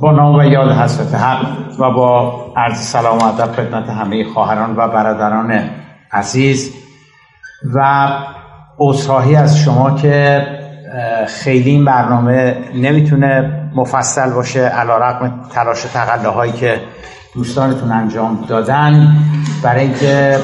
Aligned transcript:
با 0.00 0.12
نام 0.12 0.34
و 0.34 0.44
یاد 0.44 0.72
حضرت 0.72 1.14
حق 1.14 1.46
و 1.78 1.90
با 1.90 2.44
عرض 2.56 2.78
سلام 2.78 3.18
و 3.18 3.24
ادب 3.24 3.52
خدمت 3.52 3.88
همه 3.88 4.24
خواهران 4.24 4.76
و 4.76 4.88
برادران 4.88 5.70
عزیز 6.12 6.72
و 7.74 8.08
عذرخواهی 8.78 9.36
از 9.36 9.58
شما 9.58 9.90
که 9.90 10.46
خیلی 11.26 11.70
این 11.70 11.84
برنامه 11.84 12.56
نمی‌تونه 12.74 13.60
مفصل 13.74 14.30
باشه 14.30 14.60
علا 14.60 14.96
رقم 14.96 15.40
تلاش 15.54 15.82
تقله 15.82 16.28
هایی 16.28 16.52
که 16.52 16.80
دوستانتون 17.34 17.92
انجام 17.92 18.44
دادن. 18.48 19.16
برای 19.62 19.80
اینکه 19.80 20.38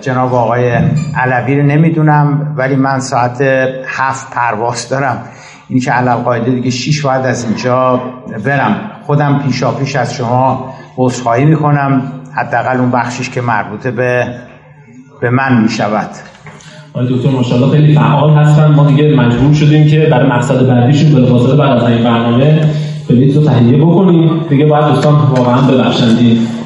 جناب 0.00 0.34
آقای 0.34 0.78
علوی 1.16 1.60
رو 1.60 1.66
نمی‌دونم 1.66 2.54
ولی 2.56 2.76
من 2.76 3.00
ساعت 3.00 3.40
هفت 3.86 4.30
پرواز 4.30 4.88
دارم. 4.88 5.24
این 5.68 5.80
که 5.80 5.90
علم 5.90 6.14
قاعده 6.14 6.50
دیگه 6.50 6.70
شیش 6.70 7.06
باید 7.06 7.26
از 7.26 7.44
اینجا 7.44 8.00
برم. 8.44 8.76
خودم 9.06 9.40
پیشا 9.46 9.70
پیش 9.70 9.96
از 9.96 10.14
شما 10.14 10.74
عذرخواهی 10.96 11.44
می‌کنم. 11.44 12.02
حداقل 12.36 12.76
اون 12.76 12.90
بخشیش 12.90 13.30
که 13.30 13.40
مربوطه 13.40 13.90
به 13.90 14.26
به 15.20 15.30
من 15.30 15.62
می‌شود. 15.62 16.10
آقای 16.94 17.16
دکتر 17.16 17.30
ماشاءالله 17.30 17.70
خیلی 17.70 17.94
فعال 17.94 18.30
هستن. 18.30 18.66
ما 18.66 18.86
دیگه 18.86 19.14
مجبور 19.16 19.54
شدیم 19.54 19.86
که 19.86 20.08
برای 20.10 20.28
مقصد 20.28 20.66
بعدیشون 20.66 21.12
بلافاصله 21.12 21.56
بعد 21.56 21.82
از 21.82 21.90
این 21.90 22.04
برنامه 22.04 22.60
بلیط 23.08 23.36
رو 23.36 23.44
تهیه 23.44 23.76
بکنیم. 23.76 24.40
دیگه 24.48 24.66
باید 24.66 24.84
دوستان 24.84 25.14
واقعا 25.14 25.62
ببخشند 25.62 26.18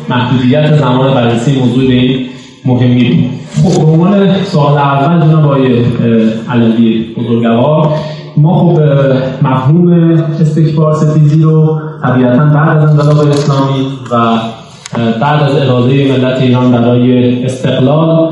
محدودیت 0.08 0.76
زمان 0.76 1.14
بررسی 1.14 1.60
موضوع 1.60 1.84
این 1.84 2.26
مهمی 2.64 3.30
خب 3.62 3.80
به 3.80 3.86
عنوان 3.86 4.42
سوال 4.44 4.78
اول 4.78 5.26
جناب 5.26 5.44
آقای 5.44 5.84
علوی 6.50 7.14
بزرگوار 7.18 7.94
ما 8.42 8.58
خب 8.58 8.80
مفهوم 9.42 9.92
استکبار 10.40 10.94
ستیزی 10.94 11.42
رو 11.42 11.80
طبیعتا 12.02 12.44
بعد 12.44 12.78
از 12.78 12.90
انقلاب 12.90 13.28
اسلامی 13.28 13.86
و 14.12 14.38
بعد 15.20 15.42
از 15.42 15.56
اراده 15.56 16.12
ملت 16.12 16.42
ایران 16.42 16.72
برای 16.72 17.44
استقلال 17.44 18.30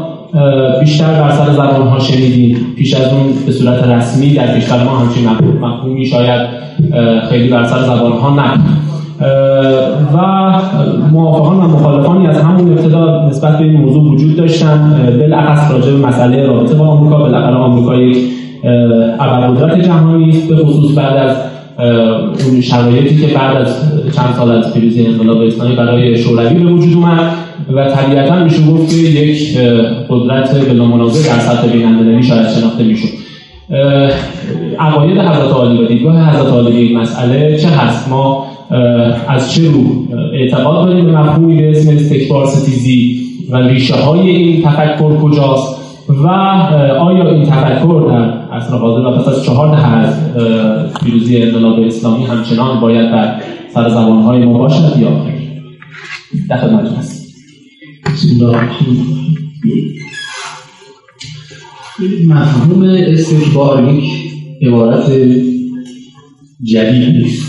بیشتر 0.80 1.06
بر 1.06 1.30
سر 1.30 1.52
زبان 1.52 1.88
ها 1.88 1.98
شنیدیم. 1.98 2.66
پیش 2.76 2.94
از 2.94 3.12
اون 3.12 3.22
به 3.46 3.52
صورت 3.52 3.84
رسمی 3.88 4.34
در 4.34 4.60
کشور 4.60 4.84
ما 4.84 4.98
همچین 4.98 5.28
مفهومی 5.60 6.06
شاید 6.06 6.48
خیلی 7.30 7.48
بر 7.50 7.64
سر 7.64 7.82
زبان 7.82 8.12
ها 8.12 8.30
نبود 8.30 8.60
و 10.14 10.18
موافقان 11.12 11.56
و 11.56 11.68
مخالفانی 11.68 12.26
از 12.26 12.42
همون 12.42 12.72
ابتدا 12.72 13.28
نسبت 13.28 13.58
به 13.58 13.64
این 13.64 13.80
موضوع 13.80 14.12
وجود 14.12 14.36
داشتن. 14.36 14.96
بالاخص 15.18 15.70
راجع 15.70 15.90
به 15.90 16.06
مسئله 16.06 16.46
رابطه 16.46 16.74
با 16.74 16.86
آمریکا 16.86 17.18
بالاخره 17.18 17.54
آمریکا 17.56 17.94
یک 17.94 18.16
ابرقدرت 19.20 19.84
جهانی 19.84 20.30
است 20.30 20.48
به 20.48 20.56
خصوص 20.56 20.98
بعد 20.98 21.16
از 21.16 21.36
اون 22.46 22.60
شرایطی 22.60 23.16
که 23.16 23.34
بعد 23.34 23.56
از 23.56 23.82
چند 24.16 24.34
سال 24.36 24.50
از 24.50 24.74
پیروزی 24.74 25.06
انقلاب 25.06 25.40
اسلامی 25.40 25.76
برای 25.76 26.18
شوروی 26.18 26.64
به 26.64 26.70
وجود 26.70 26.94
اومد 26.94 27.32
و 27.72 27.90
طبیعتا 27.90 28.44
میشه 28.44 28.66
گفت 28.66 28.90
که 28.90 28.96
یک 28.96 29.58
قدرت 30.08 30.68
بلا 30.68 30.84
منازع 30.84 31.34
در 31.34 31.38
سطح 31.38 31.72
بین‌المللی 31.72 32.22
شاید 32.22 32.48
شناخته 32.48 32.84
می‌شد. 32.84 33.08
عقاید 34.78 35.18
حضرت 35.18 35.52
عالی 35.52 35.84
و 35.84 35.86
دیدگاه 35.86 36.30
حضرت 36.30 36.52
عالی 36.52 36.76
این 36.76 36.98
مسئله 36.98 37.58
چه 37.58 37.68
هست؟ 37.68 38.08
ما 38.08 38.46
از 39.28 39.52
چه 39.52 39.62
رو 39.62 39.82
اعتقاد 40.34 40.86
داریم 40.86 41.04
به 41.04 41.12
مفهومی 41.12 41.62
به 41.62 41.70
اسم 41.70 41.90
استکبار 41.90 42.46
ستیزی 42.46 43.20
و 43.50 43.56
ریشه 43.56 43.94
های 43.94 44.30
این 44.30 44.62
تفکر 44.62 45.16
کجاست 45.16 45.78
و 46.08 46.28
آیا 47.00 47.30
این 47.30 47.44
تفکر 47.44 48.06
در 48.10 48.32
اصل 48.58 48.72
حاضر 48.72 49.06
و 49.06 49.18
پس 49.18 49.28
از 49.28 49.44
چهار 49.44 49.76
دهه 49.76 49.94
از 49.94 50.34
پیروزی 51.04 51.42
انقلاب 51.42 51.80
اسلامی 51.80 52.24
همچنان 52.24 52.80
باید 52.80 53.10
در 53.10 53.42
سر 53.74 53.88
زبانهای 53.88 54.44
ما 54.44 54.58
باشد 54.58 54.98
یا 54.98 55.24
خیر 55.24 55.62
در 56.48 56.56
خدمتتون 56.56 56.96
هست 56.96 57.28
مفهوم 62.26 62.82
استکبار 62.82 63.94
یک 63.94 64.04
عبارت 64.62 65.12
جدید 66.64 67.16
نیست. 67.16 67.42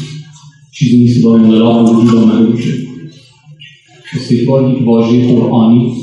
چیزی 0.73 0.97
نیست 0.97 1.23
با 1.23 1.35
انقلاب 1.35 1.89
وجود 1.89 2.15
آمده 2.15 2.45
باشه. 2.45 2.73
استکبار 4.15 4.69
یک 4.69 4.87
واژه 4.87 5.27
قرآنی. 5.27 5.93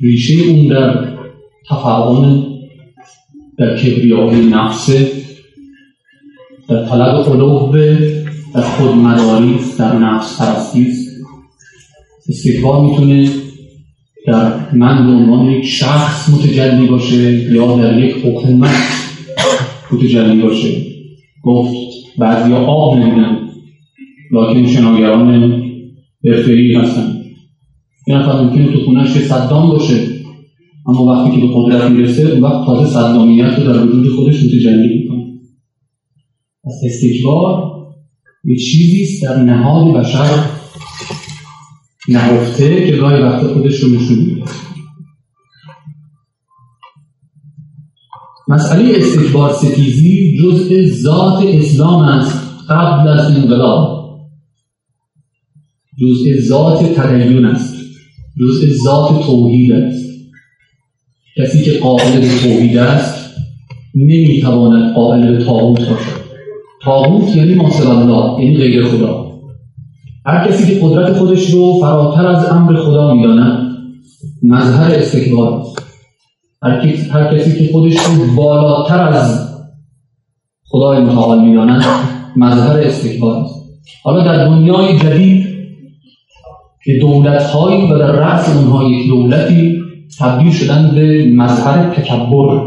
ریشه 0.00 0.44
اون 0.50 0.66
در 0.66 1.17
تفاعل 1.70 2.42
در 3.58 3.76
کبریای 3.76 4.46
نفسه 4.46 5.12
در 6.68 6.86
طلب 6.86 7.32
علوه 7.32 7.98
در 8.54 8.60
خودمداری 8.60 9.58
در 9.78 9.98
نفس 9.98 10.40
پرستی 10.40 10.86
است. 10.86 11.08
استکبار 12.28 12.90
می‌تونه 12.90 13.30
در 14.26 14.72
من 14.72 15.06
به 15.06 15.12
عنوان 15.12 15.50
یک 15.50 15.64
شخص 15.64 16.28
متجلی 16.28 16.86
باشه 16.86 17.52
یا 17.52 17.76
در 17.76 17.98
یک 18.04 18.14
حکومت 18.24 18.76
متجلی 19.92 20.42
باشه. 20.42 20.82
گفت 21.42 21.74
بعضی 22.18 22.52
آب 22.52 22.96
نمیدن 22.98 23.38
لکن 24.32 24.66
شناگران 24.66 25.62
برفری 26.24 26.74
هستن. 26.74 27.14
این 28.06 28.16
نفر 28.16 28.42
ممکنه 28.42 28.72
تو 28.72 28.84
خونهش 28.84 29.08
صدام 29.08 29.70
باشه. 29.70 30.17
اما 30.88 31.04
وقتی 31.04 31.40
که 31.40 31.46
به 31.46 31.52
قدرت 31.54 31.90
می‌رسه 31.90 32.40
وقت 32.40 32.66
تازه 32.66 32.90
صدامیت 32.90 33.58
رو 33.58 33.72
در 33.72 33.86
وجود 33.86 34.12
خودش 34.16 34.42
متجلی 34.44 34.98
می‌کنه. 34.98 35.24
پس 36.64 36.72
استکبار 36.84 37.78
یه 38.44 38.56
چیزی 38.56 39.02
است 39.02 39.22
در 39.22 39.42
نهاد 39.42 39.94
بشر 39.94 40.44
نهفته 42.08 42.86
که 42.86 42.96
گاهی 42.96 43.22
وقت 43.22 43.46
خودش 43.46 43.80
رو 43.80 43.90
نشون 43.90 44.18
میده. 44.18 44.42
مسئله 48.48 48.98
استکبار 48.98 49.52
ستیزی 49.52 50.38
جزء 50.42 50.86
ذات 50.86 51.44
اسلام 51.46 52.02
است 52.02 52.64
قبل 52.68 53.08
از 53.08 53.36
انقلاب. 53.36 53.98
جزء 55.98 56.40
ذات 56.40 56.84
تدین 56.84 57.44
است. 57.44 57.74
جزء 58.40 58.66
ذات 58.84 59.26
توحید 59.26 59.72
است. 59.72 60.07
کسی 61.38 61.62
که 61.62 61.78
قائل 61.78 62.20
به 62.20 62.28
توحید 62.28 62.76
است 62.76 63.36
نمی‌تواند 63.94 64.94
قائل 64.94 65.36
به 65.36 65.44
تاغوت 65.44 65.78
باشد. 65.78 66.20
تاغوت 66.82 67.36
یعنی 67.36 67.54
ماسل 67.54 67.86
الله 67.86 68.44
یعنی 68.44 68.56
غیر 68.56 68.84
خدا. 68.84 69.26
هر 70.26 70.48
کسی 70.48 70.74
که 70.74 70.80
قدرت 70.86 71.12
خودش 71.12 71.50
رو 71.50 71.80
فراتر 71.80 72.26
از 72.26 72.44
امر 72.44 72.76
خدا 72.76 73.14
می‌داند 73.14 73.68
مظهر 74.42 74.94
استکبار 74.94 75.52
است. 75.52 75.82
هر, 77.12 77.36
کسی 77.36 77.58
که 77.58 77.72
خودش 77.72 77.96
رو 77.96 78.34
بالاتر 78.36 79.02
از 79.02 79.48
خدای 80.66 81.00
متعال 81.00 81.44
می‌داند 81.44 81.84
مظهر 82.36 82.80
استکبار 82.80 83.36
است. 83.36 83.54
حالا 84.04 84.24
در 84.24 84.44
دنیای 84.44 84.98
جدید 84.98 85.46
که 86.84 86.98
دولت 87.00 87.54
و 87.90 87.98
در 87.98 88.12
رأس 88.12 88.56
اونها 88.56 88.84
یک 88.84 89.08
دولتی 89.08 89.87
تبدیل 90.18 90.52
شدن 90.52 90.94
به 90.94 91.30
مظهر 91.36 91.94
تکبر 91.94 92.60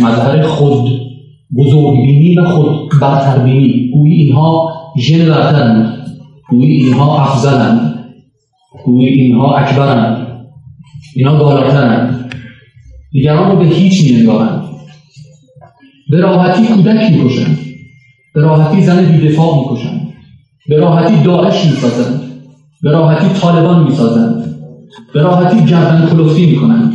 مظهر 0.00 0.42
خود 0.42 0.90
بزرگبینی 1.56 2.36
و 2.36 2.44
خود 2.44 3.00
برتربینی. 3.00 3.90
گویی 3.94 4.22
اینها 4.22 4.72
ژن 4.98 5.28
برترند 5.28 6.06
گویی 6.50 6.82
اینها 6.84 7.22
افضلند 7.22 8.04
گویی 8.84 9.08
اینها 9.08 9.56
اکبرند 9.56 10.26
اینها 11.16 11.38
بالاترند 11.38 12.34
دیگران 13.12 13.50
رو 13.50 13.56
به 13.56 13.64
هیچ 13.64 14.10
میانگارند 14.10 14.62
به 16.10 16.20
راحتی 16.20 16.66
کودک 16.66 17.10
می‌کشند 17.10 17.58
به 18.34 18.40
راحتی 18.40 18.82
زن 18.82 19.04
بیدفاع 19.04 19.58
می‌کشند 19.58 20.12
به 20.68 20.76
راحتی 20.76 21.22
داعش 21.22 21.64
می‌سازند 21.64 22.20
به 22.82 22.90
راحتی 22.90 23.40
طالبان 23.40 23.84
می‌سازند 23.84 24.49
به 25.14 25.22
راحتی 25.22 25.64
گردن 25.64 26.08
کلفتی 26.10 26.46
می‌کنند 26.46 26.92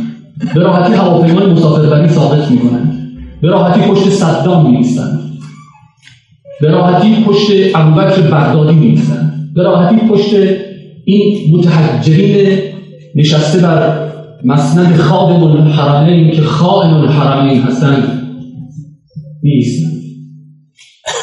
به 0.54 0.60
راحتی 0.60 0.92
هواپیمای 0.92 1.46
مسافربری 1.46 2.08
ثابت 2.08 2.50
می‌کنند 2.50 2.92
به 3.42 3.48
راحتی 3.48 3.80
پشت 3.80 4.08
صدام 4.08 4.70
میایستند 4.70 5.20
به 6.60 6.70
راحتی 6.70 7.24
پشت 7.24 7.50
ابوبکر 7.74 8.20
بغدادی 8.20 8.74
میایستند 8.74 9.52
به 9.54 9.62
راحتی 9.62 9.96
پشت 9.96 10.34
این 11.04 11.56
متحجرین 11.56 12.58
نشسته 13.14 13.58
بر 13.58 14.08
مسند 14.44 14.96
خادم 14.96 15.42
الحرمین 15.42 16.30
که 16.30 16.42
خائن 16.42 16.90
الحرمین 16.90 17.62
هستند 17.62 18.22
نیستند 19.42 19.92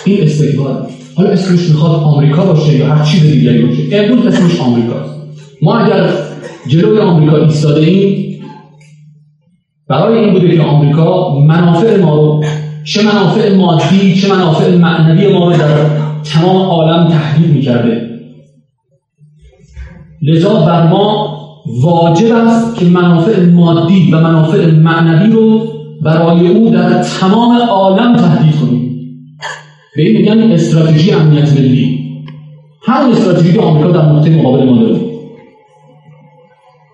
این 0.06 0.24
استکبار 0.24 0.88
حالا 1.16 1.30
اسمش 1.30 1.70
می‌خواد 1.70 2.04
آمریکا 2.04 2.46
باشه 2.46 2.78
یا 2.78 2.86
هر 2.86 3.06
چیز 3.06 3.22
دیگری 3.32 3.66
باشه. 3.66 3.82
امروز 3.92 4.26
اسمش 4.26 4.60
آمریکاست. 4.60 5.14
ما 5.62 5.78
اگر 5.78 6.10
جلوی 6.68 7.00
آمریکا 7.00 7.38
ایستاده 7.38 7.82
ایم. 7.82 8.40
برای 9.88 10.20
این 10.20 10.34
بوده 10.34 10.56
که 10.56 10.62
آمریکا 10.62 11.40
منافع 11.40 12.02
ما 12.02 12.16
رو 12.16 12.44
چه 12.84 13.04
منافع 13.04 13.56
مادی 13.56 14.16
چه 14.22 14.30
منافع 14.30 14.76
معنوی 14.76 15.34
ما 15.34 15.52
رو 15.52 15.58
در 15.58 15.76
تمام 16.24 16.58
عالم 16.58 17.08
تهدید 17.08 17.52
می‌کرده. 17.56 18.10
لذا 20.22 20.66
بر 20.66 20.88
ما 20.88 21.38
واجب 21.84 22.36
است 22.36 22.76
که 22.76 22.86
منافع 22.86 23.46
مادی 23.46 24.12
و 24.12 24.22
منافع 24.22 24.72
معنوی 24.72 25.32
رو 25.32 25.68
برای 26.02 26.48
او 26.48 26.70
در 26.70 27.04
تمام 27.04 27.58
عالم 27.58 28.16
تهدید 28.16 28.56
کنیم. 28.56 28.96
به 29.96 30.02
این 30.02 30.18
میگن 30.18 30.52
استراتژی 30.52 31.12
امنیت 31.12 31.54
ملی. 31.54 32.00
همون 32.84 33.12
استراتژی 33.12 33.54
که 33.54 33.62
آمریکا 33.62 33.92
در 33.92 34.06
نقطه 34.06 34.30
مقابل 34.30 34.64
ما 34.64 34.78
داره. 34.78 35.13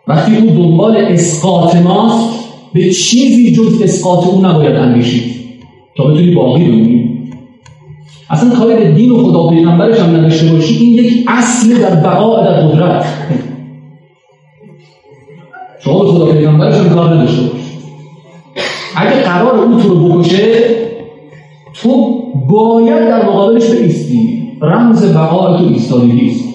وقتی 0.09 0.37
او 0.37 0.45
دنبال 0.45 0.97
اسقاط 0.97 1.75
ماست 1.75 2.29
به 2.73 2.89
چیزی 2.89 3.51
جز 3.51 3.81
اسقاط 3.81 4.27
او 4.27 4.41
نباید 4.45 4.75
اندیشید 4.75 5.35
تا 5.97 6.03
بتونی 6.03 6.35
باقی 6.35 6.63
بمونی. 6.63 7.09
اصلا 8.29 8.49
کاری 8.49 8.75
به 8.75 8.91
دین 8.91 9.11
و 9.11 9.17
خدا 9.17 9.43
و 9.43 9.49
پیغمبرش 9.49 9.99
هم 9.99 10.15
نداشته 10.15 10.51
باشی 10.51 10.75
این 10.75 10.93
یک 10.93 11.25
اصل 11.27 11.81
در 11.81 11.95
بقا 11.95 12.43
در 12.43 12.61
قدرت. 12.61 13.05
شما 15.83 16.03
به 16.03 16.11
خدا 16.11 16.25
پیغمبرش 16.25 16.75
هم 16.75 16.89
کار 16.89 17.13
نداشته 17.13 17.41
باشی. 17.41 17.63
اگه 18.95 19.21
قرار 19.21 19.55
اون 19.55 19.81
تو 19.81 19.89
رو 19.89 20.09
بکشه 20.09 20.75
تو 21.73 22.21
باید 22.49 23.07
در 23.07 23.25
مقابلش 23.25 23.67
بایستی. 23.67 24.43
رمز 24.61 25.13
بقا 25.13 25.57
تو 25.57 25.63
ایستادگی 25.63 26.29
است 26.29 26.48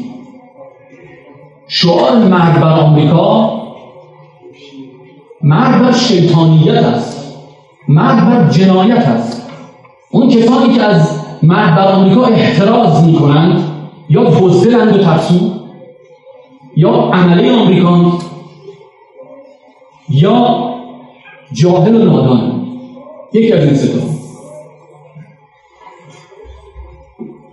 شعار 1.68 2.16
مرگ 2.16 2.60
بر 2.60 2.80
آمریکا 2.80 3.62
مرگ 5.42 5.82
بر 5.82 5.92
شیطانیت 5.92 6.74
است. 6.74 7.34
مرگ 7.88 8.24
بر 8.24 8.48
جنایت 8.48 8.98
است. 8.98 9.50
اون 10.10 10.28
کسانی 10.28 10.74
که 10.74 10.82
از 10.82 11.20
مرگ 11.42 11.76
بر 11.76 11.92
آمریکا 11.92 12.24
احتراز 12.24 13.06
می 13.06 13.14
کنند 13.14 13.62
یا 14.08 14.24
بزدلند 14.24 14.96
و 14.96 14.98
ترسو 14.98 15.50
یا 16.76 16.90
عمله 16.90 17.60
آمریکان 17.60 18.12
یا 20.08 20.70
جاهل 21.52 21.94
و 21.94 22.04
نادان. 22.04 22.66
یکی 23.32 23.52
از 23.52 23.64
این 23.64 23.74
ستا 23.74 24.23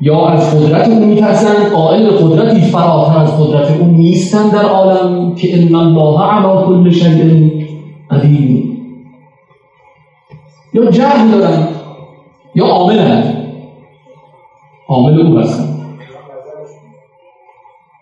یا 0.01 0.27
از 0.27 0.55
قدرت 0.55 0.87
او 0.87 1.05
میترسند 1.05 1.71
قائل 1.71 2.09
قدرتی 2.09 2.61
فراتر 2.61 3.17
از 3.17 3.41
قدرت 3.41 3.79
او 3.79 3.87
نیستند 3.87 4.51
در 4.51 4.65
عالم 4.65 5.35
که 5.35 5.61
ان 5.61 5.75
الله 5.75 6.21
علی 6.21 6.65
کل 6.65 6.89
شیء 6.89 7.49
قدیر. 8.11 8.63
یا 10.73 10.85
جهل 10.85 11.31
دارند 11.31 11.67
یا 12.55 12.65
عاملند 12.65 13.47
عامل 14.87 15.21
او 15.21 15.39
هستند 15.39 15.99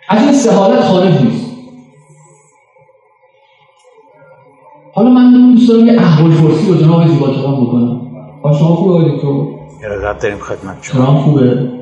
از 0.10 0.24
این 0.24 0.34
سه 0.34 0.52
حالت 0.52 0.80
خارج 0.80 1.22
نیست. 1.22 1.50
حالا 4.94 5.10
من 5.10 5.54
دوست 5.56 5.70
دارم 5.70 5.86
یه 5.86 6.02
احوال 6.02 6.32
پرسی 6.32 6.72
با 6.72 6.78
جناب 6.78 7.08
زیبا 7.08 7.28
کلام 7.28 7.66
بکنم. 7.66 8.02
با 8.42 8.54
شما 8.54 8.68
خوبه 8.68 8.94
آقای 8.94 9.12
دکتر؟ 9.12 9.28
ارادت 9.84 10.22
داریم 10.22 10.38
خدمت 10.38 10.78
شما. 10.82 11.06
خوبه؟ 11.06 11.79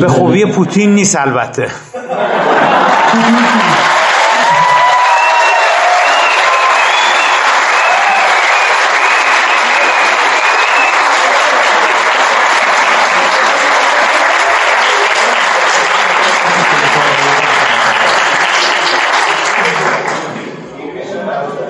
به 0.00 0.08
خوبی 0.08 0.44
پوتین 0.44 0.94
نیست 0.94 1.16
البته. 1.16 1.68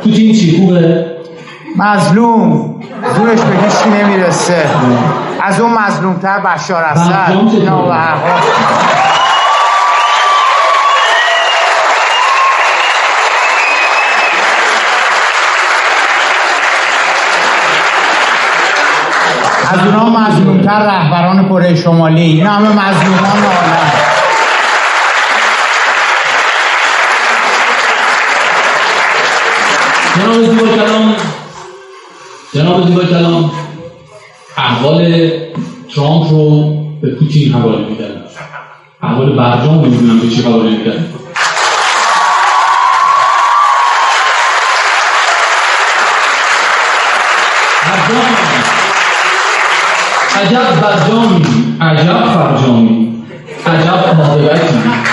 پوتین 0.05 0.35
چی؟ 0.35 0.57
خوبه؟ 0.57 1.07
مظلوم. 1.77 2.81
زورش 3.17 3.41
به 3.41 3.57
هیچی 3.57 3.89
نمی‌رسه. 3.91 4.67
از 5.47 5.61
اون 5.61 5.79
مظلومتر 5.79 6.39
بشار 6.39 6.85
اسد. 6.85 7.33
از 19.73 19.79
اونها 19.87 20.09
مظلومتر 20.09 20.87
رهبران 20.87 21.49
کره 21.49 21.75
شمالی. 21.75 22.23
اینا 22.23 22.51
همه 22.51 22.69
مظلومان 22.69 23.45
عالم 23.45 23.93
جناب 30.17 30.43
زیبا 30.43 30.67
کلام. 30.67 31.17
جناب 32.55 32.87
زیبا 32.87 33.05
کلام. 33.05 33.64
احوال 34.75 35.31
ترامپ 35.95 36.31
رو 36.31 36.75
به 37.03 37.15
پوتین 37.15 37.53
حواله 37.53 37.87
میدن 37.89 38.23
احوال 39.03 39.33
برجام 39.37 39.85
رو 39.85 39.91
می‌دونم 39.91 40.19
به 40.21 40.29
چی 40.29 40.43
حواله 40.43 40.71
میدن 40.71 41.05
عجب 50.37 50.81
برجامی. 50.81 51.43
عجب 51.81 52.25
فرجامی 52.35 53.25
عجب 53.67 53.89
عاقبتی 53.89 55.05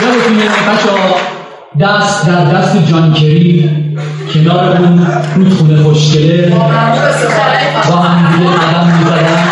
یادتون 0.00 0.32
میاد 0.32 0.50
بچه‌ها 0.50 0.91
دست 1.80 2.26
در 2.26 2.44
دست 2.44 2.90
جان 2.90 3.14
کری 3.14 3.70
کنار 4.34 4.76
اون 4.76 5.06
رودخونه 5.34 5.82
خوشگله. 5.82 6.48
با 7.88 7.94
هم 7.94 8.36
دیگه 8.36 8.50
قدم 8.50 8.98
می‌زدن. 8.98 9.48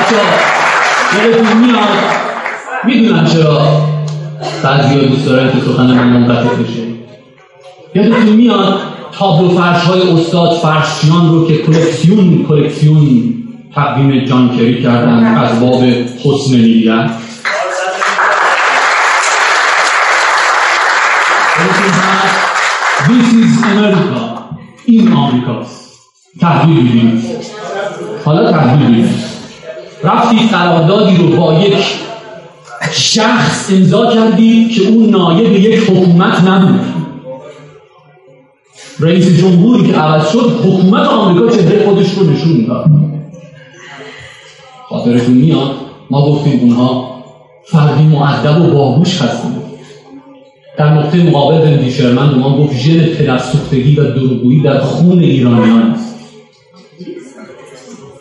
بچه‌ها 0.00 0.22
یادتون 1.24 1.56
میاد؟ 1.56 1.88
می‌دونم 2.84 3.26
چرا 3.26 3.86
بعضی 4.62 5.08
دوست 5.08 5.26
دارن 5.26 5.52
که 5.52 5.58
سخن 5.66 5.86
من 5.86 6.06
منقطع 6.06 6.54
بشه. 6.54 6.82
یادتون 7.94 8.36
میاد 8.36 8.78
تابلو 9.12 9.48
فرش 9.48 9.82
های 9.82 10.12
استاد 10.12 10.52
فرشیان 10.52 11.28
رو 11.28 11.48
که 11.48 11.56
کلکسیون 11.56 12.46
کلکسیون 12.48 13.34
تقدیم 13.74 14.24
جان 14.24 14.56
کری 14.56 14.82
کردن 14.82 15.24
از 15.24 15.60
باب 15.60 15.84
حسن 16.24 16.56
نیت 16.56 17.10
America 23.64 24.20
این 24.86 25.12
آمریکاست. 25.12 25.84
تحویل 26.40 26.82
بیدید 26.82 27.24
حالا 28.24 28.52
تحویل 28.52 28.94
بیدید 28.94 29.14
رفتی 30.02 30.48
قراردادی 30.48 31.16
رو 31.16 31.36
با 31.36 31.54
یک 31.54 31.84
شخص 32.92 33.70
امضا 33.70 34.14
کردید 34.14 34.70
که 34.70 34.88
اون 34.88 35.10
نایب 35.10 35.52
یک 35.52 35.90
حکومت 35.90 36.40
نبود. 36.40 36.80
رئیس 39.00 39.40
جمهوری 39.40 39.92
که 39.92 39.98
عوض 39.98 40.32
شد 40.32 40.60
حکومت 40.64 41.06
آمریکا 41.06 41.56
چهره 41.56 41.86
خودش 41.86 42.14
رو 42.14 42.30
نشون 42.30 42.52
می‌داد. 42.52 42.86
خاطرتون 44.88 45.34
میاد؟ 45.34 45.70
ما 46.10 46.26
گفتیم 46.26 46.60
اونها 46.60 47.14
فردی 47.66 48.02
معدب 48.02 48.60
و 48.60 48.70
باهوش 48.70 49.22
هستند. 49.22 49.63
در 50.76 50.94
نقطه 50.94 51.22
مقابل 51.22 51.58
وندی 51.58 51.90
شرمن 51.90 52.30
به 52.30 52.36
ما 52.36 52.58
گفت 52.58 52.76
ژن 52.76 53.06
پدرسوختگی 53.06 53.96
و 53.96 54.04
دروغگویی 54.04 54.60
در 54.60 54.78
خون 54.78 55.18
ایرانیان 55.18 55.82
است. 55.82 56.14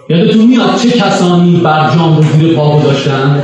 یادتون 0.10 0.46
میاد 0.46 0.78
چه 0.78 0.90
کسانی 0.90 1.56
برجام 1.56 2.18
رو 2.18 2.24
زیر 2.24 2.54
پا 2.54 2.80
گذاشتند 2.80 3.44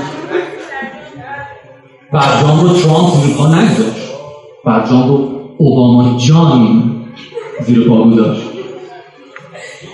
برجام 2.14 2.60
رو 2.60 2.74
ترامپ 2.74 3.14
زیر 3.26 3.36
پا 3.36 3.48
نگذاشت. 3.48 4.10
برجام 4.66 5.08
رو 5.08 5.30
اوباما 5.58 6.18
جان 6.18 6.84
زیر 7.66 7.88
پا 7.88 8.04
گذاشت. 8.04 8.42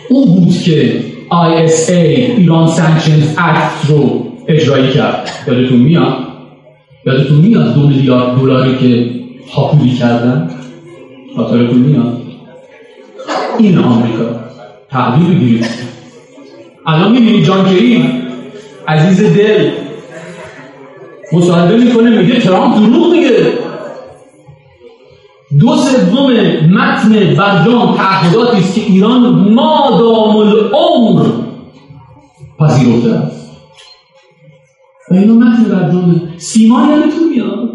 او 0.10 0.26
بود 0.26 0.62
که 0.62 1.04
ISA 1.32 1.90
ایران 1.90 2.68
سانکشنز 2.68 3.36
اکت 3.38 3.90
رو 3.90 4.26
اجرایی 4.48 4.92
کرد. 4.92 5.30
یادتون 5.48 5.80
میاد؟ 5.80 6.25
یادتون 7.06 7.38
میاد 7.38 7.74
دو 7.74 7.88
میلیارد 7.88 8.40
دلاری 8.40 8.78
که 8.78 9.10
هاپولی 9.52 9.96
کردن؟ 9.96 10.50
خاطرتون 11.36 11.78
میاد؟ 11.78 12.22
این 13.60 13.78
آمریکا. 13.78 14.24
تعبیر 14.90 15.28
بگیرید. 15.28 15.66
الان 16.86 17.12
می‌بینی 17.12 17.44
جان 17.44 17.66
کری 17.66 18.10
عزیز 18.88 19.34
دل. 19.38 19.70
مصاحبه 21.34 21.78
می‌کنه 21.78 22.10
میگه 22.10 22.40
ترامپ 22.40 22.76
دروغ 22.76 23.12
میگه. 23.12 23.54
دو 25.60 25.76
سوم 25.76 26.32
متن 26.72 27.36
برجام 27.38 27.96
تعهداتی 27.98 28.58
است 28.58 28.76
که 28.76 28.82
ایران 28.82 29.22
مادام 29.54 30.36
العمر 30.36 31.26
پذیرفته 32.60 33.10
است. 33.10 33.45
و 35.12 35.14
اینا 35.14 35.34
متن 35.34 35.64
برجام 35.64 36.34
سیمان 36.38 36.90
یادتون 36.90 37.30
میاد 37.30 37.70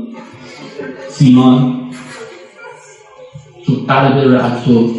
سیمان 1.09 1.81
تو 3.67 3.73
قلب 3.89 4.35
رأتو 4.35 4.95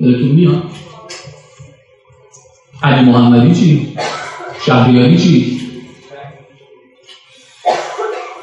یادتون 0.00 0.28
میاد 0.28 0.62
علی 2.82 3.04
محمدی 3.04 3.54
چی؟ 3.54 3.96
شهریاری 4.66 5.18
چی؟ 5.18 5.60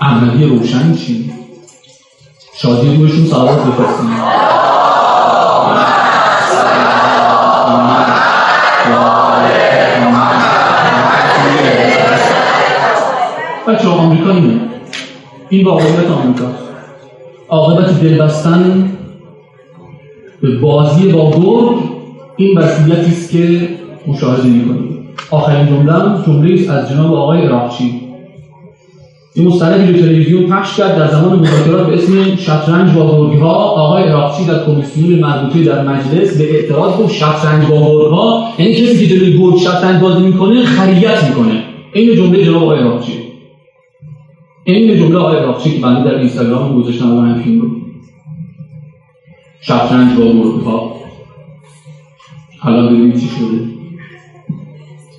احمدی 0.01 0.45
روشن 0.45 0.95
چی؟ 0.95 1.31
شادی 2.55 2.95
روشون 2.95 3.25
سلامت 3.25 3.65
بفرستیم 3.65 4.56
بچه 13.77 13.87
آمریکا 13.87 14.31
اینه. 14.31 14.59
این 15.49 15.65
واقعیت 15.65 16.11
آمریکا. 16.11 16.45
عاقبت 17.49 18.01
دل 18.01 18.17
بستن 18.17 18.91
به 20.41 20.59
بازی 20.59 21.11
با 21.11 21.31
گرگ 21.31 21.77
این 22.37 22.57
وضعیتی 22.57 23.11
است 23.11 23.31
که 23.31 23.69
مشاهده 24.07 24.47
می‌کنیم. 24.47 25.07
آخرین 25.31 25.67
جمله 25.67 25.93
جمله 26.25 26.71
از 26.71 26.89
جناب 26.89 27.13
آقای 27.13 27.41
اراقچی 27.41 28.01
این 29.35 29.47
مستندی 29.47 29.93
رو 29.93 29.99
تلویزیون 29.99 30.43
پخش 30.43 30.77
کرد. 30.77 30.97
در 30.97 31.07
زمان 31.07 31.39
مذاکرات 31.39 31.87
به 31.87 31.93
اسم 31.93 32.35
شطرنج 32.35 32.91
با 32.91 33.03
ها 33.39 33.53
آقای 33.53 34.03
اراقچی 34.03 34.45
در 34.45 34.65
کمیسیون 34.65 35.19
مربوطه 35.19 35.63
در 35.63 35.83
مجلس 35.83 36.37
به 36.37 36.55
اعتراض 36.55 36.97
گفت 36.97 37.13
شطرنج 37.13 37.65
با 37.65 37.79
ها 38.09 38.47
یعنی 38.59 38.73
کسی 38.73 39.07
که 39.07 39.15
جلوی 39.15 39.37
گرگ 39.37 39.57
شطرنج 39.57 40.01
بازی 40.01 40.21
می‌کنه 40.23 40.65
خریت 40.65 41.23
می‌کنه. 41.23 41.63
این 41.93 42.15
جمله 42.15 42.45
جناب 42.45 42.63
آقای 42.63 42.79
اراقچی 42.79 43.26
این 44.67 44.97
جمله 44.97 45.17
آقای 45.17 45.35
اراقچی 45.35 45.71
که 45.71 45.81
بنده 45.81 46.09
در 46.09 46.15
اینستاگرام 46.15 46.81
گذاشتم 46.81 47.17
و 47.17 47.21
همین 47.21 47.61
رو 47.61 47.67
شطرنج 49.61 50.17
با 50.17 50.71
ها 50.71 50.91
حالا 52.59 52.87
ببینید 52.87 53.19
چی 53.19 53.27
شده. 53.27 53.59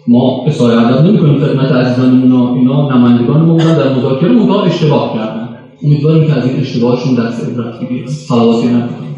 ما 0.09 0.45
اصلاح 0.47 0.87
ادب 0.87 1.07
نمی‌کنیم 1.07 1.39
خدمت 1.39 1.73
عزیزانمون 1.73 2.59
اینا 2.59 2.97
نمایندگان 2.97 3.41
ما 3.41 3.53
بودن 3.53 3.79
در 3.79 3.95
مذاکره 3.95 4.33
مدام 4.33 4.65
اشتباه 4.65 5.15
کردن. 5.15 5.49
امیدواریم 5.85 6.27
که 6.27 6.33
از 6.33 6.47
این 6.47 6.61
اشتباهشون 6.61 7.15
درس 7.15 7.49
عبرت 7.49 7.81
بگیرن 7.81 8.07
صلواتی 8.07 8.67
نکنیم. 8.67 9.09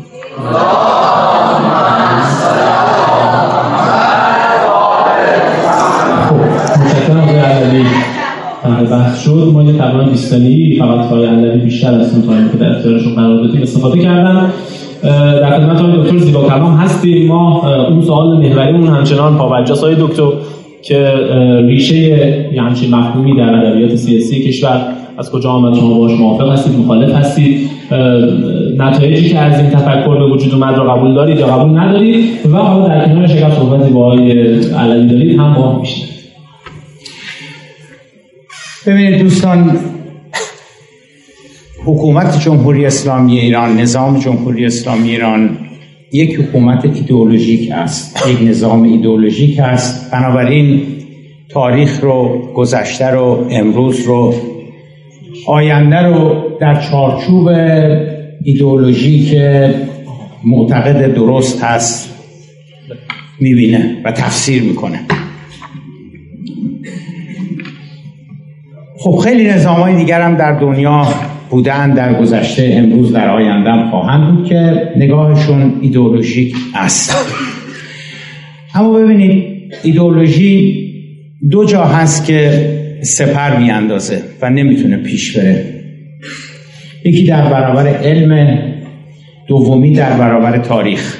بحث 8.91 9.25
شد 9.25 9.51
ما 9.53 9.63
یه 9.63 9.73
تقریبا 9.73 10.05
20 10.05 10.35
فقط 10.79 11.07
های 11.07 11.27
علوی 11.27 11.61
بیشتر 11.61 11.95
از 11.95 12.15
اون 12.15 12.23
تایمی 12.23 12.51
که 12.51 12.57
در 12.57 12.77
اختیارشون 12.77 13.15
قرار 13.15 13.43
دادیم 13.43 13.63
استفاده 13.63 13.99
کردن 13.99 14.51
در 15.03 15.59
خدمت 15.59 15.81
های 15.81 16.03
دکتر 16.03 16.19
زیبا 16.19 16.43
کلام 16.49 16.75
هستیم. 16.75 17.29
ما 17.29 17.69
اون 17.89 18.03
سوال 18.03 18.37
محوریمون 18.37 18.89
همچنان 18.89 19.37
پابرجاست 19.37 19.85
های 19.85 19.95
دکتر 19.95 20.29
که 20.83 21.13
ریشه 21.67 21.97
یه 22.53 22.63
همچین 22.63 22.95
مفهومی 22.95 23.37
در 23.37 23.55
ادبیات 23.55 23.95
سیاسی 23.95 24.49
کشور 24.49 24.81
از 25.19 25.31
کجا 25.31 25.51
آمد 25.51 25.75
شما 25.75 25.99
باش 25.99 26.13
موافق 26.13 26.53
هستید 26.53 26.79
مخالف 26.79 27.15
هستید. 27.15 27.71
نتایجی 28.79 29.29
که 29.29 29.39
از 29.39 29.61
این 29.61 29.71
تفکر 29.71 30.19
به 30.19 30.27
وجود 30.27 30.55
اومد 30.55 30.77
رو 30.77 30.91
قبول 30.91 31.15
دارید 31.15 31.39
یا 31.39 31.47
قبول 31.47 31.79
ندارید؟ 31.79 32.25
و 32.53 32.57
حالا 32.57 32.89
در 32.89 33.09
کنارش 33.09 33.31
اگر 33.31 33.51
صحبتی 33.51 33.93
با 33.93 34.05
آقای 34.07 34.33
علوی 34.63 35.07
دارید 35.07 35.39
هم 35.39 35.55
با 35.55 35.79
میشه 35.81 36.10
ببینید 38.87 39.19
دوستان 39.19 39.79
حکومت 41.85 42.41
جمهوری 42.41 42.87
اسلامی 42.87 43.39
ایران 43.39 43.81
نظام 43.81 44.19
جمهوری 44.19 44.67
اسلامی 44.67 45.11
ایران 45.11 45.59
یک 46.13 46.41
حکومت 46.41 46.85
ایدئولوژیک 46.85 47.71
است 47.71 48.27
یک 48.27 48.49
نظام 48.49 48.83
ایدئولوژیک 48.83 49.59
است. 49.59 50.11
بنابراین 50.11 50.83
تاریخ 51.49 52.01
رو 52.01 52.43
گذشته 52.55 53.07
رو 53.07 53.47
امروز 53.51 54.01
رو 54.01 54.35
آینده 55.47 55.97
رو 55.97 56.35
در 56.61 56.81
چارچوب 56.81 57.49
ایدئولوژی 58.45 59.25
که 59.25 59.75
معتقد 60.45 61.15
درست 61.15 61.63
هست 61.63 62.15
می‌بینه 63.41 63.97
و 64.05 64.13
تفسیر 64.13 64.63
می‌کنه. 64.63 65.01
خب 69.03 69.17
خیلی 69.25 69.49
نظام 69.49 69.77
های 69.81 69.97
دیگر 69.97 70.21
هم 70.21 70.37
در 70.37 70.53
دنیا 70.53 71.07
بودن 71.51 71.95
در 71.95 72.21
گذشته 72.21 72.71
امروز 72.73 73.13
در 73.13 73.29
آینده 73.29 73.91
خواهند 73.91 74.37
بود 74.37 74.49
که 74.49 74.89
نگاهشون 74.97 75.79
ایدئولوژیک 75.81 76.55
است. 76.75 77.17
اما 78.75 78.93
ببینید 78.93 79.45
ایدئولوژی 79.83 80.77
دو 81.51 81.65
جا 81.65 81.85
هست 81.85 82.27
که 82.27 82.69
سپر 83.03 83.57
میاندازه 83.57 84.23
و 84.43 84.51
نمی‌تونه 84.51 84.97
پیش 84.97 85.37
بره. 85.37 85.65
یکی 87.05 87.25
در 87.25 87.51
برابر 87.51 87.87
علم 87.87 88.59
دومی 89.49 89.93
در 89.93 90.13
برابر 90.13 90.59
تاریخ. 90.59 91.19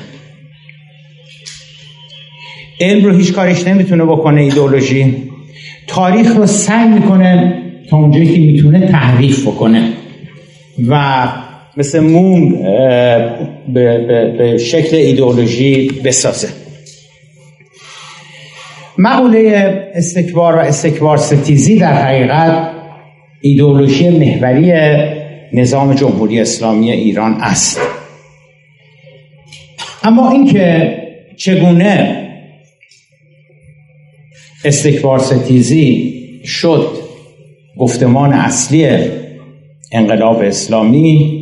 علم 2.81 3.05
رو 3.05 3.17
هیچ 3.17 3.33
کارش 3.33 3.67
نمی‌تونه 3.67 4.05
بکنه 4.05 4.41
ایدئولوژی. 4.41 5.17
تاریخ 5.87 6.37
رو 6.37 6.47
سعی 6.47 6.89
می‌کنه 6.89 7.60
تا 7.91 7.97
اونجایی 7.97 8.35
که 8.35 8.41
می‌تونه 8.41 8.87
تحریف 8.87 9.47
بکنه. 9.47 9.93
و 10.89 11.27
مثل 11.77 12.01
موم 12.01 12.63
به, 13.75 13.99
به 14.39 14.59
شکل 14.59 14.97
ایدئولوژی 14.97 15.89
بسازه. 16.05 16.49
مقوله 18.99 19.73
استکبار 19.95 20.57
و 20.57 20.59
استکبار 20.59 21.17
ستیزی 21.17 21.79
در 21.79 21.93
حقیقت 21.93 22.71
ایدئولوژی 23.41 24.09
محوری 24.09 24.73
نظام 25.53 25.95
جمهوری 25.95 26.41
اسلامی 26.41 26.91
ایران 26.91 27.35
است. 27.41 27.81
اما 30.03 30.31
اینکه 30.31 30.97
چگونه 31.37 32.17
استکبار 34.65 35.19
ستیزی 35.19 36.15
شد 36.45 37.00
گفتمان 37.81 38.33
اصلی 38.33 38.89
انقلاب 39.93 40.43
اسلامی 40.43 41.41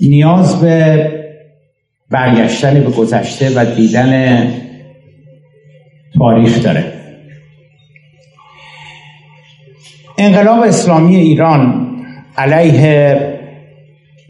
نیاز 0.00 0.60
به 0.60 1.10
برگشتن 2.10 2.80
به 2.80 2.90
گذشته 2.90 3.50
و 3.56 3.64
دیدن 3.64 4.52
تاریخ 6.18 6.62
داره. 6.62 6.92
انقلاب 10.18 10.62
اسلامی 10.62 11.16
ایران 11.16 11.90
علیه 12.36 13.16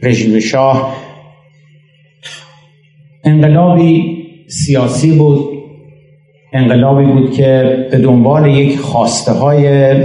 رژیم 0.01 0.39
شاه 0.39 0.97
انقلابی 3.23 4.17
سیاسی 4.47 5.17
بود. 5.17 5.49
انقلابی 6.53 7.05
بود 7.05 7.33
که 7.33 7.77
به 7.91 7.97
دنبال 7.97 8.47
یک 8.47 8.79
خواسته 8.79 9.31
های 9.31 9.95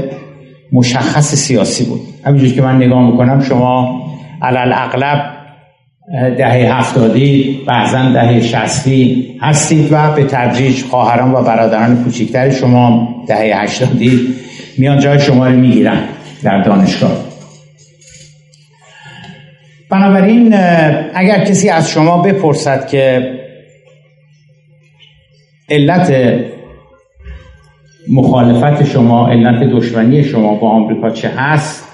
مشخص 0.72 1.34
سیاسی 1.34 1.84
بود. 1.84 2.00
همینجور 2.24 2.52
که 2.52 2.62
من 2.62 2.76
نگاه 2.76 3.10
می‌کنم 3.10 3.44
شما 3.44 4.02
علال 4.42 4.72
اغلب 4.72 5.40
دهه 6.38 6.78
هفتادی 6.78 7.60
بعضا 7.66 8.12
دهه 8.12 8.40
شستی 8.40 9.34
هستید 9.40 9.88
و 9.92 10.14
به 10.14 10.24
تدریج 10.24 10.82
خواهران 10.82 11.32
و 11.32 11.42
برادران 11.42 12.04
کوچکتر 12.04 12.50
شما 12.50 13.14
دهه 13.28 13.62
هشتادی 13.62 14.34
میان 14.78 14.98
جای 14.98 15.20
شما 15.20 15.46
رو 15.46 15.56
می‌گیرن 15.56 15.98
در 16.42 16.62
دانشگاه. 16.62 17.12
بنابراین 19.90 20.54
اگر 21.14 21.44
کسی 21.44 21.68
از 21.68 21.90
شما 21.90 22.22
بپرسد 22.22 22.88
که 22.88 23.34
علت 25.68 26.10
مخالفت 28.08 28.84
شما 28.84 29.28
علت 29.28 29.62
دشمنی 29.62 30.24
شما 30.24 30.54
با 30.54 30.68
آمریکا 30.68 31.10
چه 31.10 31.28
هست؟ 31.28 31.84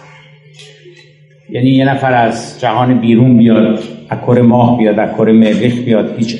یعنی 1.51 1.71
یه 1.71 1.85
نفر 1.85 2.15
از 2.15 2.61
جهان 2.61 3.01
بیرون 3.01 3.39
بیاد 3.39 3.79
از 4.09 4.19
کره 4.27 4.43
ماه 4.43 4.79
بیاد 4.79 4.99
از 4.99 5.17
کره 5.17 5.33
مریخ 5.33 5.79
بیاد 5.79 6.15
هیچ 6.19 6.39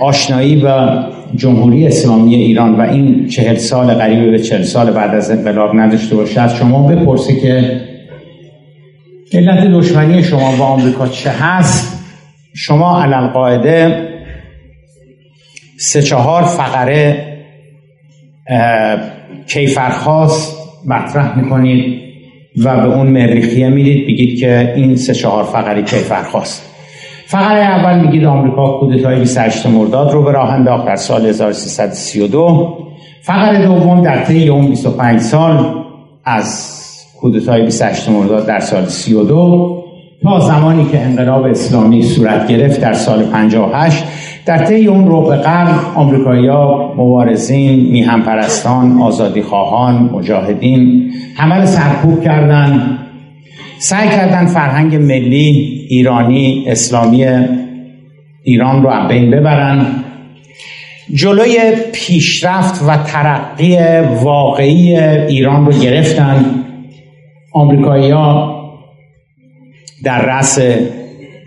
آشنایی 0.00 0.56
با 0.56 1.04
جمهوری 1.36 1.86
اسلامی 1.86 2.34
ایران 2.34 2.74
و 2.74 2.80
این 2.80 3.28
چهل 3.28 3.56
سال 3.56 3.86
قریب 3.86 4.30
به 4.30 4.38
چهل 4.38 4.62
سال 4.62 4.90
بعد 4.90 5.14
از 5.14 5.30
انقلاب 5.30 5.76
نداشته 5.76 6.16
باشه. 6.16 6.40
از 6.40 6.56
شما 6.56 6.88
بپرسه 6.88 7.40
که 7.40 7.80
علت 9.32 9.66
دشمنی 9.66 10.22
شما 10.22 10.56
با 10.56 10.64
آمریکا 10.64 11.08
چه 11.08 11.30
هست؟ 11.30 12.04
شما 12.54 13.02
علل 13.02 13.26
قاعده 13.26 14.08
سه 15.78 16.02
چهار 16.02 16.42
فقره 16.42 17.31
کیفرخواست 19.46 20.58
مطرح 20.86 21.38
می‌کنید 21.38 22.02
و 22.64 22.76
به 22.76 22.96
اون 22.96 23.06
مریخیه 23.06 23.68
می‌دید 23.68 24.06
بگید 24.06 24.40
که 24.40 24.72
این 24.76 24.96
سه 24.96 25.14
چهار 25.14 25.44
فقره 25.44 25.82
کیفرخواست. 25.82 26.72
فقره 27.26 27.60
اول 27.60 28.00
میگید 28.00 28.24
آمریکا 28.24 28.78
کودتای 28.78 29.20
28 29.20 29.66
مرداد 29.66 30.12
رو 30.12 30.22
به 30.22 30.32
راه 30.32 30.52
انداخت 30.52 30.86
در 30.86 30.96
سال 30.96 31.26
1332 31.26 32.78
فقره 33.22 33.66
دوم 33.66 34.02
در 34.02 34.24
طی 34.24 34.48
اون 34.48 34.66
25 34.68 35.20
سال 35.20 35.74
از 36.24 36.78
کودتای 37.20 37.62
28 37.64 38.08
مرداد 38.08 38.46
در 38.46 38.60
سال 38.60 38.84
32 38.84 39.82
تا 40.22 40.40
زمانی 40.40 40.84
که 40.92 41.00
انقلاب 41.00 41.44
اسلامی 41.44 42.02
صورت 42.02 42.48
گرفت 42.48 42.80
در 42.80 42.92
سال 42.92 43.24
58 43.24 44.04
در 44.46 44.64
طی 44.64 44.86
اون 44.86 45.04
ربع 45.06 45.36
قرن 45.36 45.78
آمریکایی‌ها 45.94 46.94
مبارزین 46.96 47.80
میهم 47.80 48.22
پرستان 48.22 49.02
آزادی 49.02 49.42
خواهان 49.42 50.10
مجاهدین 50.12 51.12
حمل 51.36 51.64
سرکوب 51.64 52.22
کردند 52.24 52.98
سعی 53.78 54.08
کردن 54.08 54.46
فرهنگ 54.46 54.96
ملی 54.96 55.86
ایرانی 55.88 56.64
اسلامی 56.66 57.26
ایران 58.42 58.82
رو 58.82 58.88
از 58.88 59.08
بین 59.08 59.30
ببرن. 59.30 59.86
جلوی 61.14 61.72
پیشرفت 61.92 62.82
و 62.88 62.96
ترقی 62.96 63.78
واقعی 64.22 64.96
ایران 64.98 65.66
رو 65.66 65.72
گرفتن. 65.72 66.44
آمریکایی 67.52 68.10
ها 68.10 68.62
در 70.04 70.26
رأس 70.26 70.58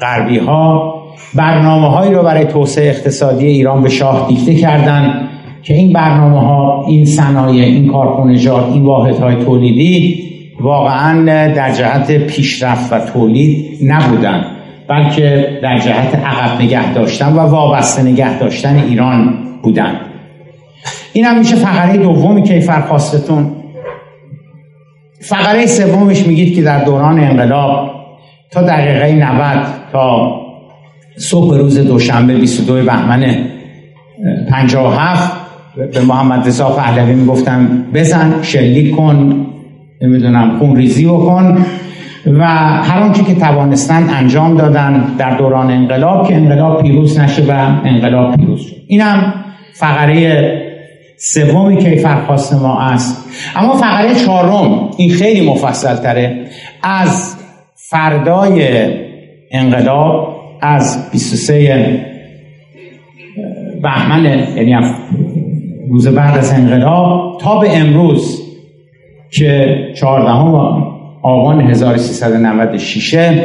غربی 0.02 0.38
ها 0.38 0.95
برنامه 1.34 1.89
هایی 1.89 2.13
رو 2.13 2.24
برای 2.24 2.46
توسعه 2.46 2.89
اقتصادی 2.89 3.46
ایران 3.46 3.84
به 3.84 3.89
شاه 3.89 4.27
دیکته 4.27 4.55
کردند 4.55 5.29
که 5.63 5.74
این 5.74 5.94
برنامه 5.94 6.39
ها 6.39 6.86
این 6.88 7.05
صنایع 7.05 7.63
این 7.63 7.91
کارخونجات 7.91 8.72
این 8.72 8.84
واحد 8.84 9.20
های 9.20 9.36
تولیدی 9.46 10.25
واقعا 10.60 11.25
در 11.53 11.72
جهت 11.72 12.12
پیشرفت 12.12 12.94
و 12.94 13.00
تولید 13.00 13.77
نبودن 13.84 14.46
بلکه 14.88 15.60
در 15.63 15.79
جهت 15.79 16.15
عقب 16.15 16.62
نگه 16.62 16.94
داشتن 16.94 17.34
و 17.34 17.39
وابسته 17.39 18.03
نگه 18.03 18.39
داشتن 18.39 18.84
ایران 18.89 19.34
بودن. 19.63 20.00
این 21.13 21.25
هم 21.25 21.38
میشه 21.38 21.55
فقره 21.55 21.98
دومی 21.98 22.44
که 22.44 22.60
فرخواستتون 22.60 23.51
فقره 25.22 25.65
سومش 25.65 26.27
میگید 26.27 26.55
که 26.55 26.62
در 26.62 26.84
دوران 26.84 27.20
انقلاب 27.20 27.91
تا 28.51 28.62
دقیقه 28.62 29.12
90 29.12 29.67
تا 29.91 30.45
صبح 31.17 31.57
روز 31.57 31.79
دوشنبه 31.79 32.36
22 32.36 32.86
بهمن 32.86 33.36
57 34.50 35.34
به 35.93 36.01
محمد 36.01 36.48
رضا 36.48 36.69
پهلوی 36.69 37.15
می‌گفتن 37.15 37.86
بزن 37.93 38.34
شلیک 38.41 38.95
کن 38.95 39.45
نمی‌دونم 40.01 40.60
خون 40.60 40.75
ریزی 40.75 41.05
بکن. 41.05 41.65
و 42.27 42.45
هر 42.84 43.00
آنچه 43.00 43.24
که 43.24 43.36
توانستن 43.36 44.10
انجام 44.10 44.57
دادن 44.57 45.15
در 45.17 45.38
دوران 45.38 45.72
انقلاب 45.72 46.27
که 46.27 46.36
انقلاب 46.36 46.81
پیروز 46.81 47.19
نشه 47.19 47.43
و 47.43 47.51
انقلاب 47.86 48.36
پیروز 48.36 48.62
شد. 48.62 48.75
اینم 48.88 49.34
فقره 49.74 50.62
سومی 51.17 51.77
که 51.77 51.95
فرخواست 51.95 52.53
ما 52.53 52.81
است. 52.81 53.29
اما 53.55 53.74
فقره 53.74 54.15
چهارم 54.15 54.89
این 54.98 55.12
خیلی 55.12 55.50
مفصل 55.50 55.95
تره 55.95 56.45
از 56.84 57.36
فردای 57.89 58.88
انقلاب 59.51 60.34
از 60.61 61.11
23 61.11 62.05
بهمن 63.81 64.25
یعنی 64.55 64.75
روز 65.89 66.07
بعد 66.07 66.37
از 66.37 66.53
انقلاب 66.53 67.37
تا 67.41 67.59
به 67.59 67.77
امروز 67.77 68.41
که 69.31 69.77
14 69.96 70.29
آبان 71.22 71.61
1396 71.61 73.39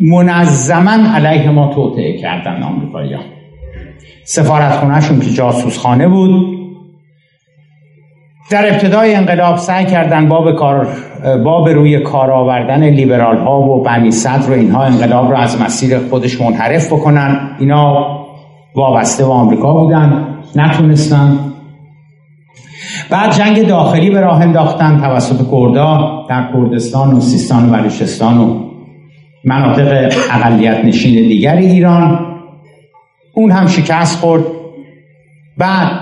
منظما 0.00 1.14
علیه 1.14 1.50
ما 1.50 1.74
توطعه 1.74 2.18
کردن 2.18 2.62
آمریکایی‌ها. 2.62 3.22
سفارتخونهشون 4.24 5.20
که 5.20 5.30
جاسوسخانه 5.30 6.08
بود 6.08 6.51
در 8.50 8.72
ابتدای 8.72 9.14
انقلاب 9.14 9.56
سعی 9.56 9.84
کردن 9.84 10.28
باب 10.28 10.56
کار 10.56 10.86
باب 11.44 11.68
روی 11.68 12.00
کار 12.00 12.30
آوردن 12.30 12.90
لیبرال 12.90 13.38
ها 13.38 13.60
و 13.60 13.82
بنی 13.82 14.10
صدر 14.10 14.50
و 14.50 14.52
اینها 14.52 14.84
انقلاب 14.84 15.30
رو 15.30 15.36
از 15.36 15.60
مسیر 15.60 15.98
خودش 15.98 16.40
منحرف 16.40 16.92
بکنن. 16.92 17.56
اینا 17.58 18.06
وابسته 18.74 19.24
به 19.24 19.32
آمریکا 19.32 19.72
بودن 19.72 20.38
نتونستن. 20.56 21.38
بعد 23.10 23.32
جنگ 23.32 23.66
داخلی 23.66 24.10
به 24.10 24.20
راه 24.20 24.40
انداختن 24.40 25.00
توسط 25.00 25.50
کردا 25.50 26.22
در 26.28 26.52
کردستان 26.52 27.12
و 27.12 27.20
سیستان 27.20 27.68
و 27.68 27.72
بلوچستان 27.72 28.38
و 28.38 28.60
مناطق 29.44 30.12
اقلیت 30.30 30.84
نشین 30.84 31.14
دیگر 31.14 31.56
ایران. 31.56 32.26
اون 33.34 33.50
هم 33.50 33.66
شکست 33.66 34.18
خورد. 34.20 34.42
بعد 35.58 36.01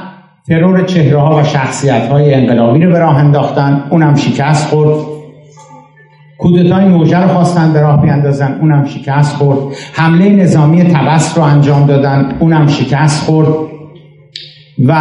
ترور 0.50 0.84
چهره 0.84 1.18
ها 1.18 1.40
و 1.40 1.42
شخصیت 1.42 2.08
های 2.08 2.34
انقلابی 2.34 2.84
رو 2.84 2.92
به 2.92 2.98
راه 2.98 3.16
انداختن. 3.16 3.84
اونم 3.90 4.14
شکست 4.14 4.66
خورد. 4.66 4.98
کودتای 6.38 6.84
موجه 6.84 7.18
رو 7.18 7.28
خواستن 7.28 7.72
به 7.72 7.80
راه 7.80 8.02
بیاندازن 8.02 8.58
اونم 8.60 8.84
شکست 8.84 9.36
خورد. 9.36 9.58
حمله 9.92 10.28
نظامی 10.28 10.82
تبس 10.82 11.38
رو 11.38 11.44
انجام 11.44 11.86
دادن. 11.86 12.32
اونم 12.40 12.66
شکست 12.66 13.24
خورد. 13.24 13.48
و 14.86 14.92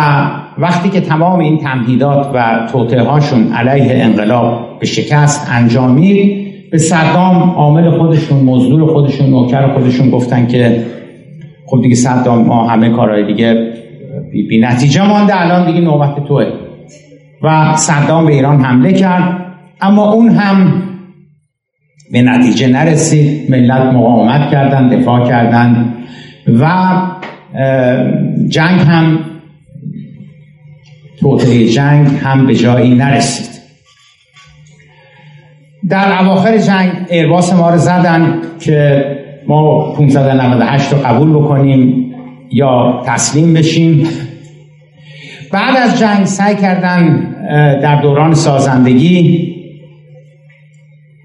وقتی 0.57 0.89
که 0.89 1.01
تمام 1.01 1.39
این 1.39 1.57
تمهیدات 1.57 2.31
و 2.33 2.67
توطعه 2.71 3.03
هاشون 3.03 3.53
علیه 3.53 4.03
انقلاب 4.03 4.79
به 4.79 4.85
شکست 4.85 5.47
انجامید 5.51 6.49
به 6.71 6.77
صدام 6.77 7.49
عامل 7.49 7.97
خودشون 7.97 8.43
مزدور 8.43 8.93
خودشون 8.93 9.29
نوکر 9.29 9.73
خودشون 9.73 10.09
گفتن 10.09 10.47
که 10.47 10.85
خب 11.65 11.81
دیگه 11.81 11.95
صدام 11.95 12.45
ما 12.45 12.67
همه 12.67 12.89
کارهای 12.89 13.25
دیگه 13.25 13.79
بی, 14.31 14.47
بی 14.47 14.59
نتیجه 14.61 15.07
مانده. 15.07 15.41
الان 15.41 15.65
دیگه 15.65 15.81
نوبت 15.81 16.27
توه. 16.27 16.45
و 17.43 17.75
صدام 17.75 18.25
به 18.25 18.33
ایران 18.33 18.65
حمله 18.65 18.93
کرد. 18.93 19.45
اما 19.81 20.11
اون 20.11 20.29
هم 20.29 20.83
به 22.11 22.21
نتیجه 22.21 22.67
نرسید. 22.67 23.51
ملت 23.51 23.93
مقاومت 23.93 24.51
کردن 24.51 24.89
دفاع 24.89 25.27
کردن 25.27 25.93
و 26.47 26.93
جنگ 28.49 28.79
هم 28.79 29.19
توطعه 31.19 31.67
جنگ 31.69 32.07
هم 32.23 32.47
به 32.47 32.55
جایی 32.55 32.95
نرسید. 32.95 33.49
در 35.89 36.21
اواخر 36.21 36.57
جنگ 36.57 36.91
ایرباس 37.09 37.53
ما 37.53 37.69
رو 37.69 37.77
زدن 37.77 38.41
که 38.59 39.05
ما 39.47 39.93
598 39.93 40.93
رو 40.93 40.99
قبول 40.99 41.29
بکنیم. 41.29 42.08
یا 42.51 43.03
تسلیم 43.05 43.53
بشیم. 43.53 44.07
بعد 45.51 45.77
از 45.77 45.99
جنگ 45.99 46.25
سعی 46.25 46.55
کردن 46.55 47.35
در 47.81 48.01
دوران 48.01 48.33
سازندگی 48.33 49.55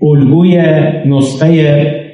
الگوی 0.03 0.63
نسخه 1.07 2.05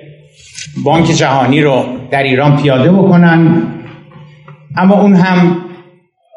بانک 0.84 1.06
جهانی 1.06 1.60
رو 1.60 1.84
در 2.10 2.22
ایران 2.22 2.56
پیاده 2.56 2.92
بکنن 2.92 3.62
اما 4.76 5.00
اون 5.00 5.14
هم 5.14 5.56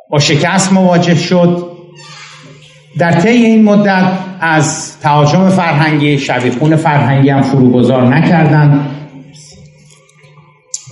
با 0.09 0.19
شکست 0.19 0.73
مواجه 0.73 1.15
شد. 1.15 1.73
در 2.97 3.11
طی 3.11 3.29
این 3.29 3.63
مدت 3.63 4.11
از 4.39 4.99
تهاجم 4.99 5.49
فرهنگی 5.49 6.17
شبیخون 6.17 6.75
فرهنگی 6.75 7.29
هم 7.29 7.41
فروگذار 7.41 8.07
نکردند 8.15 8.92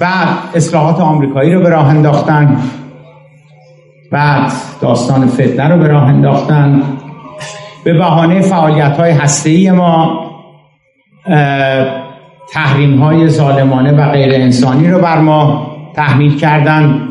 بعد 0.02 0.28
اصلاحات 0.56 1.00
آمریکایی 1.00 1.54
رو 1.54 1.62
به 1.62 1.70
راه 1.70 1.88
انداختن. 1.88 2.58
بعد 4.12 4.52
داستان 4.82 5.28
فتنه 5.28 5.68
رو 5.68 5.78
به 5.78 5.88
راه 5.88 6.04
انداختن. 6.04 6.82
به 7.84 7.94
بهانه 7.94 8.42
فعالیت 8.42 8.98
های 8.98 9.12
هسته 9.12 9.72
ما 9.72 10.22
تحریم 12.54 13.02
های 13.02 13.30
ظالمانه 13.30 13.92
و 13.92 14.12
غیر 14.12 14.34
انسانی 14.34 14.88
رو 14.88 15.00
بر 15.00 15.18
ما 15.18 15.72
تحمیل 15.96 16.38
کردن. 16.38 17.02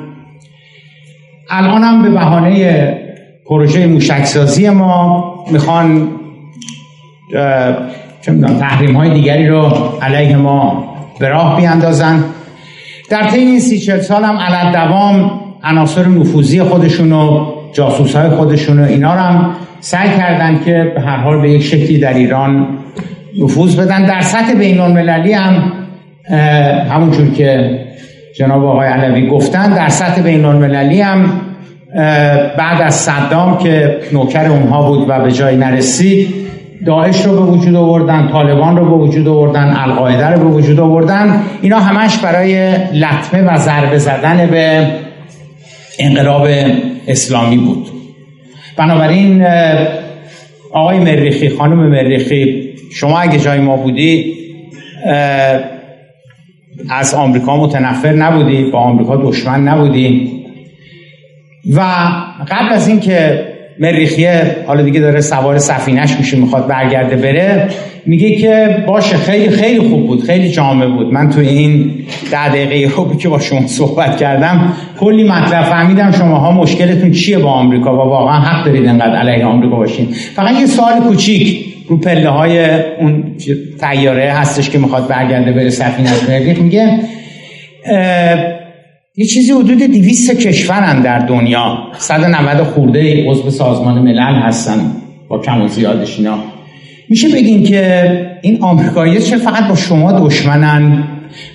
الان 1.51 1.83
هم 1.83 2.03
به 2.03 2.11
بهانه 2.11 2.99
پروژه 3.47 3.87
موشکسازی 3.87 4.71
ما 4.71 5.25
می‌خوان 5.53 6.09
تحریم 8.61 8.97
های 8.97 9.11
دیگری 9.11 9.49
رو 9.49 9.73
علیه 10.03 10.37
ما 10.37 10.85
به 11.21 11.29
راه 11.29 11.57
بیاندازن. 11.57 12.25
در 13.11 13.29
طی 13.29 13.39
این 13.39 13.61
سی 13.61 13.79
چل 13.79 14.01
سال 14.01 14.25
هم 14.25 14.37
علت 14.37 14.73
دوام 14.73 15.31
عناصر 15.65 16.07
نفوذی 16.07 16.63
خودشون 16.63 17.13
و 17.13 17.47
جاسوس 17.73 18.17
های 18.17 18.31
خودشون 18.31 18.81
و 18.81 18.85
اینا 18.85 19.15
رو 19.15 19.21
هم 19.21 19.51
سعی 19.81 20.09
کردن 20.09 20.61
که 20.65 20.93
به 20.95 21.01
هر 21.01 21.17
حال 21.17 21.41
به 21.41 21.51
یک 21.51 21.63
شکلی 21.63 21.99
در 21.99 22.15
ایران 22.15 22.67
نفوذ 23.43 23.77
بدن. 23.77 24.07
در 24.07 24.21
سطح 24.21 24.55
بین 24.55 24.81
المللی 24.81 25.33
هم 25.33 25.73
همونجور 26.91 27.31
که 27.31 27.79
جناب 28.39 28.65
آقای 28.65 28.89
علوی 28.89 29.27
گفتن 29.27 29.75
در 29.75 29.89
سطح 29.89 30.23
بین 30.23 30.45
المللی 30.45 31.01
هم 31.01 31.41
بعد 32.59 32.83
از 32.83 32.95
صدام 32.95 33.59
که 33.59 33.99
نوکر 34.13 34.47
اونها 34.47 34.83
بود 34.83 35.09
و 35.09 35.21
به 35.21 35.33
جای 35.33 35.57
نرسید 35.57 36.40
داعش 36.87 37.27
رو 37.27 37.33
به 37.33 37.53
وجود 37.53 37.75
آوردن 37.75 38.29
طالبان 38.29 38.77
رو 38.77 38.85
به 38.85 39.05
وجود 39.05 39.29
آوردن 39.29 39.77
القاعده 39.77 40.27
رو 40.27 40.39
به 40.39 40.45
وجود 40.45 40.81
آوردن 40.81 41.43
اینا 41.63 41.81
همش 41.81 42.19
برای 42.19 42.73
لطمه 42.93 43.43
و 43.43 43.57
ضربه 43.57 43.99
زدن 43.99 44.47
به 44.47 44.87
انقلاب 45.99 46.49
اسلامی 47.09 47.57
بود. 47.57 47.87
بنابراین 48.77 49.47
آقای 50.73 50.99
مریخی 50.99 51.49
خانم 51.49 51.89
مریخی 51.89 52.71
شما 52.93 53.19
اگه 53.19 53.39
جای 53.39 53.61
ما 53.61 53.77
بودی 53.77 54.35
از 56.91 57.15
آمریکا 57.15 57.57
متنفر 57.57 58.13
نبودی 58.13 58.65
با 58.65 58.79
آمریکا 58.79 59.17
دشمن 59.17 59.69
نبودی. 59.69 60.41
و 61.75 61.81
قبل 62.51 62.73
از 62.73 62.89
اینکه 62.89 63.50
مریخیه 63.79 64.57
حالا 64.67 64.83
دیگه 64.83 65.01
داره 65.01 65.21
سوار 65.21 65.59
سفینش 65.59 66.17
میشه 66.19 66.37
می‌خواد 66.37 66.67
برگرده 66.67 67.17
بره 67.17 67.69
میگه 68.07 68.37
که 68.37 68.85
باشه 68.87 69.17
خیلی 69.17 69.49
خیلی 69.49 69.81
خوب 69.81 70.07
بود 70.07 70.23
خیلی 70.23 70.51
جامع 70.51 70.87
بود. 70.87 71.13
من 71.13 71.31
تو 71.31 71.41
این 71.41 71.95
ده 72.31 72.49
دقیقه 72.49 72.95
رو 72.97 73.17
که 73.17 73.29
با 73.29 73.39
شما 73.39 73.67
صحبت 73.67 74.17
کردم 74.17 74.73
کلی 75.01 75.25
مطلب 75.25 75.63
فهمیدم 75.63 76.11
شماها 76.11 76.51
مشکلتون 76.51 77.11
چیه 77.11 77.39
با 77.39 77.51
آمریکا 77.51 77.95
و 77.95 77.97
واقعا 77.97 78.41
حق 78.41 78.65
دارید 78.65 78.87
انقدر 78.87 79.17
علیه 79.17 79.45
آمریکا 79.45 79.77
باشین. 79.77 80.07
فقط 80.37 80.61
یه 80.61 80.67
سوال 80.67 81.01
کوچیک 81.01 81.65
رو 81.89 81.97
پله 81.97 82.29
های 82.29 82.61
اون 83.01 83.25
تیاره 83.81 84.33
هستش 84.33 84.71
که 84.71 84.79
می‌خواد 84.79 85.09
برگرده 85.09 85.53
بره 85.53 85.71
سفینه 85.71 86.11
مریخ 86.29 86.59
میگه 86.59 87.01
یه 89.21 89.27
چیزی 89.27 89.53
حدود 89.53 89.79
200 89.79 90.39
کشورن 90.39 91.03
در 91.03 91.19
دنیا. 91.19 91.79
190 91.99 92.63
خورده 92.63 93.25
عضو 93.31 93.51
سازمان 93.51 93.99
ملل 93.99 94.35
هستن. 94.35 94.81
با 95.29 95.39
کم 95.39 95.63
و 95.63 95.69
زیادش 95.69 96.19
اینا. 96.19 96.39
میشه 97.09 97.29
بگین 97.29 97.63
که 97.63 98.11
این 98.43 98.63
آمریکایی 98.63 99.21
چه 99.21 99.37
فقط 99.37 99.69
با 99.69 99.77
شما 99.77 100.13
دشمنن؟ 100.13 101.05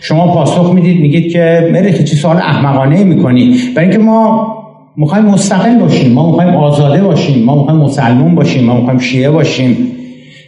شما 0.01 0.28
پاسخ 0.28 0.73
می‌دید 0.73 1.01
میگید 1.01 1.32
که 1.32 1.69
مریخ 1.73 2.04
چی 2.04 2.15
سوال 2.15 2.38
احمقانه 2.38 3.04
می‌کنی. 3.04 3.56
برای 3.75 3.88
اینکه 3.88 4.04
ما 4.04 4.56
می‌خوایم 4.97 5.25
مستقل 5.25 5.80
باشیم 5.80 6.12
ما 6.12 6.28
می‌خوایم 6.28 6.56
آزاده 6.56 7.04
باشیم 7.04 7.43
ما 7.43 7.56
می‌خوایم 7.56 7.80
مسلمون 7.80 8.36
باشیم 8.36 8.63
ما 8.63 8.78
می‌خوایم 8.78 8.99
شیعه 8.99 9.30
باشیم. 9.30 9.78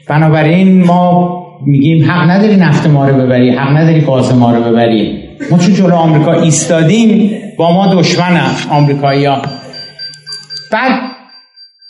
بنابراین 0.09 0.83
ما 0.83 1.37
میگیم 1.65 2.11
حق 2.11 2.29
نداری 2.29 2.55
نفت 2.55 2.87
ما 2.87 3.07
رو 3.07 3.21
ببری 3.21 3.49
حق 3.49 3.77
نداری 3.77 4.01
گاز 4.01 4.35
ما 4.35 4.51
رو 4.55 4.63
ببری. 4.63 5.16
ما 5.51 5.57
چون 5.57 5.73
جلو 5.73 5.95
آمریکا 5.95 6.33
ایستادیم 6.33 7.41
با 7.57 7.73
ما 7.73 7.95
دشمن 7.95 8.41
آمریکایی 8.69 9.25
ها. 9.25 9.41
بعد 10.71 10.91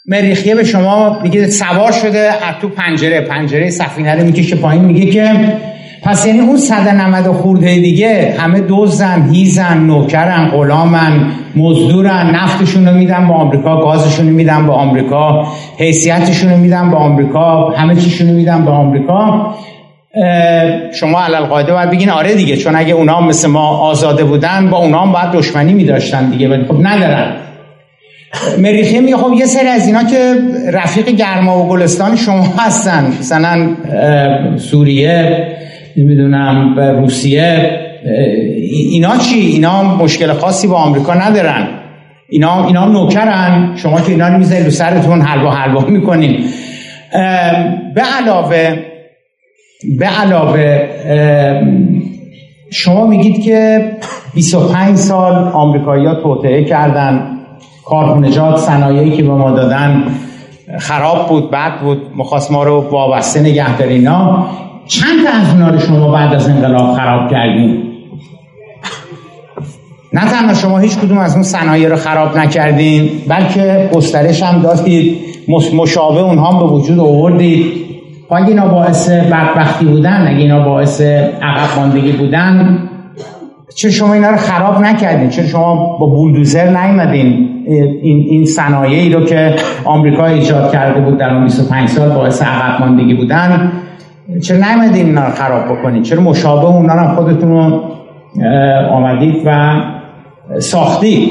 مریخیه 0.05 0.55
به 0.55 0.63
شما 0.63 1.19
میگه 1.23 1.47
سوار 1.47 1.91
شده 1.91 2.19
از 2.19 2.55
تو 2.61 2.69
پنجره 2.69 3.21
پنجره 3.21 3.69
سفینه 3.69 4.15
رو 4.15 4.25
می‌کشه 4.25 4.55
پایین 4.55 4.85
میگه 4.85 5.11
که 5.11 5.53
پس 6.03 6.25
یعنی 6.25 6.39
اون 6.39 6.57
190 6.57 7.35
خورده 7.35 7.75
دیگه 7.75 8.35
همه 8.39 8.59
دوزن 8.59 9.29
هیزن 9.29 9.77
نوکرن 9.77 10.49
غلامن 10.49 11.31
مزدورن 11.55 12.35
نفتشون 12.35 12.87
رو 12.87 12.93
میدن 12.93 13.27
به 13.27 13.33
آمریکا 13.33 13.81
گازشون 13.81 14.27
رو 14.27 14.33
میدن 14.33 14.65
به 14.65 14.73
آمریکا 14.73 15.47
حیثیتشون 15.77 16.51
رو 16.51 16.57
میدن 16.57 16.91
به 16.91 16.97
آمریکا 16.97 17.69
همه 17.69 17.95
چیشون 17.95 18.27
رو 18.27 18.35
میدن 18.35 18.65
به 18.65 18.71
آمریکا. 18.71 19.55
شما 20.93 21.23
علل 21.23 21.45
قاعده 21.45 21.73
باید 21.73 21.89
بگین 21.89 22.09
آره 22.09 22.35
دیگه 22.35 22.57
چون 22.57 22.75
اگه 22.75 22.93
اونا 22.93 23.21
مثل 23.21 23.47
ما 23.47 23.67
آزاده 23.67 24.23
بودن 24.23 24.69
با 24.69 24.77
اونا 24.77 25.01
هم 25.01 25.11
باید 25.11 25.31
دشمنی 25.31 25.73
میداشتن 25.73 26.29
دیگه 26.29 26.49
ولی 26.49 26.63
خب 26.63 26.75
ندارن. 26.81 27.31
مریخی 28.57 28.99
میگه 28.99 29.17
خب 29.17 29.33
یه 29.33 29.45
سری 29.45 29.67
از 29.67 29.87
اینا 29.87 30.03
که 30.03 30.35
رفیق 30.73 31.09
گرما 31.09 31.63
و 31.63 31.67
گلستان 31.67 32.15
شما 32.15 32.53
هستن 32.57 33.13
مثلا 33.19 33.69
سوریه 34.57 35.47
نمی‌دونم 35.97 36.79
روسیه 36.79 37.71
اینا 38.91 39.17
چی؟ 39.17 39.39
اینا 39.39 39.83
مشکل 39.83 40.33
خاصی 40.33 40.67
با 40.67 40.75
آمریکا 40.75 41.13
ندارن. 41.13 41.67
اینا 42.29 42.67
اینا 42.67 42.85
نوکرن. 42.85 43.73
شما 43.75 44.01
که 44.01 44.11
اینا 44.11 44.27
رو 44.27 44.37
می‌ذارید 44.37 44.65
رو 44.65 44.71
سرتون 44.71 45.21
حلوا 45.21 45.51
حلوا 45.51 45.81
می‌کنین. 45.81 46.43
به 47.95 48.01
علاوه 48.21 48.77
به 49.99 50.05
علاوه 50.05 50.89
شما 52.71 53.07
میگید 53.07 53.43
که 53.43 53.91
25 54.33 54.95
سال 54.95 55.33
آمریکایی 55.33 56.05
ها 56.05 56.15
توطعه 56.15 56.63
کردن 56.63 57.37
کارخونجات 57.85 58.57
صنایعی 58.57 59.17
که 59.17 59.23
به 59.23 59.29
ما 59.29 59.51
دادن 59.51 60.03
خراب 60.79 61.29
بود 61.29 61.51
بد 61.51 61.79
بود 61.81 62.01
مخواست 62.15 62.51
ما 62.51 62.63
رو 62.63 62.81
وابسته 62.91 63.39
نگه 63.39 63.81
اینا 63.81 64.47
چند 64.87 65.23
تا 65.25 65.31
از 65.31 65.53
اونا 65.53 65.69
رو 65.69 65.79
شما 65.79 66.11
بعد 66.11 66.33
از 66.33 66.49
انقلاب 66.49 66.95
خراب 66.95 67.31
کردیم 67.31 67.83
نه 70.13 70.21
تنها 70.21 70.53
شما 70.53 70.79
هیچ 70.79 70.97
کدوم 70.97 71.17
از 71.17 71.33
اون 71.33 71.43
صنایع 71.43 71.89
رو 71.89 71.95
خراب 71.95 72.37
نکردین 72.37 73.09
بلکه 73.27 73.89
گسترش 73.93 74.43
هم 74.43 74.61
دادید 74.61 75.17
مشابه 75.73 76.19
اونها 76.19 76.67
به 76.67 76.73
وجود 76.73 76.99
آوردید. 76.99 77.86
اگه 78.35 78.47
اینا 78.47 78.67
باعث 78.67 79.09
بدبختی 79.09 79.85
بودن 79.85 80.27
اگه 80.27 80.37
اینا 80.37 80.59
باعث 80.59 81.01
عقب 81.41 81.79
ماندگی 81.79 82.11
بودن 82.11 82.79
چرا 83.75 83.91
شما 83.91 84.13
اینا 84.13 84.29
رو 84.29 84.37
خراب 84.37 84.81
نکردین 84.81 85.29
چرا 85.29 85.45
شما 85.45 85.97
با 85.97 86.05
بولدوزر 86.05 86.67
نیومدین. 86.67 87.49
این 88.01 88.25
این 88.29 88.45
صنایعی 88.45 89.09
رو 89.09 89.25
که 89.25 89.55
آمریکا 89.85 90.25
ایجاد 90.25 90.71
کرده 90.71 90.99
بود 90.99 91.17
در 91.17 91.33
اون 91.33 91.43
25 91.43 91.89
سال 91.89 92.09
باعث 92.09 92.41
عقب 92.41 92.79
ماندگی 92.79 93.13
بودن 93.13 93.71
چرا 94.43 94.57
نیومدین 94.57 95.05
اینا 95.05 95.25
رو 95.25 95.31
خراب 95.31 95.65
بکنین؟ 95.65 96.03
چرا 96.03 96.21
مشابه 96.21 96.65
اونا 96.65 96.93
رو 96.93 97.15
خودتون 97.15 97.49
رو 97.49 97.81
آمدید 98.91 99.35
و 99.45 99.81
ساختید؟ 100.59 101.29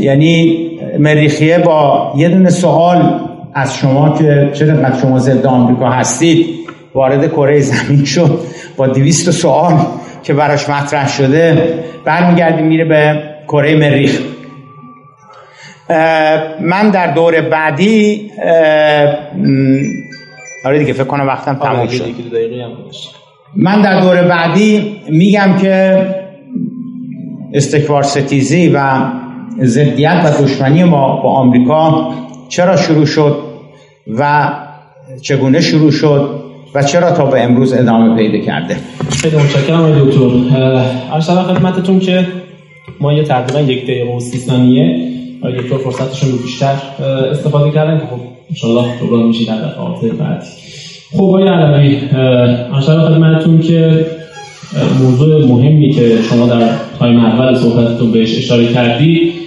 یعنی 0.00 0.68
مریخیه 0.98 1.58
با 1.58 2.12
یه 2.16 2.28
دونه 2.28 2.50
سوال 2.50 3.20
از 3.54 3.76
شما 3.76 4.18
که 4.18 4.50
چرا 4.54 4.98
شما 5.00 5.18
ضد 5.18 5.46
آمریکا 5.46 5.90
هستید 5.90 6.46
وارد 6.94 7.32
کره 7.32 7.60
زمین 7.60 8.04
شد 8.04 8.40
با 8.76 8.86
دویست 8.86 9.30
سوال 9.30 9.86
که 10.22 10.34
براش 10.34 10.68
مطرح 10.68 11.08
شده 11.08 11.74
برمیگردیم 12.04 12.66
میره 12.66 12.84
به 12.84 13.22
کره 13.48 13.76
مریخ. 13.76 14.20
من 16.60 16.90
در 16.92 17.14
دور 17.14 17.40
بعدی 17.40 18.30
آره 20.64 20.78
دیگه 20.78 20.92
فکر 20.92 21.04
کنم 21.04 21.26
وقتم 21.26 21.54
تموم 21.54 21.78
آره، 21.78 21.88
شد. 21.88 22.04
من 23.56 23.82
در 23.82 24.00
دور 24.00 24.22
بعدی 24.22 24.96
میگم 25.08 25.56
که 25.62 26.06
استکبار 27.52 28.02
ستیزی 28.02 28.68
و 28.68 28.80
ضدیت 29.62 30.22
و 30.24 30.42
دشمنی 30.42 30.84
ما 30.84 31.16
با 31.22 31.32
آمریکا 31.32 32.14
چرا 32.48 32.76
شروع 32.76 33.06
شد؟ 33.06 33.43
و 34.08 34.52
چگونه 35.22 35.60
شروع 35.60 35.90
شد 35.90 36.28
و 36.74 36.82
چرا 36.82 37.12
تا 37.12 37.26
به 37.26 37.42
امروز 37.42 37.72
ادامه 37.72 38.16
پیدا 38.16 38.44
کرده؟ 38.44 38.76
خیلی 39.10 39.36
متشکرم 39.36 39.80
آقای 39.80 39.92
دکتر. 40.00 40.54
عرض 41.12 41.30
خدمتتون 41.30 41.98
که 41.98 42.26
ما 43.00 43.12
یه 43.12 43.22
تقریبا 43.22 43.60
یک 43.60 43.84
دقیقه 43.84 44.10
و 44.10 44.20
سی 44.20 44.38
ثانیه 44.38 45.08
آقای 45.42 45.62
دکتر 45.62 45.76
فرصتشون 45.76 46.30
رو 46.30 46.38
بیشتر 46.38 46.74
استفاده 47.30 47.70
کردن 47.70 47.98
که 47.98 48.06
خب 48.06 48.20
انشالله 48.50 48.84
جبران 49.00 49.26
میشه 49.26 49.46
در 49.46 49.68
دفعات 49.68 50.04
بعدی. 50.04 50.46
خب 51.12 51.22
آقای 51.22 51.48
علوی 51.48 51.96
عرض 52.74 52.84
خدمتتون 52.84 53.60
که 53.60 54.06
موضوع 55.02 55.46
مهمی 55.46 55.90
که 55.90 56.18
شما 56.30 56.46
در 56.46 56.68
تایم 56.98 57.20
اول 57.20 57.54
صحبتتون 57.58 58.12
بهش 58.12 58.38
اشاره 58.38 58.72
کردید 58.72 59.43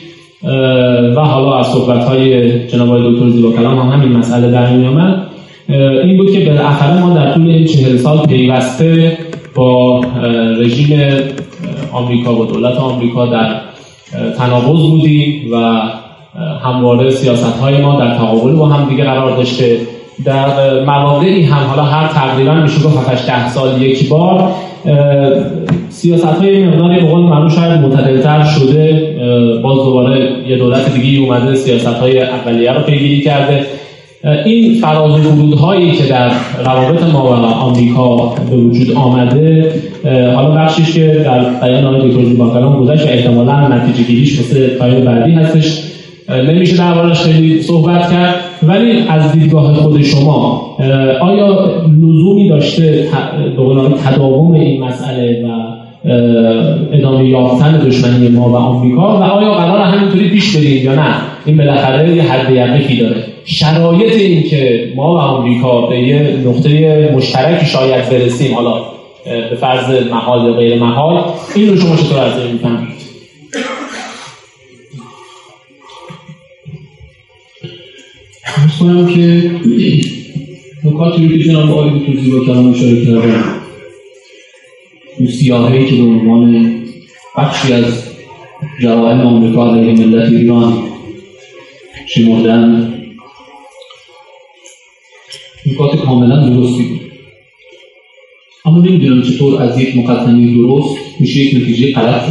و 1.16 1.20
حالا 1.20 1.60
از 1.60 1.68
صحبت 1.68 2.04
های 2.04 2.68
جناب 2.68 2.90
آقای 2.90 3.14
دکتر 3.14 3.30
زیبا 3.30 3.52
کلام 3.52 3.80
هم 3.80 4.00
همین 4.00 4.18
مسئله 4.18 4.52
در 4.52 4.72
می 4.72 4.88
آمد 4.88 5.28
این 6.04 6.18
بود 6.18 6.32
که 6.32 6.46
بالاخره 6.46 7.02
ما 7.02 7.16
در 7.16 7.34
طول 7.34 7.50
این 7.50 7.66
چهل 7.66 7.98
سال 7.98 8.26
پیوسته 8.28 9.18
با 9.56 10.02
رژیم 10.58 11.00
آمریکا 11.92 12.36
و 12.36 12.46
دولت 12.46 12.78
آمریکا 12.78 13.26
در 13.26 13.62
تناقض 14.38 14.90
بودیم 14.90 15.54
و 15.54 15.82
همواره 16.64 17.10
سیاست 17.10 17.60
های 17.60 17.78
ما 17.78 18.00
در 18.00 18.18
تقابل 18.18 18.56
با 18.56 18.68
هم 18.68 18.90
دیگه 18.90 19.04
قرار 19.04 19.38
داشته. 19.38 19.78
در 20.26 20.84
مواقعی 20.84 21.44
هم 21.44 21.68
حالا 21.68 21.84
هر 21.84 22.08
تقریبا 22.08 22.54
میشه 22.54 22.84
گفت 22.84 23.28
ده 23.28 23.50
سال 23.50 23.82
یک 23.82 24.10
بار 24.10 24.52
سیاست 25.90 26.26
های 26.26 26.64
مقداری 26.64 27.00
به 27.00 27.08
قول 27.08 27.22
معروف 27.22 27.56
شاید 27.56 27.82
معتدلتر 27.82 28.44
شده 28.44 29.16
باز 29.64 29.78
دوباره 29.78 30.48
یه 30.48 30.58
دولت 30.58 30.94
دیگه 30.94 31.20
اومده 31.20 31.56
سیاست 31.56 31.88
های 31.88 32.22
اولیه 32.22 32.74
رو 32.74 32.82
پیگیری 32.82 33.22
کرده. 33.22 33.66
این 34.46 34.82
فراز 34.82 35.12
و 35.12 35.76
که 35.92 36.04
در 36.10 36.32
روابط 36.66 37.04
ما 37.04 37.24
و 37.24 37.34
آمریکا 37.36 38.36
به 38.50 38.56
وجود 38.56 38.96
آمده 38.96 39.72
حالا 40.36 40.52
بخشیش 40.52 40.94
که 40.94 41.08
در 41.26 41.44
بیان 41.44 41.86
آقای 41.86 42.10
دکتر 42.10 42.24
زیباکلام 42.24 42.80
گذشت 42.80 43.06
و 43.06 43.10
احتمالا 43.10 43.68
نتیجه 43.68 44.08
گیریش 44.08 44.40
مثل 44.40 44.78
تایم 44.78 45.06
بعدی 45.06 45.32
هستش. 45.32 45.97
نمیشه 46.30 46.78
دربارش 46.78 47.22
خیلی 47.22 47.62
صحبت 47.62 48.12
کرد 48.12 48.36
ولی 48.64 49.04
از 49.10 49.32
دیدگاه 49.32 49.74
خود 49.74 50.02
شما 50.02 50.76
آیا 51.22 51.70
لزومی 51.86 52.50
داشته 52.50 53.08
به 53.58 53.96
تداوم 54.06 54.54
این 54.54 54.84
مسئله 54.84 55.46
و 55.46 55.78
ادامه 56.94 57.30
یافتن 57.30 57.80
دشمنی 57.88 58.28
ما 58.28 58.50
و 58.50 58.56
آمریکا؟ 58.56 59.20
و 59.20 59.24
آیا 59.24 59.54
قرار 59.54 59.82
همینطوری 59.82 60.30
پیش 60.30 60.58
بریم 60.58 60.86
یا 60.86 60.96
نه؟ 60.96 61.16
این 61.46 61.58
بالاخره 61.58 62.16
یه 62.16 62.24
حد 62.24 62.52
یقینی 62.52 63.00
داره. 63.00 63.24
شرایط 63.46 64.16
این 64.16 64.44
که 64.44 64.92
ما 64.96 65.16
و 65.16 65.18
آمریکا 65.18 65.82
به 65.82 66.00
یه 66.00 66.36
نقطه 66.46 67.12
مشترکی 67.16 67.66
شاید 67.66 68.10
برسیم 68.10 68.56
حالا 68.56 68.74
به 69.50 69.56
فرض 69.56 70.12
محال 70.12 70.48
یا 70.48 70.54
غیر 70.54 70.80
محال 70.80 71.24
این 71.56 71.70
رو 71.70 71.76
شما 71.76 71.96
چطور 71.96 72.20
از 72.20 72.40
این 72.40 72.52
می‌فهمید؟ 72.52 72.97
کنم 78.80 79.08
که 79.14 79.52
نکاتی 80.84 81.28
رو 81.28 81.38
که 81.38 81.44
جناب 81.44 81.72
آقای 81.72 81.90
توضیح 81.90 82.34
با 82.34 82.46
کلام 82.46 82.72
اشاره 82.72 83.06
کردن 83.06 83.44
اون 85.20 85.28
سیاهی 85.28 85.86
که 85.86 85.96
به 85.96 86.02
عنوان 86.02 86.76
بخشی 87.38 87.74
از 87.74 88.04
جرائم 88.82 89.22
آمریکا 89.22 89.76
علیه 89.76 90.06
ملت 90.06 90.32
ایران 90.32 90.84
شمردن 92.08 92.94
نکات 95.66 95.96
کاملا 95.96 96.50
درستی 96.50 96.84
بود. 96.84 97.02
اما 98.66 98.80
نمی‌دونم 98.80 99.22
چطور 99.22 99.62
از 99.62 99.80
یک 99.80 99.98
مقدمه 99.98 100.54
درست 100.58 100.98
میشه 101.20 101.40
یک 101.40 101.56
نتیجه 101.56 101.94
غلط 101.94 102.24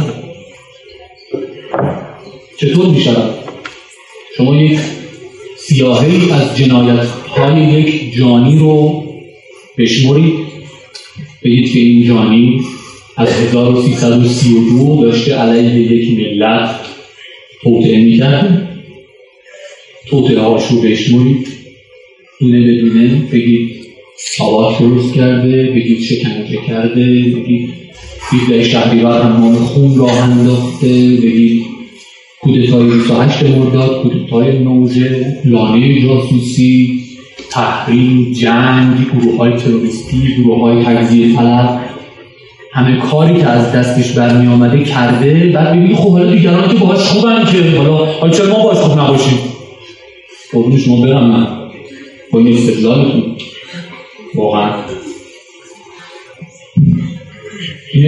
چطور 2.57 2.85
میشه 2.85 3.11
شما 4.37 4.55
یک 4.55 4.79
سیاهی 5.67 6.31
از 6.31 6.57
جنایت 6.57 7.07
های 7.07 7.63
یک 7.63 8.13
جانی 8.13 8.59
رو 8.59 9.03
بشمرید. 9.77 10.33
بگید 11.43 11.73
که 11.73 11.79
این 11.79 12.03
جانی 12.03 12.61
از 13.17 13.29
1332 13.29 15.01
داشته 15.01 15.35
علیه 15.35 15.91
یک 15.91 16.19
ملت 16.19 16.79
توطعه 17.63 18.03
می‌کرد 18.03 18.69
توطعه 20.09 20.41
هاش 20.41 20.71
رو 20.71 20.81
بشمرید. 20.81 21.47
دونه 22.39 22.71
بدونه 22.71 23.23
بگید 23.31 23.69
آواز 24.39 24.79
درست 24.79 25.13
کرده 25.13 25.63
بگید 25.63 26.01
شکنجه 26.01 26.57
کرده 26.67 27.05
بگید 27.05 27.69
فیلد 28.29 28.63
شهریور 28.63 29.21
هم 29.21 29.55
خون 29.55 29.97
راه 29.97 30.17
انداخته 30.17 30.87
بگید 31.23 31.66
کودتای 32.47 32.85
28 32.85 33.43
مرداد 33.43 34.01
کودتای 34.01 34.59
نوژه 34.59 35.37
لانه 35.45 36.01
جاسوسی 36.01 37.01
تحریم 37.49 38.33
جنگ 38.33 39.11
گروه 39.13 39.37
های 39.37 39.57
تروریستی 39.57 40.35
گروه 40.37 40.61
های 40.61 40.83
تجزیه 40.83 41.35
طلب. 41.35 41.79
همه 42.73 42.97
کاری 42.97 43.39
که 43.39 43.45
از 43.47 43.71
دستش 43.71 44.11
برمی 44.11 44.47
آمده 44.47 44.83
کرده. 44.83 45.51
بعد 45.55 45.75
ببینی 45.75 45.95
خب 45.95 46.11
حالا 46.11 46.31
دیگران 46.31 46.67
که 46.67 46.75
باهاش 46.75 47.07
خوبن 47.07 47.45
که 47.45 47.77
حالا 47.77 48.05
حالا 48.05 48.33
چرا 48.33 48.49
ما 48.49 48.63
باهاش 48.63 48.77
خوب 48.77 48.99
نباشیم؟ 48.99 49.39
قربون 50.53 50.77
شما 50.77 51.01
برم 51.01 51.29
من. 51.29 51.47
با 52.31 52.39
این 52.39 52.57
استدلالتون 52.57 53.23
واقعا. 54.35 54.71
این 57.93 58.05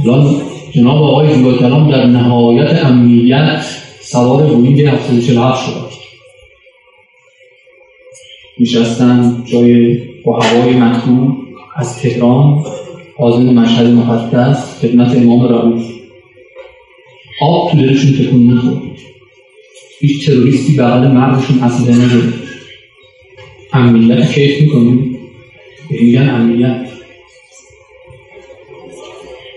استدلال 0.00 0.42
جناب 0.74 1.02
آقای 1.02 1.34
زیبا 1.34 1.52
کلام 1.52 1.90
در 1.90 2.06
نهایت 2.06 2.84
امنیت 2.84 3.64
سوار 4.00 4.42
بوینگ 4.42 4.80
747 4.80 5.66
شد. 5.66 5.90
میشستن 8.58 9.44
جای 9.52 9.98
با 10.24 10.40
هوای 10.40 10.74
مکتوب 10.74 11.36
از 11.76 11.98
تهران 11.98 12.64
آزم 13.18 13.42
مشهد 13.42 13.86
مقدس 13.86 14.80
خدمت 14.80 15.16
امام 15.16 15.48
رئوف 15.48 15.82
آب 17.42 17.70
تو 17.70 17.78
دلشون 17.78 18.12
تکون 18.12 18.50
نخورد. 18.50 18.82
هیچ 20.00 20.26
تروریستی 20.26 20.76
بغل 20.76 21.08
مغزشون 21.08 21.58
اصلا 21.62 21.94
نگرفت 21.94 22.38
امنیت 23.72 24.32
کیف 24.32 24.60
می‌کنیم؟ 24.60 25.18
میگن 25.90 26.28
امنیت. 26.28 26.89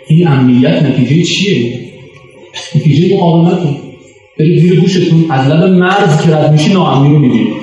این 0.07 0.27
امنیت 0.27 0.83
نتیجه 0.83 1.23
چیه؟ 1.23 1.79
نتیجه 2.75 3.15
مقاومته. 3.15 3.69
برید 4.39 4.59
زیر 4.59 4.79
گوشتون 4.79 5.25
از 5.31 5.47
لب 5.47 5.63
مرز 5.63 6.21
که 6.23 6.35
رد 6.35 6.51
میشی 6.51 6.73
ناامنی 6.73 7.13
رو 7.13 7.19
می‌بینید. 7.19 7.53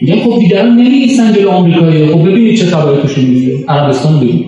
میگن 0.00 0.16
خب 0.16 0.38
دیگران 0.38 0.76
نمیگیستن 0.76 1.32
جلو 1.32 1.50
آمریکایی. 1.50 2.06
خب 2.06 2.22
ببینید 2.22 2.58
چه 2.58 2.66
خبره 2.66 3.02
توشون 3.02 3.24
میگه 3.24 3.64
عربستان 3.68 4.20
ببینید. 4.20 4.46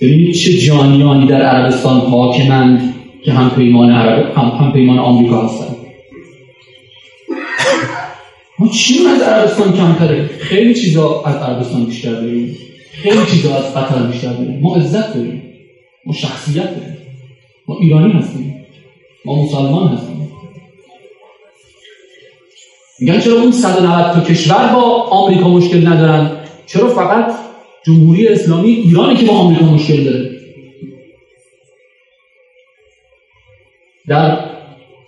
ببینید 0.00 0.34
چه 0.34 0.52
جانیانی 0.52 1.26
در 1.26 1.42
عربستان 1.42 2.00
حاکمند 2.00 2.94
که 3.24 3.32
هم 3.32 3.50
پیمان 3.50 3.90
عرب 3.90 4.36
هم, 4.36 4.48
هم 4.48 4.72
پیمان 4.72 4.98
آمریکا 4.98 5.42
هستن. 5.46 5.74
ما 8.58 8.68
چی 8.68 9.06
از 9.06 9.22
عربستان 9.22 9.72
کمتره؟ 9.72 10.30
خیلی 10.38 10.74
چیزا 10.74 11.22
از 11.26 11.36
عربستان 11.36 11.84
بیشتر 11.84 12.12
داریم. 12.12 12.56
خیلی 13.02 13.26
چیزا 13.26 13.56
از 13.56 13.74
قطر 13.74 14.02
بیشتر 14.02 14.32
داریم. 14.32 14.60
ما 14.60 14.76
عزت 14.76 15.14
داریم. 15.14 15.42
ما 16.06 16.12
شخصیت 16.12 16.64
داریم. 16.64 16.96
ما 17.68 17.76
ایرانی 17.80 18.12
هستیم. 18.12 18.64
ما 19.24 19.42
مسلمان 19.42 19.88
هستیم. 19.88 20.30
میگن 23.00 23.20
چرا 23.20 23.34
اون 23.34 23.52
190 23.52 24.14
تا 24.14 24.20
کشور 24.20 24.72
با 24.72 25.02
آمریکا 25.02 25.48
مشکل 25.48 25.86
ندارن؟ 25.86 26.30
چرا 26.66 26.88
فقط 26.88 27.34
جمهوری 27.86 28.28
اسلامی 28.28 28.70
ایرانی 28.70 29.16
که 29.16 29.26
با 29.26 29.32
آمریکا 29.32 29.64
مشکل 29.64 30.04
داره؟ 30.04 30.30
در 34.08 34.44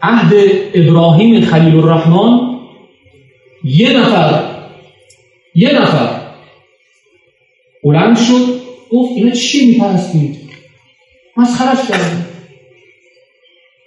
عهد 0.02 0.32
ابراهیم 0.74 1.40
خلیل 1.40 1.76
الرحمن 1.76 2.40
یه 3.64 4.00
نفر 4.00 4.42
یه 5.54 5.82
نفر 5.82 6.19
بلند 7.84 8.18
شد 8.18 8.60
گفت 8.90 9.12
اینا 9.16 9.30
چی 9.30 9.66
میپرستید؟ 9.66 10.36
مسخرش 11.36 11.88
کردیم 11.88 12.26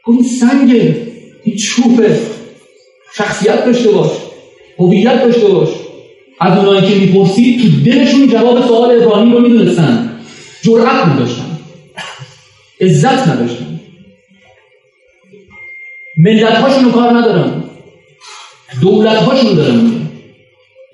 گفت 0.03 0.19
این 0.19 0.29
سنگه 0.29 1.07
این 1.43 1.55
چوبه 1.55 2.19
شخصیت 3.15 3.65
داشته 3.65 3.91
باش 3.91 4.11
هویت 4.79 5.23
داشته 5.23 5.47
باش. 5.47 5.69
از 6.39 6.57
اونایی 6.57 6.87
که 6.87 6.99
می‌پرسید 6.99 7.61
تو 7.61 7.91
دلشون 7.91 8.27
جواب 8.27 8.67
سوال 8.67 9.01
ابراهیم 9.01 9.33
رو 9.33 9.39
می‌دونستن. 9.39 10.19
جرأت 10.61 11.05
نداشتن 11.05 11.59
عزت 12.81 13.27
نداشتن. 13.27 13.79
ملت 16.17 16.55
هاشون 16.55 16.91
کار 16.91 17.17
ندارن. 17.17 17.63
دولت 18.81 19.17
هاشون 19.17 19.55
دارن. 19.55 20.02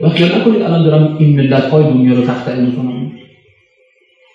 و 0.02 0.10
خیال 0.10 0.42
نکنید 0.42 0.62
الان 0.62 0.84
دارم 0.84 1.18
این 1.20 1.36
ملت 1.36 1.64
های 1.64 1.84
دنیا 1.84 2.14
رو 2.14 2.26
تحت 2.26 2.46
کنم 2.46 3.12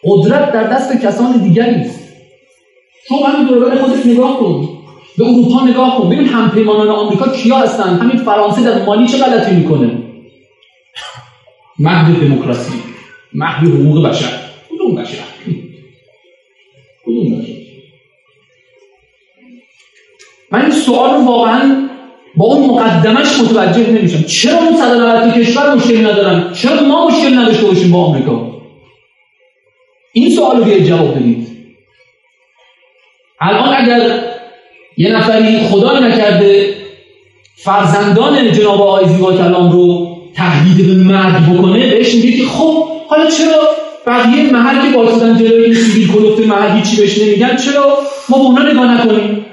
قدرت 0.05 0.53
در 0.53 0.65
دست 0.65 1.03
کسان 1.03 1.43
دیگری 1.43 1.75
است. 1.75 2.01
شما 3.09 3.27
همین 3.27 3.47
دوربر 3.47 3.77
خودت 3.77 4.07
نگاه 4.07 4.39
کن. 4.39 4.69
به 5.19 5.25
اروپا 5.25 5.67
نگاه 5.67 5.99
کن. 5.99 6.09
ببین 6.09 6.27
همپیمانان 6.27 6.89
آمریکا 6.89 7.29
کیا 7.29 7.57
هستن؟ 7.57 7.99
همین 7.99 8.17
فرانسه 8.17 8.63
در 8.63 8.85
مالی 8.85 9.07
چه 9.07 9.19
غلطی 9.19 9.57
می‌کنه؟ 9.57 9.99
مهد 11.79 12.21
دموکراسی. 12.21 12.73
مهد 13.33 13.69
حقوق 13.69 14.09
بشر. 14.09 14.39
کدوم 14.71 14.95
بشر؟ 14.95 15.25
کدوم 17.07 17.39
بشر؟ 17.39 17.53
من 20.51 20.63
این 20.63 20.71
سوال 20.71 21.25
واقعا 21.25 21.89
با 22.37 22.45
اون 22.45 22.71
مقدمش 22.71 23.41
متوجه 23.41 23.91
نمیشم. 23.91 24.23
چرا 24.23 24.59
اون 24.59 24.77
190 24.77 25.35
کشور 25.35 25.75
مشکلی 25.75 26.03
ندارن؟ 26.03 26.53
چرا 26.53 26.83
ما 26.83 27.09
مشکل 27.09 27.39
نداشته 27.39 27.67
باشیم 27.67 27.93
با 27.93 28.05
آمریکا؟ 28.05 28.55
این 30.13 30.31
سوال 30.31 30.57
رو 30.57 30.79
جواب 30.81 31.17
بدید. 31.17 31.49
الان 33.41 33.75
اگر 33.77 34.21
یه 34.97 35.17
نفری 35.17 35.59
خدای 35.59 36.05
نکرده 36.05 36.75
فرزندان 37.57 38.53
جناب 38.53 38.81
آقای 38.81 39.09
زیبا 39.09 39.33
کلام 39.33 39.73
رو 39.73 40.17
تهدید 40.35 40.87
به 40.87 40.95
مرگ 40.95 41.59
بکنه 41.59 41.91
بهش 41.91 42.15
میگه 42.15 42.33
که 42.33 42.47
خب 42.47 42.89
حالا 43.09 43.31
چرا 43.31 43.69
بقیه 44.07 44.53
محل 44.53 44.91
که 44.91 44.99
وایسادن 44.99 45.39
جلوی 45.39 45.65
این 45.65 45.75
سیبیل 45.75 46.13
کلفت 46.13 46.47
محل 46.47 46.77
هیچی 46.77 46.97
بهش 46.97 47.19
نمیگن؟ 47.19 47.57
چرا 47.57 47.99
ما 48.29 48.39
به 48.39 48.45
اونا 48.45 48.73
نگاه 48.73 48.95
نکنیم؟ 48.95 49.44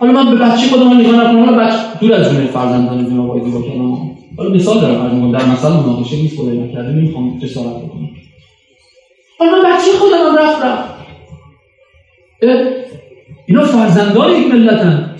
حالا 0.00 0.12
من 0.12 0.30
به 0.30 0.44
بچه 0.44 0.66
خودم 0.66 1.00
نگاه 1.00 1.16
نکنم 1.16 1.44
حالا 1.44 1.66
بچه 1.66 1.76
دور 2.00 2.14
از 2.14 2.32
جون 2.32 2.46
فرزندان 2.46 3.10
جناب 3.10 3.30
آقای 3.30 3.44
زیبا 3.44 3.62
کلام 3.62 4.16
حالا 4.36 4.50
مثال 4.50 4.80
دارم 4.80 5.32
در 5.32 5.44
مثال 5.44 5.72
مناقشه 5.72 6.16
نیست 6.16 6.36
خدای 6.36 6.58
نکرده 6.58 6.92
نمی‌خوام 6.92 7.38
جسارت 7.38 7.76
بکنم. 7.76 8.08
حالا 9.38 9.52
من 9.52 9.62
بچه 9.62 9.92
خودم 9.98 10.36
رفت 10.38 10.64
رفت. 10.64 10.90
اینا 13.46 13.64
فرزندان 13.64 14.32
یک 14.32 14.46
ملتن. 14.46 15.16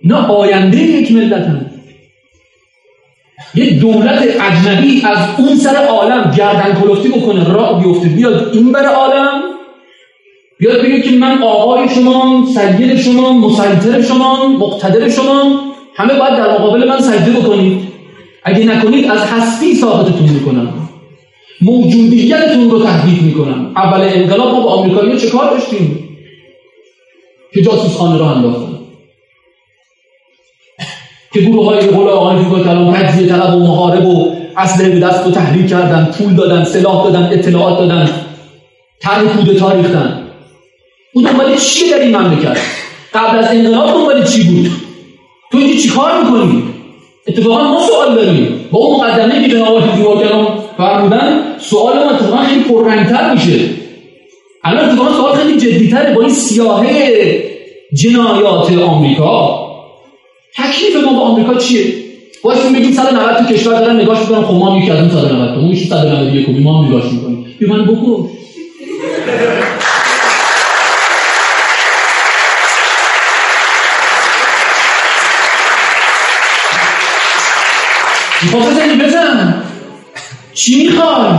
اینا 0.00 0.26
آینده 0.26 0.78
یک 0.78 1.12
ملتن. 1.12 1.70
یه 3.54 3.80
دولت 3.80 4.22
اجنبی 4.22 5.02
از 5.04 5.18
اون 5.38 5.56
سر 5.56 5.76
عالم 5.76 6.34
گردن 6.36 6.80
کلفتی 6.80 7.08
بکنه 7.08 7.52
راه 7.52 7.84
بیفته 7.84 8.08
بیاد 8.08 8.50
این 8.52 8.72
بر 8.72 8.84
عالم. 8.84 9.49
بیاد 10.60 10.82
بگه 10.82 11.00
که 11.00 11.10
من 11.10 11.42
آقای 11.42 11.88
شما 11.88 12.46
سید 12.54 12.96
شما 12.96 13.32
مسیطر 13.32 14.02
شما 14.02 14.48
مقتدر 14.48 15.08
شما 15.08 15.60
همه 15.94 16.14
باید 16.18 16.36
در 16.36 16.52
مقابل 16.52 16.88
من 16.88 17.00
سجده 17.00 17.30
بکنید. 17.30 17.82
اگه 18.44 18.64
نکنید 18.64 19.10
از 19.10 19.20
هستی 19.20 19.74
ساقطتون 19.74 20.28
می‌کنم. 20.28 20.72
موجودیتتون 21.60 22.70
رو 22.70 22.84
تهدید 22.84 23.22
می‌کنم. 23.22 23.72
اول 23.76 24.00
انقلاب 24.00 24.54
ما 24.54 24.60
با 24.60 24.70
آمریکایی 24.70 25.20
چه 25.20 25.30
کار 25.30 25.50
داشتیم؟ 25.50 26.08
که 27.54 27.62
جاسوس 27.62 27.96
خانه 27.96 28.18
رو 28.18 28.24
انداختن. 28.24 28.78
که 31.32 31.40
گروه 31.40 31.66
های 31.66 31.86
قول 31.86 32.08
آقای 32.08 32.44
زیبا 32.44 32.60
کلام 32.60 32.92
تجزیه 32.92 33.28
طلب 33.28 33.54
و 33.54 33.58
محارب 33.58 34.06
و 34.06 34.36
اسلحه 34.56 34.90
به 34.90 35.00
دست 35.00 35.24
رو 35.24 35.30
تحریک 35.30 35.70
کردن 35.70 36.04
پول 36.04 36.34
دادن 36.34 36.64
سلاح 36.64 37.04
دادن 37.04 37.28
اطلاعات 37.32 37.78
دادن. 37.78 38.10
طرح 39.00 39.24
کودتا 39.24 39.72
ریختن. 39.72 40.19
اون 41.12 41.24
دنبال 41.24 41.56
چیه 41.56 41.90
در 41.90 41.98
این 41.98 42.16
مملکت 42.16 42.58
قبل 43.14 43.38
از 43.38 43.46
انقلاب 43.50 43.86
دنبال 43.86 44.24
چی 44.24 44.42
بود؟ 44.42 44.70
تو 45.52 45.58
اینجا 45.58 45.82
چی 45.82 45.88
کار 45.88 46.22
می‌کنی؟ 46.22 46.62
اتفاقا 47.28 47.64
ما 47.64 47.86
سوال 47.86 48.14
داریم. 48.14 48.68
با 48.72 48.78
اون 48.78 49.00
مقدمه 49.00 49.42
که 49.42 49.54
جناب 49.54 49.96
زیبا 49.96 50.16
کلام 50.16 50.64
فرمودن 50.76 51.42
سوال 51.58 51.98
ما 51.98 52.10
اتفاقا 52.10 52.44
خیلی 52.44 52.60
پررنگتر 52.60 53.34
میشه. 53.34 53.60
الان 54.64 54.90
اتفاقا 54.90 55.16
سوال 55.16 55.36
خیلی 55.36 55.60
جدیتره 55.60 56.14
با 56.14 56.20
این 56.20 56.30
سیاهه 56.30 57.44
جنایات 57.94 58.72
آمریکا. 58.72 59.66
تکلیف 60.56 61.04
ما 61.04 61.12
با 61.12 61.20
آمریکا 61.20 61.54
چیه؟ 61.54 61.94
واسه 62.44 62.68
میگیم 62.68 62.92
190 62.92 63.36
تا 63.36 63.44
کشور 63.44 63.80
دارن 63.80 64.00
نگاش 64.00 64.18
می‌کنن. 64.18 64.42
خب 64.42 64.54
ما 64.54 64.70
هم 64.70 64.82
یکی 64.82 64.90
از 64.90 64.98
اون 64.98 65.08
190 65.08 65.54
تا 65.54 65.60
اون 65.60 65.74
191 65.74 66.48
ما 66.48 66.82
هم 66.82 66.88
نگاش 66.88 67.12
می‌کنیم. 67.12 67.56
من 67.68 67.84
بکن 67.84 68.30
می‌خواد 78.42 78.70
بزنی 78.70 78.94
بزن 78.96 79.62
چی 80.60 80.82
می‌خوای؟ 80.82 81.38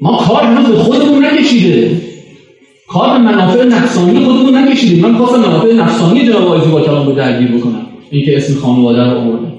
ما 0.00 0.16
کار 0.16 0.46
به 0.46 0.76
خودمون 0.76 1.24
نکشیده. 1.24 2.00
کار 2.88 3.18
به 3.18 3.18
منافع 3.18 3.64
نفسانی 3.64 4.24
خودمون 4.24 4.58
نکشیدیم 4.58 5.06
من 5.06 5.16
خواستم 5.16 5.40
منافع 5.40 5.72
نفسانی 5.72 6.26
جناب 6.26 6.42
آقای 6.42 6.84
کلام 6.84 7.06
رو 7.06 7.12
درگیر 7.12 7.48
بکنم. 7.48 7.86
اینکه 8.10 8.36
اسم 8.36 8.54
خانواده 8.54 9.04
رو 9.04 9.18
آوردم. 9.18 9.52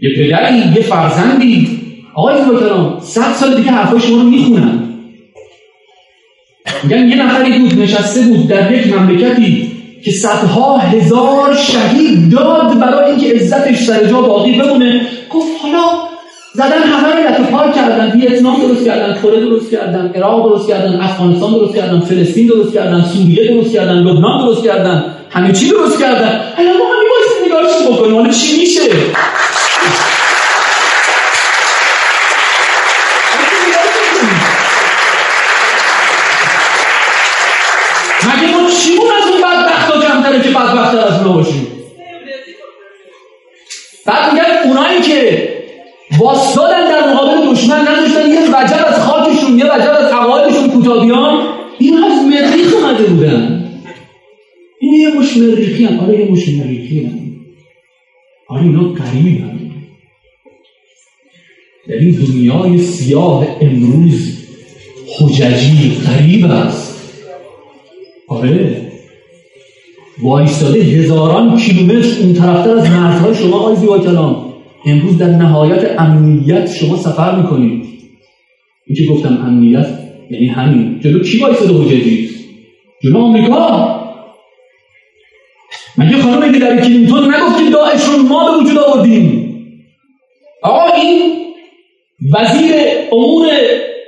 یه 0.00 0.10
پدری 0.14 0.58
یه 0.58 0.82
فرزندی. 0.82 1.80
آقای 2.14 2.44
زیبا 2.44 2.60
کلام 2.60 3.00
صد 3.00 3.32
سال 3.32 3.54
دیگه 3.54 3.70
حرفای 3.70 4.00
شما 4.00 4.16
رو 4.16 4.22
می‌خونن 4.22 4.86
میگن 6.82 7.08
یه 7.08 7.16
نفری 7.16 7.58
بود 7.58 7.78
نشسته 7.78 8.20
بود 8.20 8.48
در 8.48 8.72
یک 8.72 8.92
مملکتی. 8.92 9.69
که 10.04 10.10
صدها 10.10 10.78
هزار 10.78 11.54
شهید 11.54 12.30
داد 12.30 12.78
برای 12.80 13.10
اینکه 13.10 13.34
عزتش 13.34 13.84
سر 13.84 14.04
جا 14.06 14.20
باقی 14.20 14.52
بمونه. 14.58 15.06
گفت 15.30 15.48
حالا 15.62 16.10
زدن 16.54 16.82
همه 16.82 17.08
رو 17.14 17.28
لطه 17.28 17.42
پار 17.42 17.72
کردن 17.72 18.10
ویتنام 18.10 18.60
درست 18.60 18.84
کردن 18.84 19.20
کره 19.22 19.40
درست 19.40 19.70
کردن 19.70 20.12
عراق 20.14 20.48
درست 20.48 20.68
کردن 20.68 21.00
افغانستان 21.00 21.52
درست 21.52 21.74
کردن 21.74 22.00
فلسطین 22.00 22.46
درست 22.46 22.74
کردن 22.74 23.04
سوریه 23.04 23.54
درست 23.54 23.72
کردن 23.72 23.94
لبنان 23.94 24.46
درست 24.46 24.64
کردن 24.64 25.04
همه 25.30 25.52
چی 25.52 25.70
درست 25.70 26.00
کردن. 26.00 26.40
الان 26.58 26.76
ما 26.76 26.84
همین 26.84 27.46
نگاهش 27.46 27.96
بکنیم. 27.96 28.14
حالا 28.14 28.30
چی 28.30 28.60
میشه؟ 28.60 28.80
آره 55.98 56.20
یه 56.20 56.30
مش 56.30 56.48
مریخی 56.48 57.04
هم 57.04 57.20
آره 58.48 58.62
اینا 58.62 58.82
قریبی 58.82 59.44
در 61.88 61.94
این 61.94 62.10
دنیای 62.10 62.78
سیاه 62.78 63.46
امروز 63.60 64.38
حججی 65.18 65.90
قریب 66.06 66.44
است 66.44 67.12
آره 68.28 68.90
وایستاده 70.22 70.78
هزاران 70.78 71.56
کیلومتر 71.56 72.22
اون 72.22 72.32
طرفتر 72.32 72.70
از 72.70 72.90
مرزهای 72.90 73.34
شما 73.34 73.56
آقای 73.56 73.76
زیبا 73.76 73.98
کلام 73.98 74.52
امروز 74.86 75.18
در 75.18 75.28
نهایت 75.36 75.94
امنیت 75.98 76.72
شما 76.72 76.96
سفر 76.96 77.36
می‌کنید 77.36 77.84
این 78.86 78.96
که 78.96 79.06
گفتم 79.06 79.38
امنیت 79.46 79.86
یعنی 80.30 80.46
همین 80.46 81.00
جلو 81.00 81.18
کی 81.22 81.38
وایستاده 81.38 81.74
حججی 81.74 82.30
جلو 83.02 83.18
آمریکا 83.18 83.99
مگه 86.00 86.22
خانم 86.22 86.54
هیلاری 86.54 86.80
کلینتون 86.80 87.34
نگفت 87.34 87.64
که 87.64 87.70
داعش 87.70 88.04
رو 88.04 88.22
ما 88.22 88.50
به 88.50 88.58
وجود 88.58 88.78
آوردیم؟ 88.78 89.54
آقا 90.62 90.94
این 90.96 91.32
وزیر 92.32 92.74
امور 93.12 93.48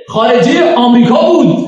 خارجه 0.07 0.73
آمریکا 0.75 1.31
بود. 1.31 1.67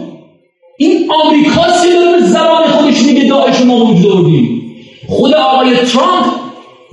این 0.78 1.12
آمریکا 1.24 1.62
که 1.62 1.94
داره 1.94 2.20
به 2.20 2.26
زبان 2.26 2.64
خودش 2.64 3.02
میگه 3.02 3.24
داعش 3.24 3.58
رو 3.58 3.66
ما 3.66 3.86
به 3.86 3.92
وجود 3.92 4.12
آوردیم. 4.12 4.62
خود 5.08 5.34
آقای 5.34 5.76
ترامپ 5.76 6.26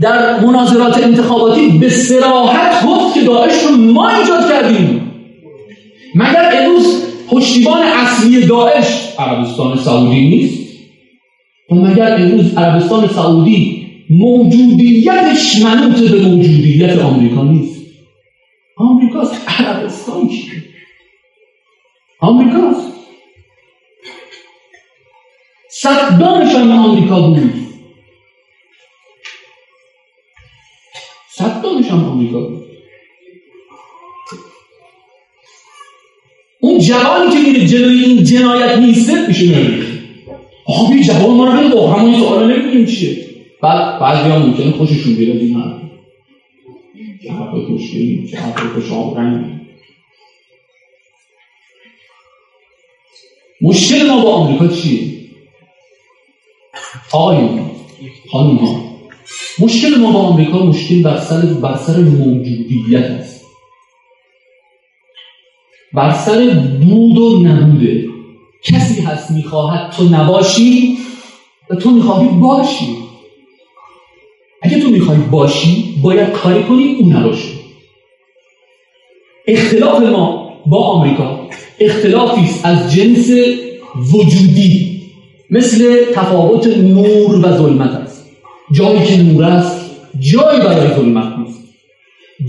در 0.01 0.40
مناظرات 0.40 1.03
انتخاباتی 1.03 1.68
به 1.68 1.88
سراحت 1.88 2.87
گفت 2.87 3.14
که 3.14 3.21
داعش 3.21 3.62
رو 3.62 3.77
ما 3.77 4.09
ایجاد 4.09 4.49
کردیم. 4.49 5.12
مگر 6.14 6.53
امروز 6.59 7.03
پشتیبان 7.29 7.83
اصلی 7.83 8.47
داعش 8.47 9.09
عربستان 9.18 9.79
سعودی 9.79 10.21
نیست؟ 10.21 10.62
مگر 11.74 12.14
امروز 12.14 12.54
عربستان 12.54 13.08
سعودی 13.08 13.87
موجودیتش 14.11 15.62
منوط 15.62 16.11
به 16.11 16.20
موجودیت 16.20 16.98
آمریکا 16.98 17.44
نیست؟ 17.44 17.80
آمریکاست. 18.76 19.35
عربستان 19.48 20.28
چیه 20.28 20.64
آمریکاست. 22.20 22.92
صدامشان 25.82 26.72
آمریکا 26.72 27.20
بود 27.20 27.52
صدامشان 31.30 32.04
آمریکا 32.04 32.40
بود 32.40 32.64
اون 36.61 36.78
جوانی 36.78 37.30
که 37.30 37.38
میره 37.38 37.66
جلوی 37.66 38.05
این 38.05 38.24
جنایت 38.24 38.78
نیسته 38.78 39.26
میشه 39.26 39.91
آقا 40.66 40.92
بی 40.92 41.04
جوان 41.04 41.36
ما 41.36 41.44
رو 41.44 41.68
با 41.68 41.90
همون 41.90 42.20
سوالا 42.20 42.46
نمی‌دونیم 42.46 42.86
چیه. 42.86 43.26
بعد 43.62 44.00
بعضی 44.00 44.30
ها 44.30 44.38
ممکنه 44.38 44.72
خوششون 44.72 45.14
بیاد 45.14 45.36
این 45.36 45.54
حرف 45.56 45.82
چه 47.22 47.32
حرفای 47.32 47.66
خوشگلی 47.66 48.28
چه 48.30 48.36
حرفای 48.36 48.68
خوش 48.68 48.92
آبرنگی. 48.92 49.60
مشکل 53.60 54.06
ما 54.06 54.24
با 54.24 54.32
آمریکا 54.32 54.68
چیه؟ 54.68 55.22
آقایون 57.12 57.70
خانم 58.32 58.56
ها. 58.56 58.92
مشکل 59.58 59.94
ما 59.98 60.12
با 60.12 60.18
آمریکا 60.18 60.66
مشکل 60.66 61.02
بر 61.02 61.20
سر 61.20 61.40
بر 61.40 61.76
سر 61.76 61.96
موجودیت 62.00 63.04
است. 63.04 63.44
بر 65.92 66.14
سر 66.14 66.50
بود 66.80 67.18
و 67.18 67.38
نبوده. 67.42 68.11
کسی 68.62 69.00
هست 69.00 69.30
می‌خواهد 69.30 69.92
تو 69.92 70.04
نباشی 70.04 70.98
و 71.70 71.74
تو 71.74 71.90
می‌خواهی 71.90 72.28
باشی. 72.28 72.96
اگه 74.62 74.80
تو 74.80 74.88
می‌خوای 74.88 75.18
باشی 75.18 75.94
باید 76.02 76.30
کاری 76.30 76.62
کنی 76.62 76.94
او 76.94 77.08
نباشی 77.10 77.60
اختلاف 79.46 80.02
ما 80.02 80.52
با 80.66 80.84
آمریکا 80.84 81.48
اختلافی 81.80 82.50
از 82.64 82.92
جنس 82.92 83.30
وجودی. 84.12 85.02
مثل 85.50 86.04
تفاوت 86.14 86.66
نور 86.66 87.36
و 87.36 87.56
ظلمت 87.56 87.90
است. 87.90 88.26
جایی 88.72 89.04
که 89.04 89.22
نور 89.22 89.44
است 89.44 89.90
جایی 90.18 90.60
برای 90.60 90.94
ظلمت 90.94 91.38
نیست. 91.38 91.60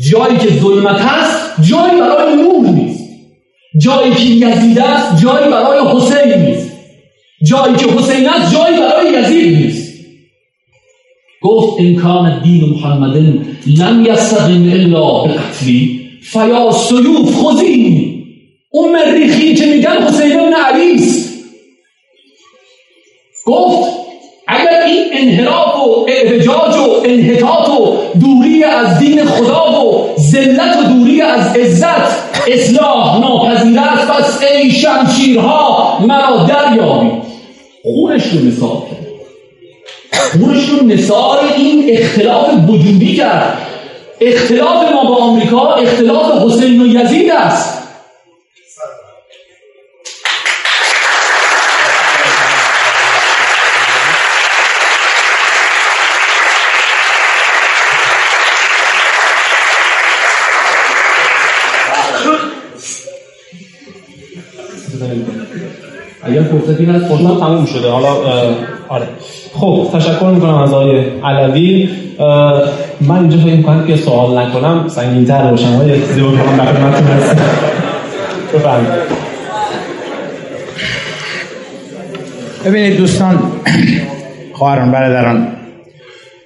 جایی 0.10 0.38
که 0.38 0.50
ظلمت 0.60 1.02
است 1.02 1.62
جایی 1.70 2.02
برای 2.02 2.36
نور 2.36 2.70
نیست. 2.70 3.03
جایی 3.82 4.14
که 4.14 4.24
یزید 4.24 4.80
است 4.80 5.24
جایی 5.24 5.52
برای 5.52 5.80
حسین 5.96 6.42
نیست. 6.46 6.72
جایی 7.46 7.76
که 7.76 7.86
حسین 7.86 8.30
است 8.30 8.54
جایی 8.54 8.78
برای 8.78 9.14
یزید 9.14 9.58
نیست. 9.58 9.94
گفت 11.42 12.02
کان 12.02 12.42
دین 12.44 12.62
محمد 12.64 13.18
لم 13.78 14.06
یستقیم 14.06 14.72
الا 14.72 15.24
به 15.24 15.34
قتلی 15.34 16.10
فیا 16.22 16.72
سیوف 16.72 17.36
خزین. 17.36 18.24
اون 18.72 18.92
مریخی 18.92 19.56
که 19.56 19.66
میگن 19.66 19.98
حسین 20.08 20.40
ابن 20.40 20.54
علی 20.54 20.96
است. 20.96 21.34
گفت 23.46 24.03
اگر 24.74 24.86
این 24.86 25.06
انحراف 25.14 25.76
و 25.76 26.06
اعوجاج 26.08 26.76
و 26.76 27.02
انحطاط 27.06 27.70
و 27.70 27.98
دوری 28.20 28.64
از 28.64 29.00
دین 29.00 29.26
خدا 29.26 29.82
و 29.82 30.10
ذلت 30.20 30.78
و 30.78 30.84
دوری 30.84 31.22
از 31.22 31.58
عزت 31.58 32.24
اصلاح 32.48 33.20
ناپذیر 33.20 33.80
است 33.80 34.08
پس 34.08 34.42
ای 34.44 34.72
شمشیرها 34.72 35.98
مرا 36.08 36.46
دریابی. 36.50 37.12
خونش 37.84 38.24
رو 38.24 38.40
مثال 38.40 38.70
کرد. 38.70 39.08
خونش 40.32 40.70
رو 40.70 40.86
مثال 40.86 41.38
این 41.58 41.86
اختلاف 41.90 42.50
وجودی 42.70 43.16
کرد. 43.16 43.58
اختلاف 44.22 44.92
ما 44.94 45.04
با 45.04 45.16
آمریکا 45.16 45.74
اختلاف 45.74 46.42
حسین 46.42 46.82
و 46.82 46.88
یزید 46.88 47.32
است. 47.32 47.83
فرصتی 66.44 66.86
هست 66.86 67.06
فرصت 67.06 67.40
تموم 67.40 67.66
شده. 67.66 67.90
حالا 67.90 68.08
آره. 68.90 69.08
خب 69.54 69.88
تشکر 69.94 70.26
می‌کنم 70.26 70.56
از 70.56 70.74
آقای 70.74 71.04
علوی. 71.24 71.90
من 73.02 73.20
اینجا 73.20 73.38
فکر 73.38 73.56
می‌کنم 73.56 73.88
که 73.88 73.96
سوال 73.96 74.38
نکنم. 74.38 74.86
سنگین 74.88 75.26
تر 75.26 75.52
باشم. 75.52 75.76
های 75.76 76.02
زیبا 76.06 76.32
کنم 76.32 76.58
در 76.58 76.66
خدمتتون 76.66 77.08
هستم 77.08 77.42
بفرمایید. 78.54 79.24
ببینید 82.66 82.98
دوستان 82.98 83.40
خواهران 84.54 84.92
برادران 84.92 85.48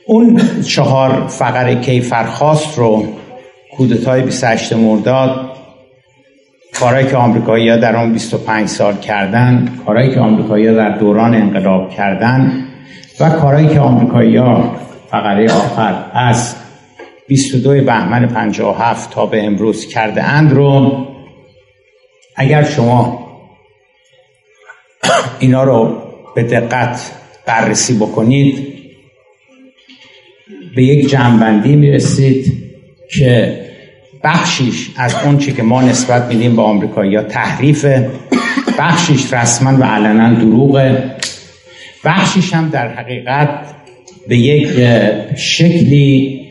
اون 0.05 0.41
چهار 0.67 1.23
فقر 1.27 1.73
کیفرخواست 1.73 2.77
رو 2.77 3.05
کودتای 3.77 4.21
28 4.21 4.73
مرداد 4.73 5.46
کارهایی 6.79 7.07
که 7.07 7.17
آمریکایی 7.17 7.69
ها 7.69 7.77
در 7.77 7.95
آن 7.95 8.13
25 8.13 8.67
سال 8.67 8.97
کردن 8.97 9.77
کارهایی 9.85 10.13
که 10.13 10.19
آمریکایی 10.19 10.67
ها 10.67 10.73
در 10.73 10.97
دوران 10.97 11.35
انقلاب 11.35 11.89
کردن 11.89 12.67
و 13.19 13.29
کارهایی 13.29 13.67
که 13.67 13.79
آمریکایی 13.79 14.37
ها 14.37 14.75
فقره 15.11 15.51
آخر 15.51 16.05
از 16.13 16.55
22 17.27 17.69
بهمن 17.69 18.27
57 18.27 19.11
تا 19.11 19.25
به 19.25 19.43
امروز 19.43 19.87
کرده 19.87 20.23
اند 20.23 20.53
رو 20.53 21.05
اگر 22.35 22.63
شما 22.63 23.27
اینا 25.39 25.63
رو 25.63 25.97
به 26.35 26.43
دقت 26.43 27.11
بررسی 27.45 27.97
بکنید 27.97 28.67
به 30.75 30.83
یک 30.83 31.09
جمعبندی 31.09 31.75
می‌رسید 31.75 32.53
که 33.11 33.66
بخشیش 34.23 34.89
از 34.97 35.15
اون 35.25 35.37
چی 35.37 35.51
که 35.53 35.63
ما 35.63 35.81
نسبت 35.81 36.25
میدیم 36.25 36.55
به 36.55 36.61
آمریکایی 36.61 37.21
تحریف 37.21 37.85
بخشیش 38.79 39.33
رسما 39.33 39.77
و 39.79 39.83
علنا 39.83 40.33
دروغه. 40.33 41.15
بخشیش 42.03 42.53
هم 42.53 42.69
در 42.69 42.87
حقیقت 42.87 43.75
به 44.27 44.37
یک 44.37 44.67
شکلی 45.37 46.41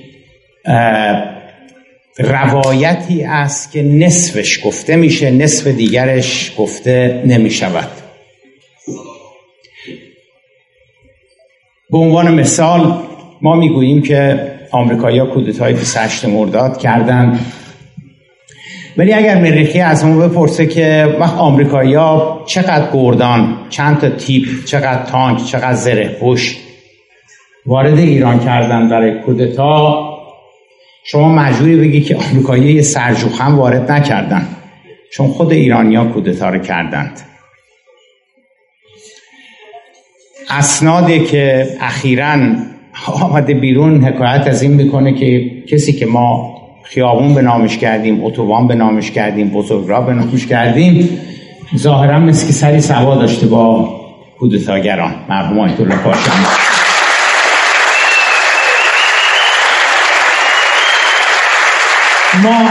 روایتی 2.18 3.22
است 3.22 3.72
که 3.72 3.82
نصفش 3.82 4.66
گفته 4.66 4.96
میشه 4.96 5.30
نصف 5.30 5.66
دیگرش 5.66 6.52
گفته 6.58 7.22
نمی‌شود. 7.26 7.88
به 11.90 11.98
عنوان 11.98 12.34
مثال 12.34 13.02
ما 13.42 13.56
می‌گوییم 13.56 14.02
که 14.02 14.52
آمریکایی‌ها 14.76 15.26
کودتای 15.26 15.72
28 15.72 16.24
مرداد 16.24 16.78
کردند. 16.78 17.40
ولی 18.96 19.12
اگر 19.12 19.40
مریخی 19.40 19.80
از 19.80 20.04
اون 20.04 20.28
بپرسه 20.28 20.66
که 20.66 21.16
وقت 21.20 21.34
آمریکایی‌ها 21.34 22.44
چقدر 22.46 22.90
گردان 22.92 23.56
چند 23.70 23.98
تا 23.98 24.08
تیپ 24.08 24.64
چقدر 24.64 25.02
تانک 25.02 25.44
چقدر 25.44 25.74
زره 25.74 26.08
پوش 26.08 26.56
وارد 27.66 27.98
ایران 27.98 28.40
کردن 28.40 28.88
برای 28.88 29.20
کودتا 29.20 30.16
شما 31.04 31.28
مجبوری 31.28 31.76
بگی 31.76 32.00
که 32.00 32.16
آمریکایی 32.16 32.72
یه 32.74 32.84
هم 33.38 33.58
وارد 33.58 33.92
نکردن. 33.92 34.48
چون 35.12 35.28
خود 35.28 35.52
ایرانیا 35.52 36.04
کودتا 36.04 36.50
رو 36.50 36.58
کردند. 36.58 37.20
اسنادی 40.50 41.24
که 41.24 41.76
اخیرا 41.80 42.36
آمده 43.04 43.54
بیرون 43.54 44.04
حکایت 44.04 44.46
از 44.46 44.62
این 44.62 44.72
می‌کنه 44.72 45.12
که 45.12 45.50
کسی 45.70 45.92
که 45.92 46.06
ما 46.06 46.56
خیابون 46.82 47.34
به 47.34 47.42
نامش 47.42 47.78
کردیم 47.78 48.24
اتوبان 48.24 48.68
به 48.68 48.74
نامش 48.74 49.10
کردیم 49.10 49.48
بزرگراه 49.48 50.06
به 50.06 50.12
نامش 50.12 50.46
کردیم 50.46 51.18
ظاهرا 51.76 52.18
مثل 52.18 52.46
که 52.46 52.52
سری 52.52 52.80
سوا 52.80 53.14
داشته 53.14 53.46
با 53.46 53.96
کودتاگران 54.38 55.14
مرحوم 55.28 55.58
آیت 55.58 55.80
الله 55.80 55.94
ما 62.42 62.68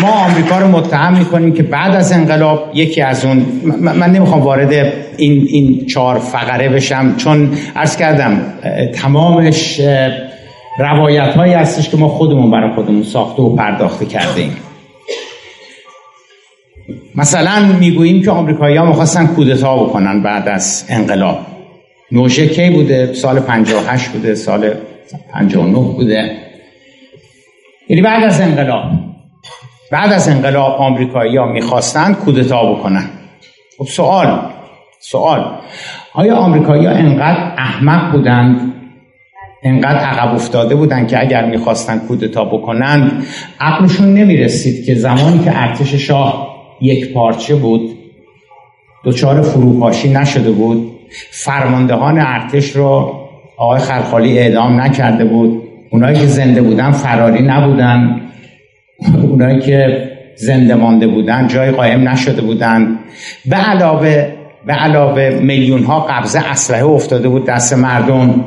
ما 0.00 0.10
آمریکا 0.10 0.58
رو 0.58 0.68
متهم 0.68 1.18
می‌کنیم 1.18 1.52
که 1.54 1.62
بعد 1.62 1.94
از 1.94 2.12
انقلاب 2.12 2.70
یکی 2.74 3.00
از 3.00 3.24
اون 3.24 3.46
من 3.80 4.12
نمی‌خوام 4.12 4.40
وارد 4.40 4.72
این 5.16 5.46
این 5.48 5.86
چهار 5.86 6.18
فقره 6.18 6.68
بشم 6.68 7.16
چون 7.16 7.50
عرض 7.76 7.96
کردم 7.96 8.40
تمامش 8.94 9.80
روایت 10.78 11.34
هایی 11.34 11.52
هستش 11.52 11.88
که 11.88 11.96
ما 11.96 12.08
خودمون 12.08 12.50
برای 12.50 12.74
خودمون 12.74 13.02
ساخته 13.02 13.42
و 13.42 13.56
پرداخته 13.56 14.06
کرده 14.06 14.40
ایم 14.40 14.56
مثلا 17.14 17.72
می‌گوییم 17.80 18.22
که 18.22 18.30
آمریکایی 18.30 18.76
ها 18.76 18.86
می‌خواستن 18.86 19.26
کودتا 19.26 19.84
بکنن 19.84 20.22
بعد 20.22 20.48
از 20.48 20.84
انقلاب. 20.88 21.38
نوشه 22.12 22.48
کی 22.48 22.70
بوده؟ 22.70 23.12
سال 23.12 23.40
58 23.40 24.08
بوده 24.08 24.34
سال 24.34 24.70
59 25.32 25.72
بوده. 25.72 26.36
یعنی 27.88 28.02
بعد 28.02 28.24
از 28.24 28.40
انقلاب. 28.40 29.07
بعد 29.92 30.12
از 30.12 30.28
انقلاب 30.28 30.80
آمریکایی 30.80 31.36
ها 31.36 31.46
می‌خواستند 31.46 32.16
کودتا 32.16 32.72
بکنن. 32.72 33.04
خب 33.78 33.84
سوال 33.84 34.40
سوال. 35.00 35.44
آیا 36.14 36.36
آمریکایی 36.36 36.86
ها 36.86 36.92
انقدر 36.92 37.52
احمق 37.56 38.12
بودند؟ 38.12 38.74
انقدر 39.62 39.98
عقب 39.98 40.34
افتاده 40.34 40.74
بودند 40.74 41.08
که 41.08 41.20
اگر 41.20 41.44
می‌خواستند 41.44 42.06
کودتا 42.06 42.44
بکنند 42.44 43.26
عقلشون 43.60 44.14
نمی‌رسید 44.14 44.86
که 44.86 44.94
زمانی 44.94 45.44
که 45.44 45.62
ارتش 45.62 45.94
شاه 45.94 46.48
یک 46.80 47.12
پارچه 47.12 47.54
بود 47.54 47.98
دچار 49.04 49.42
فروپاشی 49.42 50.12
نشده 50.12 50.50
بود 50.50 50.92
فرماندهان 51.30 52.18
ارتش 52.18 52.70
رو 52.70 53.14
آقای 53.56 53.80
خلخالی 53.80 54.38
اعدام 54.38 54.80
نکرده 54.80 55.24
بود 55.24 55.62
اونایی 55.90 56.18
که 56.18 56.26
زنده 56.26 56.62
بودن 56.62 56.90
فراری 56.90 57.42
نبودن. 57.42 58.20
اونایی 59.06 59.60
که 59.60 60.08
زنده 60.36 60.74
مانده 60.74 61.06
بودن 61.06 61.48
جای 61.48 61.70
قایم 61.70 62.08
نشده 62.08 62.42
بودن. 62.42 62.98
به 63.46 63.56
علاوه 63.56 64.32
به 64.66 64.72
علاوه 64.72 65.38
میلیون 65.42 65.82
ها 65.82 66.00
قبضه 66.00 66.50
اسلحه 66.50 66.84
افتاده 66.84 67.28
بود 67.28 67.44
دست 67.46 67.72
مردم. 67.72 68.44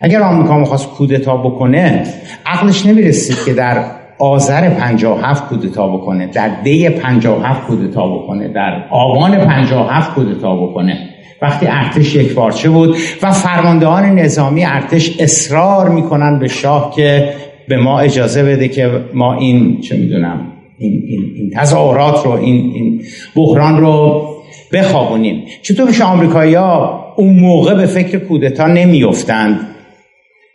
اگر 0.00 0.22
آمریکا 0.22 0.58
می‌خواست 0.58 0.88
کودتا 0.88 1.36
بکنه 1.36 2.04
عقلش 2.46 2.86
نمی‌رسید 2.86 3.36
که 3.46 3.54
در 3.54 3.84
آذر 4.18 4.70
57 4.70 5.48
کودتا 5.48 5.88
بکنه 5.88 6.26
در 6.26 6.48
دی 6.62 6.88
57 6.88 7.66
کودتا 7.66 8.08
بکنه 8.08 8.48
در 8.48 8.84
آبان 8.90 9.36
57 9.36 10.14
کودتا 10.14 10.56
بکنه. 10.56 10.98
وقتی 11.42 11.66
ارتش 11.66 12.14
یک 12.14 12.34
پارچه 12.34 12.70
بود 12.70 12.96
و 13.22 13.32
فرماندهان 13.32 14.04
نظامی 14.04 14.64
ارتش 14.64 15.20
اصرار 15.20 15.88
می‌کنن 15.88 16.38
به 16.38 16.48
شاه 16.48 16.92
که 16.96 17.34
به 17.68 17.76
ما 17.76 18.00
اجازه 18.00 18.42
بده 18.42 18.68
که 18.68 18.90
ما 19.14 19.34
این 19.38 19.80
چه 19.80 19.96
می‌دونم 19.96 20.52
این, 20.78 21.02
این, 21.06 21.32
این 21.36 21.50
تظاهرات 21.56 22.24
رو 22.24 22.30
این, 22.30 22.72
این 22.74 23.02
بحران 23.36 23.80
رو 23.80 24.24
بخوابونیم. 24.72 25.44
چطور 25.62 25.86
میشه 25.86 26.04
آمریکایی 26.04 26.54
ها 26.54 27.04
اون 27.16 27.34
موقع 27.34 27.74
به 27.74 27.86
فکر 27.86 28.18
کودتا 28.18 28.66
نمیافتند؟ 28.66 29.60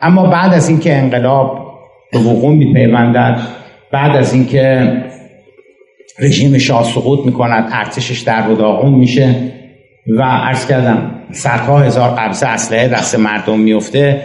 اما 0.00 0.26
بعد 0.26 0.54
از 0.54 0.68
اینکه 0.68 0.96
انقلاب 0.96 1.70
به 2.12 2.18
وقوع 2.18 2.54
میپیوندد 2.54 3.40
بعد 3.92 4.16
از 4.16 4.34
اینکه 4.34 4.92
رژیم 6.18 6.58
شاه 6.58 6.84
سقوط 6.84 7.26
می‌کند 7.26 7.68
ارتشش 7.72 8.20
در 8.20 8.50
و 8.50 8.54
داغون 8.54 8.92
میشه 8.92 9.34
و 10.06 10.22
عرض 10.22 10.66
کردم 10.66 11.10
صدها 11.32 11.78
هزار 11.78 12.10
قبضه 12.10 12.46
اسلحه 12.46 12.88
دست 12.88 13.18
مردم 13.18 13.58
میفته 13.58 14.22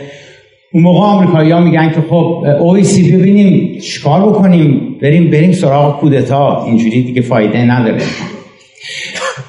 اون 0.76 0.84
موقع 0.84 1.00
آمریکایی 1.00 1.52
ها 1.52 1.60
میگن 1.60 1.90
که 1.90 2.02
خب 2.10 2.44
اویسی 2.60 3.12
ببینیم 3.12 3.80
چیکار 3.80 4.22
بکنیم؟ 4.22 4.96
بریم 5.02 5.32
بریم 5.32 5.52
سراغ 5.52 6.00
کودتا 6.00 6.66
اینجوری 6.66 7.04
دیگه 7.04 7.22
فایده 7.22 7.66
نداره. 7.66 8.02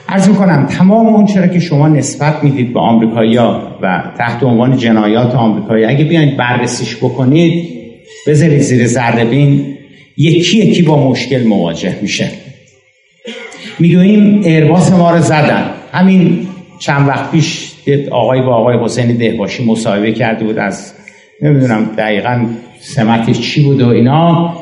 عرض 0.08 0.28
می‌کنم 0.28 0.66
تمام 0.66 1.06
اون 1.06 1.26
چرا 1.26 1.46
که 1.46 1.60
شما 1.60 1.88
نسبت 1.88 2.44
می‌دید 2.44 2.72
به 2.72 2.80
آمریکایی 2.80 3.38
و 3.82 4.02
تحت 4.18 4.42
عنوان 4.42 4.76
جنایات 4.76 5.34
آمریکایی 5.34 5.84
اگه 5.84 6.04
بیاین 6.04 6.36
بررسیش 6.36 6.96
بکنید 6.96 7.68
بذارید 8.26 8.60
زیر 8.60 8.86
ذره 8.86 9.24
یکی 10.16 10.58
یکی 10.58 10.82
با 10.82 11.10
مشکل 11.10 11.46
مواجه 11.46 11.96
میشه. 12.02 12.28
می‌گوییم 13.78 14.40
ایرباس 14.44 14.92
ما 14.92 15.10
رو 15.10 15.20
زدن. 15.20 15.70
همین 15.92 16.38
چند 16.78 17.08
وقت 17.08 17.30
پیش 17.30 17.72
آقای 18.10 18.42
با 18.42 18.54
آقای 18.54 18.76
حسین 18.84 19.16
دهباشی 19.16 19.64
مصاحبه 19.64 20.12
کرده 20.12 20.44
بود 20.44 20.58
از 20.58 20.95
نمی‌دونم 21.42 21.84
دقیقا 21.98 22.46
سمتش 22.80 23.40
چی 23.40 23.64
بود 23.64 23.82
و 23.82 23.88
اینا. 23.88 24.54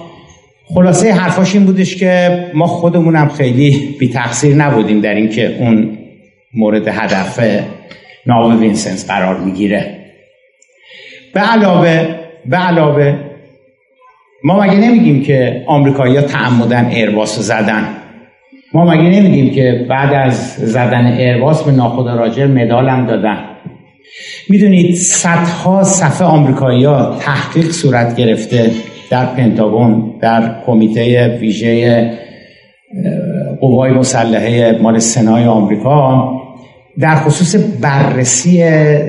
خلاصه 0.74 1.12
حرفاش 1.12 1.54
این 1.54 1.64
بودش 1.66 1.96
که 1.96 2.44
ما 2.54 2.66
خودمونم 2.66 3.28
خیلی 3.28 3.96
بی 3.98 4.08
تقصیر 4.08 4.56
نبودیم 4.56 5.00
در 5.00 5.14
اینکه 5.14 5.56
اون 5.58 5.98
مورد 6.54 6.88
هدف 6.88 7.40
ناو 8.26 8.52
وینسنس 8.52 9.10
قرار 9.10 9.40
می‌گیره. 9.40 9.98
به 11.34 11.40
علاوه 11.40 12.08
به 12.46 12.56
علاوه 12.56 13.18
ما 14.44 14.60
مگه 14.60 14.74
نمیگیم 14.74 15.22
که 15.22 15.64
آمریکایی‌ها 15.66 16.22
تعمداً 16.22 16.86
ایرباس 16.86 17.38
زدن؟ 17.38 17.88
ما 18.72 18.84
مگه 18.84 19.20
نمیگیم 19.20 19.54
که 19.54 19.86
بعد 19.90 20.14
از 20.14 20.54
زدن 20.54 21.06
ایرباس 21.06 21.64
به 21.64 21.72
ناخدا 21.72 22.16
راجر 22.16 22.46
مدالم 22.46 23.06
دادن؟ 23.06 23.53
می‌دونید 24.48 24.94
صدها 24.94 25.82
صفحه 25.82 26.26
آمریکایی 26.26 26.84
ها 26.84 27.16
تحقیق 27.20 27.70
صورت 27.70 28.16
گرفته 28.16 28.70
در 29.10 29.26
پنتاگون 29.26 30.14
در 30.20 30.54
کمیته 30.66 31.38
ویژه 31.40 32.10
قوای 33.60 33.92
مسلحه 33.92 34.78
مال 34.82 34.98
سنای 34.98 35.44
آمریکا. 35.44 36.30
در 37.00 37.14
خصوص 37.14 37.56
بررسی 37.80 38.64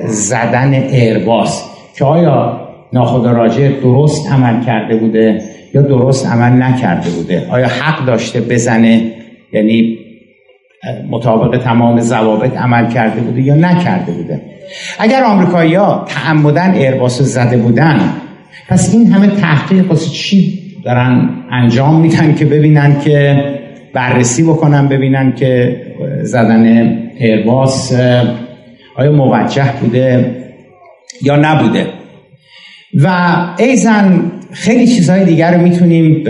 زدن 0.06 0.74
ایرباس 0.74 1.64
که 1.98 2.04
آیا 2.04 2.60
ناخدا 2.92 3.32
راجع 3.32 3.68
درست 3.68 4.32
عمل 4.32 4.64
کرده 4.64 4.96
بوده 4.96 5.42
یا 5.74 5.82
درست 5.82 6.26
عمل 6.26 6.62
نکرده 6.62 7.10
بوده؟ 7.10 7.46
آیا 7.50 7.66
حق 7.66 8.06
داشته 8.06 8.40
بزنه؟ 8.40 9.12
یعنی 9.52 9.98
مطابق 11.10 11.58
تمام 11.58 12.00
ضوابط 12.00 12.56
عمل 12.56 12.88
کرده 12.88 13.20
بوده 13.20 13.42
یا 13.42 13.54
نکرده 13.54 14.12
بوده. 14.12 14.40
اگر 14.98 15.24
آمریکایی 15.24 15.74
ها 15.74 16.06
تعمدن 16.08 16.74
ایرباس 16.74 17.22
زده 17.22 17.56
بودن 17.56 18.00
پس 18.68 18.94
این 18.94 19.12
همه 19.12 19.26
تحقیق 19.26 19.88
واسه 19.88 20.10
چی 20.10 20.62
دارن 20.84 21.28
انجام 21.50 22.00
میدن 22.00 22.34
که 22.34 22.44
ببینن 22.44 23.00
که 23.00 23.44
بررسی 23.94 24.42
بکنن 24.42 24.88
ببینن 24.88 25.34
که 25.34 25.76
زدن 26.22 26.64
ایرباس 27.18 27.92
آیا 28.96 29.12
موجه 29.12 29.72
بوده 29.80 30.36
یا 31.22 31.36
نبوده. 31.36 31.86
و 32.94 33.36
ایزن 33.58 34.32
خیلی 34.52 34.86
چیزهای 34.86 35.24
دیگر 35.24 35.54
رو 35.54 35.60
می‌تونیم 35.60 36.24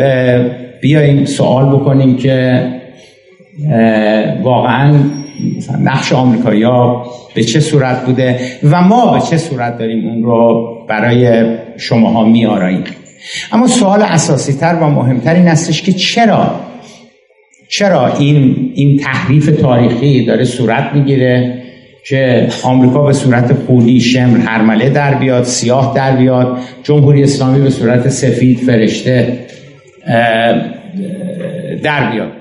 بیایم 0.83 1.25
سوال 1.25 1.77
بکنیم 1.77 2.17
که 2.17 2.67
واقعا 4.43 4.95
نقش 5.83 6.13
آمریکایی‌ها 6.13 7.07
به 7.35 7.45
چه 7.45 7.61
صورت 7.61 8.07
بوده 8.07 8.41
و 8.71 8.83
ما 8.83 9.13
به 9.13 9.21
چه 9.21 9.37
صورت 9.37 9.79
داریم 9.79 10.09
اون 10.09 10.23
رو 10.23 10.69
برای 10.89 11.45
شماها 11.77 12.25
میاراییم 12.25 12.85
اما 13.53 13.67
سوال 13.67 14.03
اساسی 14.03 14.53
تر 14.53 14.75
و 14.75 14.89
مهمتر 14.89 15.35
این 15.35 15.49
هستش 15.49 15.83
که 15.83 15.93
چرا؟ 15.93 16.61
چرا 17.69 18.17
این 18.17 18.73
این 18.75 18.99
تحریف 18.99 19.61
تاریخی 19.61 20.25
داره 20.25 20.45
صورت 20.45 20.91
می‌گیره 20.95 21.63
که 22.09 22.49
آمریکا 22.63 23.03
به 23.03 23.13
صورت 23.13 23.53
پولی 23.53 24.01
شمر 24.01 24.39
هرمله 24.39 24.91
در 24.91 25.15
بیاد 25.15 25.45
سیاه 25.45 25.93
در 25.97 26.17
بیاد 26.17 26.59
جمهوری 26.83 27.23
اسلامی 27.23 27.63
به 27.63 27.71
صورت 27.71 28.09
سفید 28.09 28.59
فرشته 28.59 29.39
در 31.83 32.11
بیاد؟ 32.11 32.33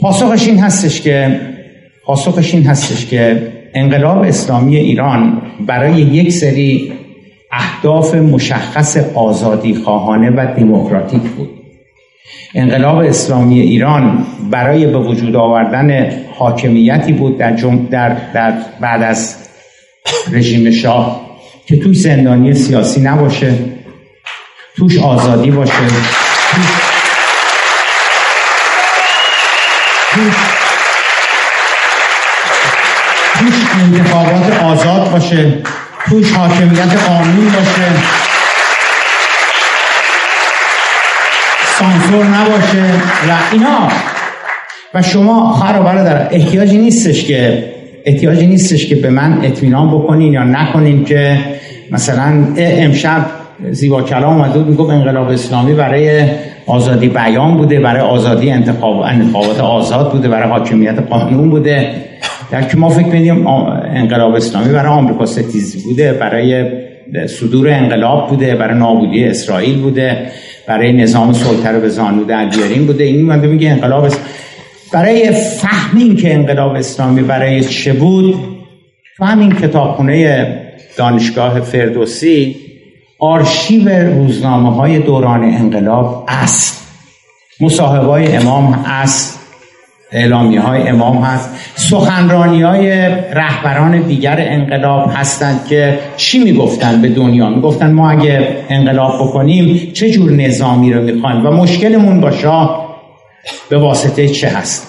پاسخش 0.00 0.48
این 0.48 0.58
هستش 0.58 1.00
که 1.00 1.40
پاسخش 2.04 2.54
این 2.54 2.66
هستش 2.66 3.06
که 3.06 3.52
انقلاب 3.74 4.22
اسلامی 4.22 4.76
ایران 4.76 5.42
برای 5.66 5.92
یک 5.92 6.32
سری 6.32 6.92
اهداف 7.52 8.14
مشخص 8.14 8.96
آزادی 9.14 9.74
خواهانه 9.74 10.30
و 10.30 10.54
دموکراتیک 10.56 11.22
بود. 11.22 11.50
انقلاب 12.54 12.98
اسلامی 12.98 13.60
ایران 13.60 14.26
برای 14.50 14.86
به 14.86 14.98
وجود 14.98 15.36
آوردن 15.36 16.10
حاکمیتی 16.38 17.12
بود 17.12 17.38
در, 17.38 17.52
در, 17.90 18.16
در 18.34 18.52
بعد 18.80 19.02
از 19.02 19.36
رژیم 20.32 20.70
شاه 20.70 21.20
که 21.66 21.76
توش 21.76 21.96
زندانی 21.96 22.54
سیاسی 22.54 23.00
نباشه 23.00 23.54
توش 24.76 24.98
آزادی 24.98 25.50
باشه 25.50 25.72
توش, 26.52 26.81
توش 33.38 33.54
انتخابات 33.82 34.62
آزاد 34.62 35.10
باشه. 35.10 35.54
توش 36.08 36.32
حاکمیت 36.32 36.94
قانون 37.06 37.44
باشه. 37.44 37.88
سانسور 41.78 42.24
نباشه. 42.24 42.84
و 43.28 43.36
اینا. 43.52 43.88
و 44.94 45.02
شما 45.02 45.52
خواهر 45.52 45.80
و 45.80 45.82
برادر 45.82 46.28
احتیاجی 46.30 46.78
نیستش 46.78 47.24
که 47.24 47.72
احتیاجی 48.04 48.46
نیستش 48.46 48.86
که 48.86 48.94
به 48.94 49.10
من 49.10 49.40
اطمینان 49.42 49.90
بکنین 49.90 50.32
یا 50.32 50.44
نکنین 50.44 51.04
که 51.04 51.38
مثلا 51.90 52.46
امشب 52.56 53.26
زیبا 53.70 54.02
کلام 54.02 54.40
اومده 54.40 54.58
بود 54.58 54.68
می‌گفت 54.68 54.90
انقلاب 54.90 55.28
اسلامی 55.28 55.74
برای 55.74 56.28
آزادی 56.66 57.08
بیان 57.08 57.56
بوده 57.56 57.80
برای 57.80 58.00
آزادی 58.00 58.50
انتخاب 58.50 59.00
انتخابات 59.00 59.60
آزاد 59.60 60.12
بوده 60.12 60.28
برای 60.28 60.48
حاکمیت 60.48 60.98
قانون 60.98 61.50
بوده. 61.50 61.94
در 62.50 62.62
که 62.62 62.76
ما 62.76 62.88
فکر 62.88 63.06
میدیم 63.06 63.46
انقلاب 63.46 64.34
اسلامی 64.34 64.72
برای 64.72 64.92
آمریکا 64.92 65.26
ستیزی 65.26 65.82
بوده 65.82 66.12
برای 66.12 66.64
صدور 67.26 67.68
انقلاب 67.68 68.28
بوده 68.28 68.54
برای 68.54 68.78
نابودی 68.78 69.24
اسرائیل 69.24 69.78
بوده 69.78 70.26
برای 70.66 70.92
نظام 70.92 71.32
سلطه 71.32 71.68
رو 71.68 71.80
به 71.80 71.88
زانو 71.88 72.24
در 72.24 72.46
بیاریم 72.46 72.86
بوده. 72.86 73.04
این 73.04 73.26
من 73.26 73.46
میگه 73.46 73.70
انقلاب 73.70 74.08
برای 74.92 75.30
فهمین 75.30 76.16
که 76.16 76.34
انقلاب 76.34 76.74
اسلامی 76.74 77.22
برای 77.22 77.64
چه 77.64 77.92
بود 77.92 78.34
فهمین 79.18 79.52
کتابخونه 79.52 80.46
دانشگاه 80.96 81.60
فردوسی 81.60 82.56
آرشیو 83.22 83.88
روزنامه 83.88 84.74
های 84.74 84.98
دوران 84.98 85.44
انقلاب 85.44 86.24
است. 86.28 86.88
مصاحبه 87.60 88.06
های 88.06 88.36
امام 88.36 88.84
است. 88.86 89.40
اعلامی 90.12 90.56
های 90.56 90.88
امام 90.88 91.16
هست. 91.16 91.50
سخنرانی 91.74 92.62
های 92.62 92.90
رهبران 93.32 94.00
دیگر 94.00 94.36
انقلاب 94.38 95.10
هستند 95.14 95.66
که 95.66 95.98
چی 96.16 96.44
می‌گفتن 96.44 97.02
به 97.02 97.08
دنیا؟ 97.08 97.48
می‌گفتن 97.48 97.92
ما 97.92 98.10
اگه 98.10 98.56
انقلاب 98.68 99.28
بکنیم 99.28 99.92
چه 99.92 100.10
جور 100.10 100.32
نظامی 100.32 100.92
رو 100.92 101.02
می‌خوایم 101.02 101.46
و 101.46 101.50
مشکلمون 101.50 102.20
با 102.20 102.30
شاه 102.30 102.96
به 103.68 103.78
واسطه 103.78 104.28
چه 104.28 104.48
هست؟ 104.48 104.86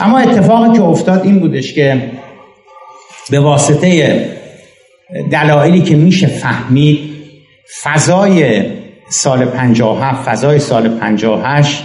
اما 0.00 0.18
اتفاقی 0.18 0.76
که 0.76 0.82
افتاد 0.82 1.24
این 1.24 1.40
بودش 1.40 1.74
که 1.74 2.10
به 3.30 3.40
واسطه 3.40 4.20
دلایلی 5.30 5.82
که 5.82 5.96
میشه 5.96 6.26
فهمید 6.26 7.13
فضای 7.82 8.62
سال 9.08 9.44
57 9.44 10.28
فضای 10.28 10.58
سال 10.58 10.88
58 10.88 11.84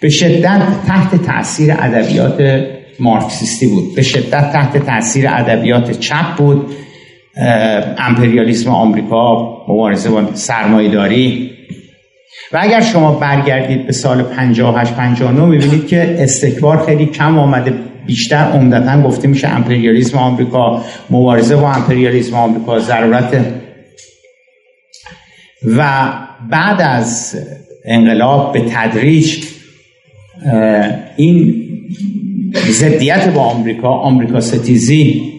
به 0.00 0.08
شدت 0.08 0.62
تحت 0.86 1.26
تاثیر 1.26 1.72
ادبیات 1.78 2.66
مارکسیستی 3.00 3.66
بود. 3.66 3.94
به 3.94 4.02
شدت 4.02 4.52
تحت 4.52 4.86
تاثیر 4.86 5.28
ادبیات 5.28 5.90
چپ 5.90 6.36
بود. 6.36 6.70
امپریالیسم 7.98 8.70
آمریکا 8.70 9.56
مبارزه 9.68 10.10
با 10.10 10.34
سرمایه‌داری. 10.34 11.50
و 12.52 12.58
اگر 12.62 12.80
شما 12.80 13.12
برگردید 13.12 13.86
به 13.86 13.92
سال 13.92 14.22
58 14.22 14.94
59 14.94 15.44
می‌بینید 15.44 15.86
که 15.86 16.16
استکبار 16.18 16.86
خیلی 16.86 17.06
کم 17.06 17.38
آمده. 17.38 17.74
بیشتر 18.06 18.36
عمدتا 18.36 19.02
گفته 19.02 19.28
میشه 19.28 19.48
امپریالیسم 19.48 20.18
آمریکا 20.18 20.82
مبارزه 21.10 21.56
با 21.56 21.72
امپریالیسم 21.72 22.36
آمریکا 22.36 22.78
ضرورت 22.78 23.44
و 25.66 26.12
بعد 26.50 26.82
از 26.82 27.36
انقلاب 27.84 28.52
به 28.52 28.62
تدریج 28.70 29.44
این 31.16 31.62
ضدیت 32.54 33.28
با 33.28 33.40
آمریکا 33.40 33.88
آمریکا 33.88 34.40
ستیزی 34.40 35.32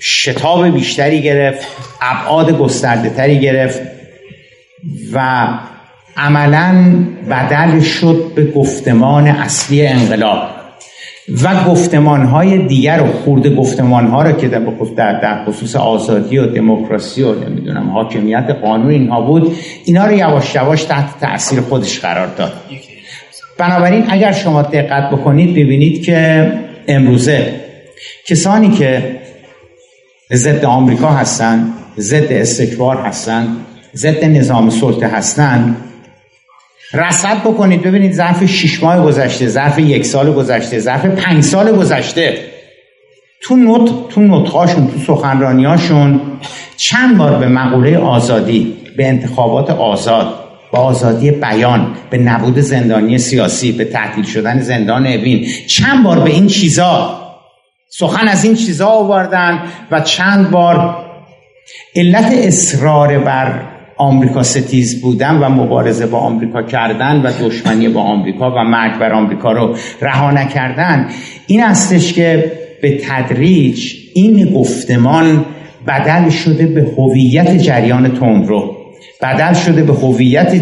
شتاب 0.00 0.68
بیشتری 0.74 1.22
گرفت 1.22 1.66
ابعاد 2.02 2.58
گسترده 2.58 3.10
تری 3.10 3.40
گرفت 3.40 3.80
و 5.12 5.48
عملا 6.16 6.94
بدل 7.30 7.80
شد 7.80 8.32
به 8.34 8.44
گفتمان 8.44 9.26
اصلی 9.26 9.86
انقلاب. 9.86 10.55
و 11.42 11.64
گفتمان 11.64 12.24
های 12.24 12.66
دیگر 12.66 13.02
و 13.02 13.12
خورده 13.12 13.54
گفتمان 13.54 14.06
ها 14.06 14.22
را 14.22 14.32
که 14.32 14.48
در, 14.48 15.20
در 15.20 15.44
خصوص 15.44 15.76
آزادی 15.76 16.38
و 16.38 16.46
دموکراسی 16.46 17.22
و 17.22 17.34
نمی‌دونم 17.34 17.90
حاکمیت 17.90 18.50
قانون 18.62 18.90
اینها 18.90 19.20
بود 19.20 19.56
اینا 19.84 20.06
رو 20.06 20.12
یواش 20.12 20.54
یواش 20.54 20.84
تحت 20.84 21.20
تاثیر 21.20 21.60
خودش 21.60 22.00
قرار 22.00 22.26
داد. 22.26 22.52
بنابراین 23.58 24.04
اگر 24.08 24.32
شما 24.32 24.62
دقت 24.62 25.10
بکنید 25.10 25.50
ببینید 25.50 26.02
که 26.02 26.52
امروزه 26.88 27.54
کسانی 28.26 28.70
که 28.70 29.16
ضد 30.32 30.64
آمریکا 30.64 31.08
هستند 31.08 31.72
ضد 31.98 32.32
استکبار 32.32 32.96
هستند 32.96 33.56
ضد 33.94 34.24
نظام 34.24 34.70
سلطه 34.70 35.06
هستند 35.06 35.76
رصد 36.92 37.40
بکنید. 37.40 37.82
ببینید 37.82 38.12
ظرف 38.12 38.44
شیش 38.44 38.82
ماه 38.82 39.04
گذشته 39.04 39.48
ظرف 39.48 39.78
یک 39.78 40.04
سال 40.04 40.32
گذشته 40.32 40.78
ظرف 40.78 41.06
پنج 41.06 41.42
سال 41.42 41.72
گذشته. 41.72 42.38
تو 43.42 43.56
نوت 43.56 44.08
تو 44.08 44.20
نوتهاشون 44.20 44.86
تو 44.86 44.98
سخنرانیاشون 44.98 46.20
چند 46.76 47.18
بار 47.18 47.38
به 47.38 47.48
مقوله 47.48 47.98
آزادی 47.98 48.76
به 48.96 49.08
انتخابات 49.08 49.70
آزاد 49.70 50.34
به 50.72 50.78
آزادی 50.78 51.30
بیان 51.30 51.96
به 52.10 52.18
نبود 52.18 52.58
زندانی 52.58 53.18
سیاسی 53.18 53.72
به 53.72 53.84
تعطیل 53.84 54.24
شدن 54.24 54.60
زندان 54.60 55.06
اوین 55.06 55.46
چند 55.68 56.04
بار 56.04 56.20
به 56.20 56.30
این 56.30 56.46
چیزا 56.46 57.20
سخن 57.88 58.28
از 58.28 58.44
این 58.44 58.54
چیزا 58.54 58.86
آوردن 58.86 59.62
و 59.90 60.00
چند 60.00 60.50
بار 60.50 61.06
علت 61.96 62.32
اصرار 62.32 63.18
بر 63.18 63.75
آمریکا 63.96 64.42
ستیز 64.42 65.02
بودن 65.02 65.38
و 65.38 65.48
مبارزه 65.48 66.06
با 66.06 66.18
آمریکا 66.18 66.62
کردن 66.62 67.22
و 67.22 67.32
دشمنی 67.40 67.88
با 67.88 68.00
آمریکا 68.00 68.50
و 68.50 68.64
مرگ 68.64 68.98
بر 68.98 69.12
آمریکا 69.12 69.52
رو 69.52 69.76
رها 70.00 70.30
نکردن. 70.30 71.08
این 71.46 71.62
استش 71.62 72.12
که 72.12 72.52
به 72.82 73.00
تدریج 73.08 73.94
این 74.14 74.54
گفتمان 74.54 75.44
بدل 75.88 76.30
شده 76.30 76.66
به 76.66 76.86
هویت 76.98 77.56
جریان 77.56 78.18
تندرو 78.18 78.76
بدل 79.22 79.54
شده 79.54 79.82
به 79.82 79.92
هویت 79.92 80.54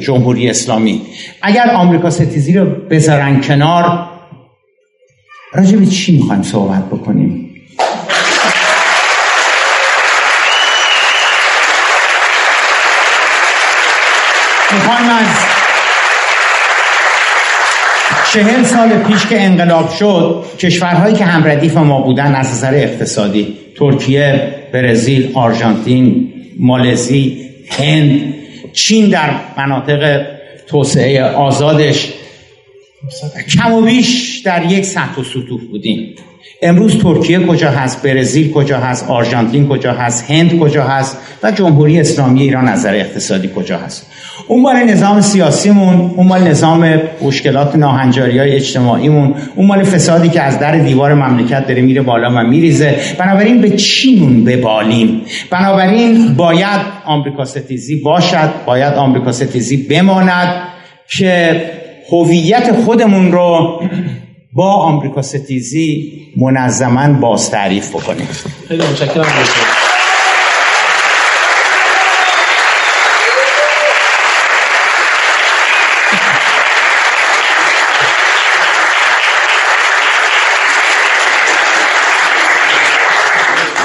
جمهوری 0.00 0.50
اسلامی. 0.50 1.02
اگر 1.42 1.70
آمریکا 1.70 2.10
ستیزی 2.10 2.52
رو 2.52 2.66
بذارن 2.90 3.40
کنار 3.40 4.08
راجع 5.52 5.76
به 5.76 5.86
چی 5.86 6.16
می‌خوایم 6.16 6.42
صحبت 6.42 6.86
بکنیم 6.86 7.50
می‌خوایم 14.72 15.10
از 15.10 15.26
چهل 18.34 18.64
سال 18.64 18.88
پیش 18.88 19.26
که 19.26 19.42
انقلاب 19.42 19.90
شد 19.90 20.44
کشورهایی 20.58 21.14
که 21.14 21.24
همردیف 21.24 21.76
ما 21.76 22.00
بودن 22.00 22.34
از 22.34 22.50
نظر 22.50 22.74
اقتصادی 22.74 23.56
ترکیه، 23.78 24.54
برزیل، 24.72 25.30
آرژانتین، 25.34 26.32
مالزی، 26.58 27.50
هند، 27.68 28.34
چین 28.72 29.08
در 29.08 29.30
مناطق 29.56 30.26
توسعه 30.66 31.22
آزادش 31.24 32.12
کم 33.56 33.72
و 33.72 33.80
بیش 33.80 34.38
در 34.44 34.72
یک 34.72 34.84
سطح 34.84 35.20
و 35.20 35.24
سطوح 35.24 35.60
بودیم. 35.70 36.14
امروز 36.62 37.02
ترکیه 37.02 37.46
کجا 37.46 37.70
هست 37.70 38.02
برزیل 38.02 38.52
کجا 38.52 38.78
هست 38.78 39.08
آرژانتین 39.08 39.68
کجا 39.68 39.92
هست 39.92 40.30
هند 40.30 40.58
کجا 40.58 40.84
هست 40.84 41.16
و 41.42 41.50
جمهوری 41.50 42.00
اسلامی 42.00 42.42
ایران 42.42 42.68
نظر 42.68 42.94
اقتصادی 42.94 43.50
کجا 43.56 43.78
هست؟ 43.78 44.06
اون 44.48 44.62
مال 44.62 44.76
نظام 44.76 45.20
سیاسیمون 45.20 46.14
اون 46.16 46.26
مال 46.26 46.42
نظام 46.42 47.00
مشکلات 47.22 47.76
ناهنجاری 47.76 48.38
های 48.38 48.52
اجتماعیمون 48.52 49.34
اون 49.56 49.66
مال 49.66 49.84
فسادی 49.84 50.28
که 50.28 50.42
از 50.42 50.58
در 50.58 50.78
دیوار 50.78 51.14
مملکت 51.14 51.66
داره 51.66 51.82
میره 51.82 52.02
بالا 52.02 52.30
و 52.30 52.42
میریزه. 52.42 52.96
بنابراین 53.18 53.60
به 53.60 53.70
چیمون 53.70 54.44
ببالیم؟ 54.44 55.22
بنابراین 55.50 56.34
باید 56.34 56.80
آمریکا 57.04 57.44
ستیزی 57.44 57.96
باشد 57.96 58.50
باید 58.66 58.94
آمریکا 58.94 59.32
ستیزی 59.32 59.76
بماند 59.76 60.48
که 61.18 61.62
هویت 62.12 62.72
خودمون 62.72 63.32
رو 63.32 63.80
با 64.52 64.72
آمریکا 64.72 65.22
ستیزی 65.22 66.12
منظما 66.36 67.12
باز 67.12 67.50
تعریف 67.50 67.90
بکنیم. 67.90 68.28
خیلی 68.68 68.82
متشکرم. 68.82 69.24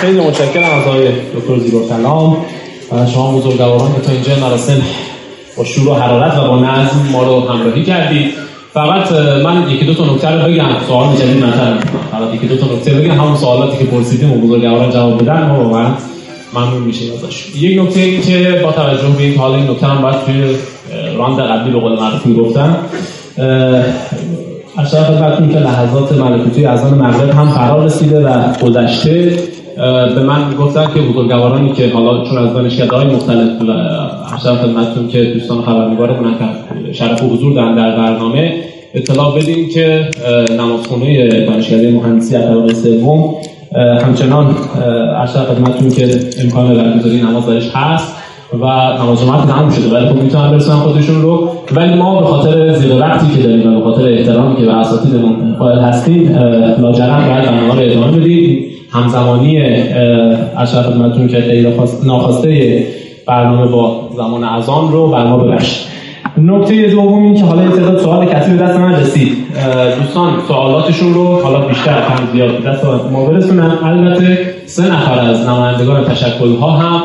خیلی 0.02 0.20
متشکرم 0.20 0.80
از 0.80 0.88
آقای 0.88 1.08
دکتر 1.08 1.60
زیبا 1.60 1.80
و 2.92 3.06
شما 3.14 3.32
بزرگواران 3.32 3.94
که 3.96 4.02
تا 4.02 4.12
اینجا 4.12 4.48
مراسم 4.48 4.82
با 5.58 5.64
شور 5.64 5.88
و 5.88 5.94
حرارت 5.94 6.38
و 6.38 6.48
با 6.48 6.60
نظم 6.60 7.10
ما 7.12 7.24
رو 7.24 7.40
همراهی 7.50 7.84
کردید. 7.84 8.34
فقط 8.74 9.12
من 9.44 9.72
یکی 9.72 9.86
دو 9.86 9.94
تا 9.94 10.06
نکته 10.06 10.30
رو 10.30 10.52
بگم. 10.52 10.66
سوال 10.88 11.16
جدید 11.16 11.44
مطرح 11.44 11.78
فقط 12.12 12.34
یکی 12.34 12.48
دو 12.48 12.58
تا 12.58 12.66
نکته 12.66 12.94
بگم. 12.94 13.12
همون 13.12 13.36
سوالاتی 13.36 13.78
که 13.78 13.84
پرسیدیم 13.84 14.32
و 14.32 14.36
بزرگواران 14.36 14.92
جواب 14.92 15.22
بدن 15.22 15.48
ما 15.48 15.64
واقعا 15.64 15.88
ممنون 16.54 16.84
میشه 16.84 17.06
ازش. 17.14 17.56
یک 17.56 17.82
نکته 17.82 18.00
این 18.00 18.22
که 18.22 18.62
با 18.64 18.72
توجه 18.72 19.08
به 19.18 19.24
اینکه 19.24 19.40
حالا 19.40 19.56
این 19.56 19.70
نکته 19.70 19.88
هم 19.88 20.02
باید 20.02 20.16
توی 20.26 20.56
راند 21.18 21.40
قبلی 21.40 21.72
به 21.72 21.80
قول 21.80 21.92
معروف 22.00 22.26
می‌گفتن 22.26 22.78
اشتر 24.78 25.04
خدمتتون 25.04 25.50
که 25.50 25.60
لحظات 25.60 26.12
ملکوتی 26.12 26.66
از 26.66 26.84
آن 26.84 26.94
مغرب 26.94 27.30
هم 27.30 27.50
فرا 27.50 27.86
رسیده 27.86 28.20
و 28.20 28.54
گذشته. 28.62 29.38
به 30.16 30.24
من 30.24 30.54
گفتن 30.60 30.88
که 30.94 31.02
بزرگوارانی 31.02 31.72
که 31.74 31.90
حالا 31.94 32.24
چون 32.24 32.38
از 32.38 32.54
دانشکده 32.54 32.96
های 32.96 33.06
مختلف 33.06 33.50
اشتر 34.36 34.56
خدمتتون 34.56 35.08
که 35.08 35.24
دوستان 35.24 35.62
خبرنگارمون 35.62 36.36
شرف 36.92 37.24
حضور 37.24 37.54
دارن 37.54 37.76
در 37.76 37.98
برنامه 37.98 38.54
اطلاع 38.94 39.36
بدیم 39.36 39.70
که 39.70 40.10
نمازخونه 40.60 41.46
دانشکده 41.46 41.92
مهندسی 41.92 42.38
طبقه 42.38 42.74
سوم 42.74 43.36
همچنان 44.06 44.56
اشتر 45.24 45.40
خدمتتون 45.40 45.90
که 45.90 46.20
امکان 46.44 46.76
برگزاری 46.76 47.22
نماز 47.22 47.46
درش 47.46 47.70
هست 47.74 48.16
و 48.62 48.66
نماز 49.04 49.22
جماعت 49.22 49.48
تمام 49.48 49.70
شده. 49.70 49.96
ولی 49.96 50.06
خب 50.06 50.16
می‌تونن 50.16 50.52
برسونن 50.52 50.78
خودشون 50.78 51.22
رو. 51.22 51.50
ولی 51.72 51.94
ما 51.94 52.20
به 52.20 52.26
خاطر 52.26 52.74
زیر 52.74 52.96
وقتی 52.96 53.36
که 53.36 53.48
داریم 53.48 53.76
و 53.76 53.80
به 53.80 53.92
خاطر 53.92 54.14
احترامی 54.14 54.56
که 54.56 54.66
به 54.66 54.74
اساتیدمون 54.74 55.56
قائل 55.60 55.80
هستیم 55.80 56.36
لاجرم 56.82 57.28
باید 57.28 57.46
برنامه 57.46 57.74
رو 57.74 57.92
ادامه 57.92 58.18
بدیم. 58.18 58.66
همزمانی 58.92 59.62
اشرف 60.58 60.86
خدمتتون 60.86 61.28
که 61.28 61.38
غیر 61.38 61.68
ناخواسته 62.06 62.84
برنامه 63.28 63.66
با 63.66 64.10
زمان 64.16 64.44
اذان 64.44 64.92
رو 64.92 65.08
بر 65.08 65.28
ما 65.28 65.38
ببخشید. 65.38 65.90
نکته 66.38 66.88
دوم 66.88 67.24
این 67.24 67.36
که 67.36 67.44
حالا 67.44 67.64
یه 67.64 67.70
تعداد 67.70 68.00
سوال 68.00 68.26
کسی 68.26 68.52
به 68.52 68.58
دست 68.58 68.80
من 68.80 68.96
رسید 68.96 69.38
دوستان 70.00 70.34
سوالاتشون 70.48 71.14
رو 71.14 71.42
حالا 71.42 71.60
بیشتر 71.60 71.94
کم 71.94 72.32
زیاد 72.34 72.64
دست 72.64 72.86
ما 73.12 73.26
برسونن. 73.26 73.78
البته 73.84 74.54
سه 74.66 74.94
نفر 74.94 75.20
از 75.20 75.48
نمایندگان 75.48 76.04
تشکل 76.04 76.56
ها 76.56 76.72
هم 76.72 77.02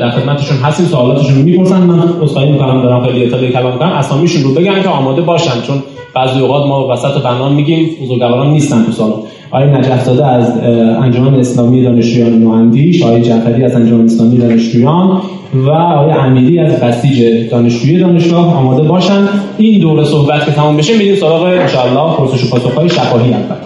در 0.00 0.10
خدمتشون 0.10 0.56
هستیم. 0.56 0.86
سوالاتشون 0.86 1.34
رو 1.34 1.42
می‌پرسن. 1.42 1.80
من 1.80 2.02
عذرخواهی 2.20 2.52
می‌کنم 2.52 2.82
دارم 2.82 3.06
خیلی 3.06 3.24
اطلاعی 3.24 3.52
کلام 3.52 3.78
کنم 3.78 3.88
اسامیشون 3.88 4.42
رو 4.42 4.54
بگن 4.54 4.82
که 4.82 4.88
آماده 4.88 5.22
باشن 5.22 5.60
چون 5.66 5.82
بعضی 6.14 6.40
اوقات 6.40 6.66
ما 6.66 6.88
وسط 6.88 7.22
برنامه 7.22 7.54
میگیم 7.54 7.90
بزرگواران 8.02 8.50
نیستن 8.50 8.84
تو 8.84 8.92
سالن. 8.92 9.12
آقای 9.52 9.70
نجف 9.70 10.06
داده 10.06 10.26
از 10.26 10.58
انجمن 11.02 11.34
اسلامی 11.34 11.82
دانشجویان 11.82 12.38
نواندیش 12.38 13.02
آقای 13.02 13.22
جعفری 13.22 13.64
از 13.64 13.74
انجمن 13.74 14.04
اسلامی 14.04 14.38
دانشجویان 14.38 15.22
و 15.54 15.70
آقای 15.70 16.12
امیری 16.12 16.58
از 16.58 16.80
بسیج 16.80 17.48
دانشجوی 17.50 17.98
دانشگاه 17.98 18.56
آماده 18.56 18.82
باشن 18.82 19.28
این 19.58 19.80
دوره 19.80 20.04
صحبت 20.04 20.46
که 20.46 20.52
تمام 20.52 20.76
بشه 20.76 20.98
میریم 20.98 21.16
سراغ 21.16 21.42
انشاءالله 21.42 22.16
پرسش 22.16 22.44
و 22.44 22.48
پاسخهای 22.48 22.88
شفاهی 22.88 23.34
اول. 23.34 23.56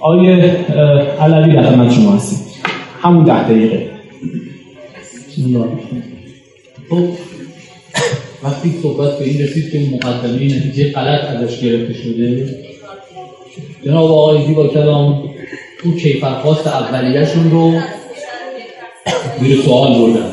آقای 0.00 0.40
علوی 1.20 1.52
در 1.52 1.62
خدمت 1.62 1.92
شما 1.92 2.12
هستیم. 2.12 2.38
همون 3.02 3.24
ده 3.24 3.48
دقیقه. 3.48 3.86
خب 6.90 7.04
وقتی 8.44 8.70
صحبت 8.82 9.18
به 9.18 9.24
این 9.24 9.40
رسید 9.40 9.72
که 9.72 9.80
مقدمه 9.96 10.44
نتیجه 10.44 10.92
غلط 10.92 11.24
ازش 11.24 11.60
گرفته 11.60 11.94
شده 11.94 12.46
جناب 13.84 14.10
آقای 14.10 14.46
زیبا 14.46 14.66
کلام 14.68 15.30
اون 15.84 15.96
کیفرخواست 15.96 16.66
اولیهشون 16.66 17.50
رو 17.50 17.74
زیر 19.40 19.62
سوال 19.62 19.98
بردن. 19.98 20.30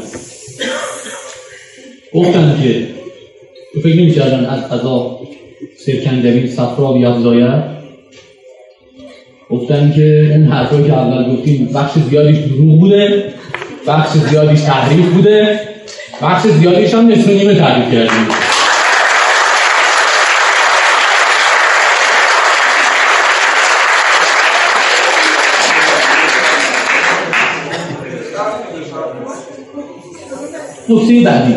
گفتن 2.14 2.60
که 2.64 2.88
تو 3.74 3.82
فکر 3.82 3.96
نمی 3.96 4.12
کردن 4.12 4.46
از 4.46 4.70
قضا 4.70 5.20
سرکنجبین 5.78 6.48
صفرا 6.48 6.92
بیافزاید؟ 6.92 7.64
گفتن 9.50 9.94
که 9.96 10.32
اون 10.32 10.44
حرفایی 10.44 10.84
که 10.84 10.94
اول 10.94 11.36
گفتیم 11.36 11.70
بخش 11.76 12.00
زیادیش 12.10 12.38
دروغ 12.38 12.80
بوده 12.80 13.34
بخش 13.88 14.18
زیادیش 14.18 14.62
تحریف 14.62 15.06
بوده 15.06 15.60
بخش 16.22 16.48
زیادیش 16.48 16.94
هم 16.94 17.12
نصف 17.12 17.28
نیمه 17.28 17.56
کردیم. 17.56 18.47
نکته 30.90 31.22
بعدی. 31.22 31.56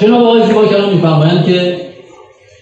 جناب 0.00 0.22
آقای 0.22 0.46
زیبا 0.46 0.66
کلام 0.66 0.94
میفرمایند 0.94 1.46
که 1.46 1.76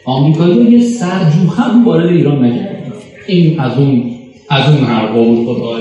آمریکایی 0.05 0.79
یه 0.79 0.85
سرجو 0.85 1.51
هم 1.57 1.85
وارد 1.87 2.09
ایران 2.09 2.45
نکرد 2.45 2.93
این 3.27 3.61
از 3.61 3.79
اون 3.79 4.17
از 4.49 4.69
اون 4.69 4.85
حرفا 4.85 5.23
بود 5.23 5.47
خدا 5.47 5.77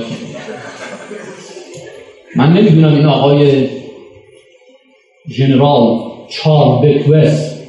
من 2.35 2.53
نمی‌دونم 2.53 2.95
این 2.95 3.05
آقای 3.05 3.67
ژنرال 5.29 5.99
چارل 6.29 6.87
بکوست 6.87 7.61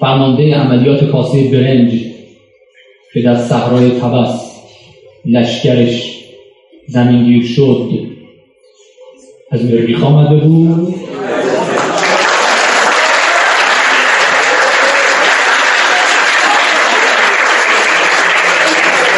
فرمانده 0.00 0.54
عملیات 0.54 1.04
کاسه 1.04 1.50
برنج 1.50 1.92
که 3.14 3.22
در 3.22 3.36
صحرای 3.36 3.90
تبس 3.90 4.50
لشکرش 5.26 6.24
زمینگیر 6.86 7.46
شد 7.46 8.09
از 9.52 9.64
مریخ 9.64 10.04
آمده 10.04 10.36
بود 10.36 10.94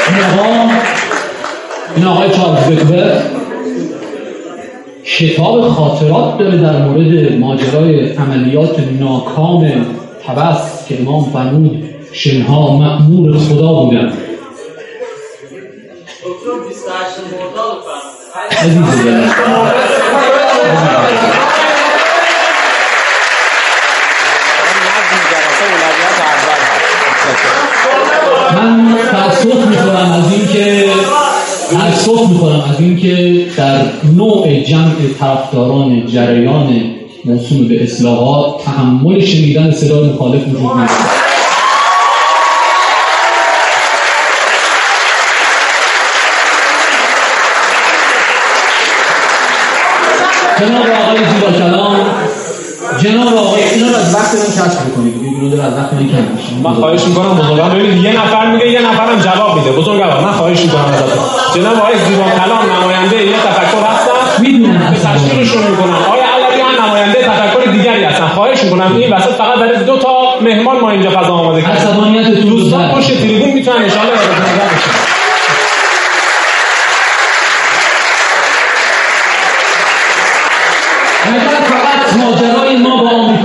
این 0.09 0.25
آقا 0.25 0.71
این 1.97 2.05
آقای 2.05 2.31
چارلز 2.31 2.67
بکوست 2.67 3.31
کتاب 5.05 5.69
خاطرات 5.69 6.39
داره 6.39 6.57
در 6.57 6.79
مورد 6.79 7.33
ماجرای 7.33 8.09
عملیات 8.09 8.81
ناکام 9.01 9.87
تبس 10.27 10.87
که 10.89 11.01
امام 11.01 11.25
فرمود 11.25 11.85
شنها 12.13 12.77
مأمور 12.77 13.39
خدا 13.39 13.73
بودن. 13.73 14.13
من 18.35 18.45
تاسف 29.11 29.67
می‌کنم 29.67 30.13
از 30.13 30.33
اینکه 30.33 30.87
تاسف 31.73 32.29
می‌کنم 32.29 32.65
از 32.71 32.81
اینکه 32.81 33.47
در 33.57 33.83
نوع 34.17 34.61
جمع 34.61 34.95
طرفداران 35.21 36.07
جریان 36.07 36.85
موسوم 37.25 37.69
به 37.69 37.83
اصلاحات 37.83 38.65
تحمل 38.65 39.21
شنیدن 39.21 39.71
صدای 39.71 40.09
مخالف 40.09 40.49
وجود 40.49 40.71
نداره 40.71 41.22
جناب 50.63 50.87
آقای 51.03 51.25
زیبا 51.25 51.53
کلام 51.59 51.97
جناب 53.03 53.37
آقای 53.37 53.63
اینا 53.63 53.89
رو 53.89 53.97
از 53.97 54.15
وقت 54.15 54.35
من 54.35 54.47
کسب 54.59 54.79
بکنید 54.89 55.15
این 55.23 55.53
رو 55.53 55.61
از 55.61 55.75
وقت 55.79 55.93
من 55.93 56.09
کم 56.09 56.25
من 56.65 56.75
خواهش 56.75 57.05
می‌کنم 57.05 57.35
بزرگان 57.35 57.71
ببینید 57.71 58.05
یه 58.05 58.13
نفر 58.13 58.47
میگه 58.47 58.71
یه 58.71 58.81
نفرم 58.81 59.19
جواب 59.19 59.59
میده. 59.59 59.71
بزرگوار 59.73 60.21
من 60.21 60.33
خواهش 60.33 60.61
می‌کنم 60.61 60.85
ازتون. 60.85 61.25
جناب 61.55 61.77
آقای 61.77 61.95
زیبا 62.09 62.23
کلام 62.23 62.63
نماینده 62.77 63.17
یه 63.17 63.37
تفکر 63.37 63.83
هستن؟ 63.93 64.43
می‌دونم. 64.43 64.95
تشکیلشون 64.95 65.63
می‌کنم. 65.71 65.95
آقای 66.09 66.21
علوی 66.21 66.63
نماینده 66.87 67.19
تفکر 67.19 67.71
دیگری 67.71 68.05
هستن. 68.05 68.27
خواهش 68.27 68.65
می‌کنم 68.65 68.97
این 68.97 69.13
وسط 69.13 69.31
فقط 69.31 69.59
برای 69.59 69.85
دو 69.85 69.97
تا 69.99 70.11
مهمان 70.41 70.81
ما 70.81 70.91
اینجا 70.91 71.11
فضا 71.11 71.35
آماده 71.35 71.63
کردیم 71.63 71.77
عصبانیتتون 71.77 72.45
دوستان. 72.45 72.91
پشت 72.91 73.21
تریبون 73.21 73.51
می‌تونن 73.51 73.83
ان 73.83 73.91
شاء 73.91 74.01
الله 74.01 74.13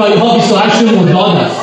آمریکایی 0.01 0.19
ها 0.19 0.35
28 0.35 0.81
مرداد 0.81 1.35
است 1.35 1.61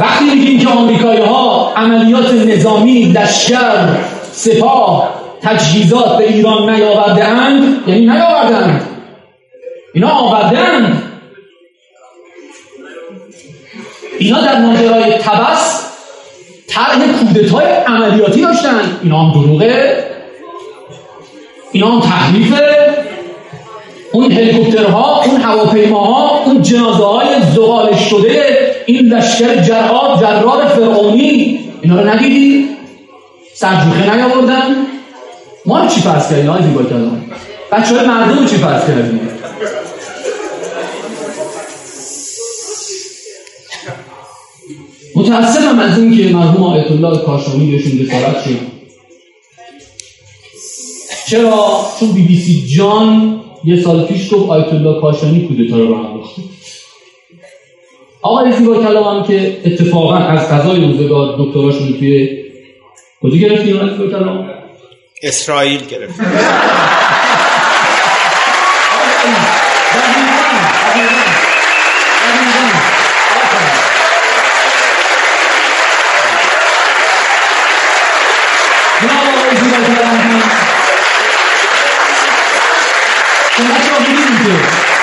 وقتی 0.00 0.24
میگیم 0.24 0.60
که 0.60 0.68
آمریکایی 0.68 1.20
ها 1.20 1.72
عملیات 1.76 2.32
نظامی 2.34 3.04
لشکر 3.04 3.88
سپاه 4.32 5.14
تجهیزات 5.42 6.18
به 6.18 6.28
ایران 6.28 6.70
نیاورده 6.70 7.24
اند 7.24 7.88
یعنی 7.88 8.00
نیاوردند 8.00 8.88
اینا 9.94 10.08
آوردند 10.08 11.02
اینا 14.18 14.40
در 14.40 14.58
ماجرای 14.58 15.18
تبس 15.18 15.88
طرح 16.68 16.98
کودتای 17.06 17.66
عملیاتی 17.66 18.42
داشتن. 18.42 18.98
اینا 19.02 19.18
هم 19.18 19.32
دروغه. 19.32 20.04
اینا 21.72 21.88
هم 21.88 22.00
تحریفه. 22.00 23.01
اون 24.12 24.32
هلیکوپترها 24.32 25.22
اون 25.24 25.40
هواپیماها 25.40 26.44
اون 26.44 26.62
جنازه 26.62 27.04
های 27.04 27.26
زغال 27.54 27.96
شده 27.96 28.56
این 28.86 29.08
لشکر 29.08 29.62
جرات 29.62 30.20
جرار 30.20 30.68
فرعونی 30.68 31.60
اینا 31.82 32.00
رو 32.00 32.08
ندیدی 32.08 32.68
سرجوخه 33.54 34.14
نیاوردن؟ 34.14 34.76
ما 35.66 35.80
رو 35.80 35.88
چی 35.88 36.00
فرض 36.00 36.30
کردیم 36.30 36.50
آقای 36.50 36.62
زیبا 36.62 36.82
کلام 36.82 37.24
بچه 37.72 37.96
های 37.96 38.06
مردم 38.06 38.38
رو 38.38 38.44
چی 38.44 38.56
فرض 38.56 38.86
کردیم 38.86 39.20
متاسفم 45.16 45.78
از 45.78 45.98
این 45.98 46.16
که 46.16 46.32
مرحوم 46.32 46.62
آیت 46.62 46.90
الله 46.90 47.18
کاشانی 47.18 47.70
بهشون 47.70 47.98
رسالت 47.98 48.44
شد. 48.44 48.72
چرا؟ 51.26 51.86
چون 52.00 52.12
بی 52.12 52.22
بی 52.22 52.40
سی 52.40 52.66
جان 52.76 53.40
یه 53.64 53.80
سال 53.80 54.06
پیش 54.06 54.34
گفت 54.34 54.50
آیت 54.50 54.72
الله 54.72 55.00
کاشانی 55.00 55.46
کودتا 55.46 55.76
رو 55.76 55.90
راه 55.90 56.06
انداخته 56.06 56.42
آقای 58.22 58.52
زیبا 58.52 58.74
کلام 58.74 59.16
هم 59.16 59.26
که 59.26 59.60
اتفاقا 59.64 60.16
از 60.16 60.48
قضای 60.48 60.80
روزگار 60.80 61.34
دکتراشون 61.38 61.92
توی 61.98 62.42
کجا 63.22 63.36
گرفتی؟ 63.36 63.72
آقای 63.72 63.90
زیبا 63.90 64.18
کلام؟ 64.18 64.50
اسرائیل 65.22 65.80
گرفت. 65.86 66.20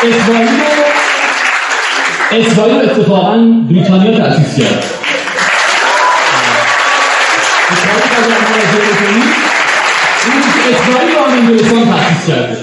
اسرائیل 0.04 0.50
اسرائیل 2.32 2.76
اتفاقا 2.76 3.38
بریتانیا 3.70 4.18
تأسیس 4.18 4.56
کرد. 4.58 4.84
اسرائیل 10.72 11.16
هم 11.18 11.34
انگلستان 11.34 11.86
تأسیس 11.86 12.28
کرده. 12.28 12.58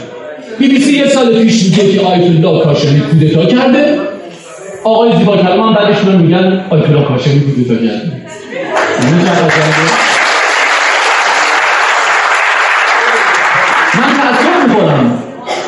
بی 0.59 0.69
بی 0.69 0.81
سی 0.81 0.93
یه 0.93 1.09
سال 1.09 1.43
پیش 1.43 1.63
میگه 1.63 1.93
که 1.93 2.07
آیت 2.07 2.23
الله 2.23 2.65
کاشمی 2.65 3.01
کودتا 3.01 3.47
کرده. 3.47 3.99
آقای 4.85 5.17
زیبا 5.19 5.37
کلام 5.37 5.75
بعدش 5.75 6.05
من 6.05 6.17
میگن 6.17 6.65
آیت 6.71 6.85
الله 6.85 7.05
کاشمی 7.05 7.41
کودتا 7.41 7.75
کرده 7.75 8.13
من 13.95 14.15
تأثیر 14.23 14.57
می‌کنم 14.69 15.19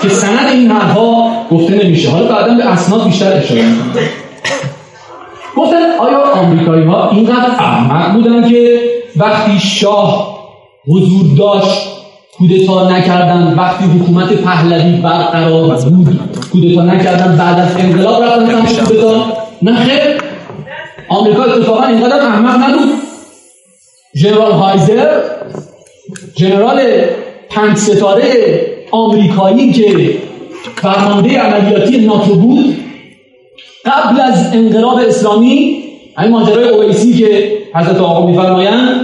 که 0.02 0.08
سند 0.08 0.46
این 0.52 0.70
حرفها 0.70 1.37
گفته 1.50 1.84
نمیشه. 1.84 2.10
حالا 2.10 2.28
بعدا 2.28 2.54
به 2.54 2.66
اسناد 2.66 3.04
بیشتر 3.04 3.32
اشاره 3.32 3.62
می‌کنم. 3.62 3.92
گفتن 5.56 5.82
آیا 6.00 6.32
آمریکایی 6.32 6.84
ها 6.84 7.10
اینقدر 7.10 7.50
احمق 7.58 8.12
بودن 8.12 8.48
که 8.48 8.80
وقتی 9.16 9.58
شاه 9.58 10.38
حضور 10.88 11.36
داشت 11.38 11.88
کودتا 12.38 12.90
نکردن 12.90 13.54
وقتی 13.54 13.84
حکومت 13.84 14.32
پهلوی 14.32 14.92
برقرار 14.92 15.76
بود 15.76 16.20
کودتا 16.52 16.82
نکردن 16.82 17.36
بعد 17.36 17.60
از 17.60 17.76
انقلاب 17.76 18.22
رفتن 18.22 18.66
سمت 18.66 18.88
کودتا؟ 18.88 19.24
نه 19.62 19.74
خیر. 19.76 20.22
آمریکا 21.08 21.42
اتفاقا 21.42 21.86
اینقدر 21.86 22.20
احمق 22.20 22.70
نبود. 22.70 22.88
ژنرال 24.16 24.52
هایزر 24.52 25.20
ژنرال 26.38 26.80
پنج 27.50 27.76
ستاره 27.76 28.60
آمریکایی 28.90 29.72
که 29.72 30.18
فرمانده 30.76 31.38
عملیاتی 31.38 32.06
ناتو 32.06 32.34
بود. 32.34 32.76
قبل 33.84 34.20
از 34.20 34.54
انقلاب 34.54 34.98
اسلامی 34.98 35.84
این 36.18 36.30
ماجرای 36.30 36.68
اویسی 36.68 37.18
که 37.18 37.58
حضرت 37.74 38.00
آقا 38.00 38.26
میفرمایند 38.26 39.00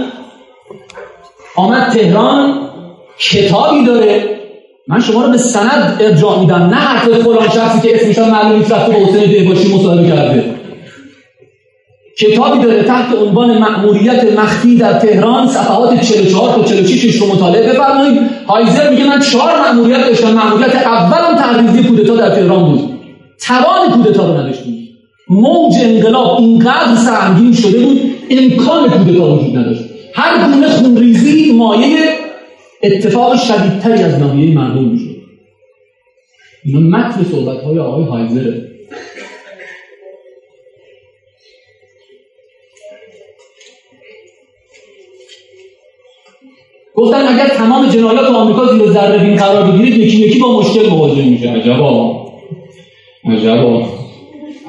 آمد 1.55 1.91
تهران 1.91 2.69
کتابی 3.19 3.85
داره. 3.85 4.39
من 4.87 4.99
شما 4.99 5.25
رو 5.25 5.31
به 5.31 5.37
سند 5.37 5.97
ارجاع 5.99 6.39
میدم 6.39 6.55
نه 6.55 6.75
حرف 6.75 7.09
فلان 7.09 7.49
شخصی 7.49 7.87
که 7.87 7.95
اسمش 7.95 8.17
معلوم 8.17 8.57
نیست 8.57 8.71
رفته 8.71 8.91
با 8.91 8.99
حسین 8.99 9.31
دهباشی 9.31 9.75
مصاحبه 9.75 10.07
کرده. 10.07 10.55
کتابی 12.17 12.63
داره 12.63 12.83
تحت 12.83 13.15
عنوان 13.15 13.57
مأموریت 13.57 14.39
مخفی 14.39 14.77
در 14.77 14.99
تهران 14.99 15.47
صفحات 15.47 16.01
44 16.01 16.55
تا 16.55 16.63
46 16.63 17.15
رو 17.15 17.27
مطالعه 17.27 17.73
بفرمایید. 17.73 18.19
هایزر 18.47 18.89
میگه 18.89 19.03
من 19.09 19.19
چهار 19.19 19.51
مأموریت 19.61 20.05
داشتم. 20.05 20.33
مأموریت 20.33 20.75
اولم 20.75 21.37
تحریزی 21.37 21.83
کودتا 21.83 22.15
در 22.15 22.35
تهران 22.35 22.71
بود. 22.71 22.89
توان 23.47 23.91
کودتا 23.91 24.27
رو 24.27 24.37
نداشتیم. 24.37 24.89
موج 25.29 25.73
انقلاب 25.81 26.39
اینقدر 26.39 26.95
سهمگین 26.95 27.53
شده 27.53 27.79
بود 27.79 28.01
امکان 28.29 28.89
کودتا 28.89 29.35
وجود 29.35 29.57
نداشت. 29.57 29.83
هر 30.13 30.51
گونه 30.51 30.69
خونریزی 30.69 31.51
مایه 31.51 31.97
اتفاق 32.83 33.35
شدیدتری 33.35 34.03
از 34.03 34.19
ناحیه 34.19 34.55
مردم 34.55 34.83
می‌شد. 34.83 35.15
اینا 36.65 36.79
متن 36.79 37.25
صحبت 37.31 37.63
های 37.63 37.79
آقای 37.79 38.03
هایزره. 38.03 38.64
گفتن 46.95 47.27
اگر 47.27 47.47
تمام 47.47 47.89
جنایات 47.89 48.25
آمریکا 48.25 48.65
زیر 48.65 48.91
ذره 48.91 49.23
بین 49.23 49.35
قرار 49.35 49.71
بگیرید 49.71 49.97
یکی 49.97 50.17
یکی 50.17 50.39
با 50.39 50.59
مشکل 50.59 50.89
مواجه 50.89 51.25
میشه 51.25 51.51
عجبا 51.51 52.25
عجبا 53.25 53.83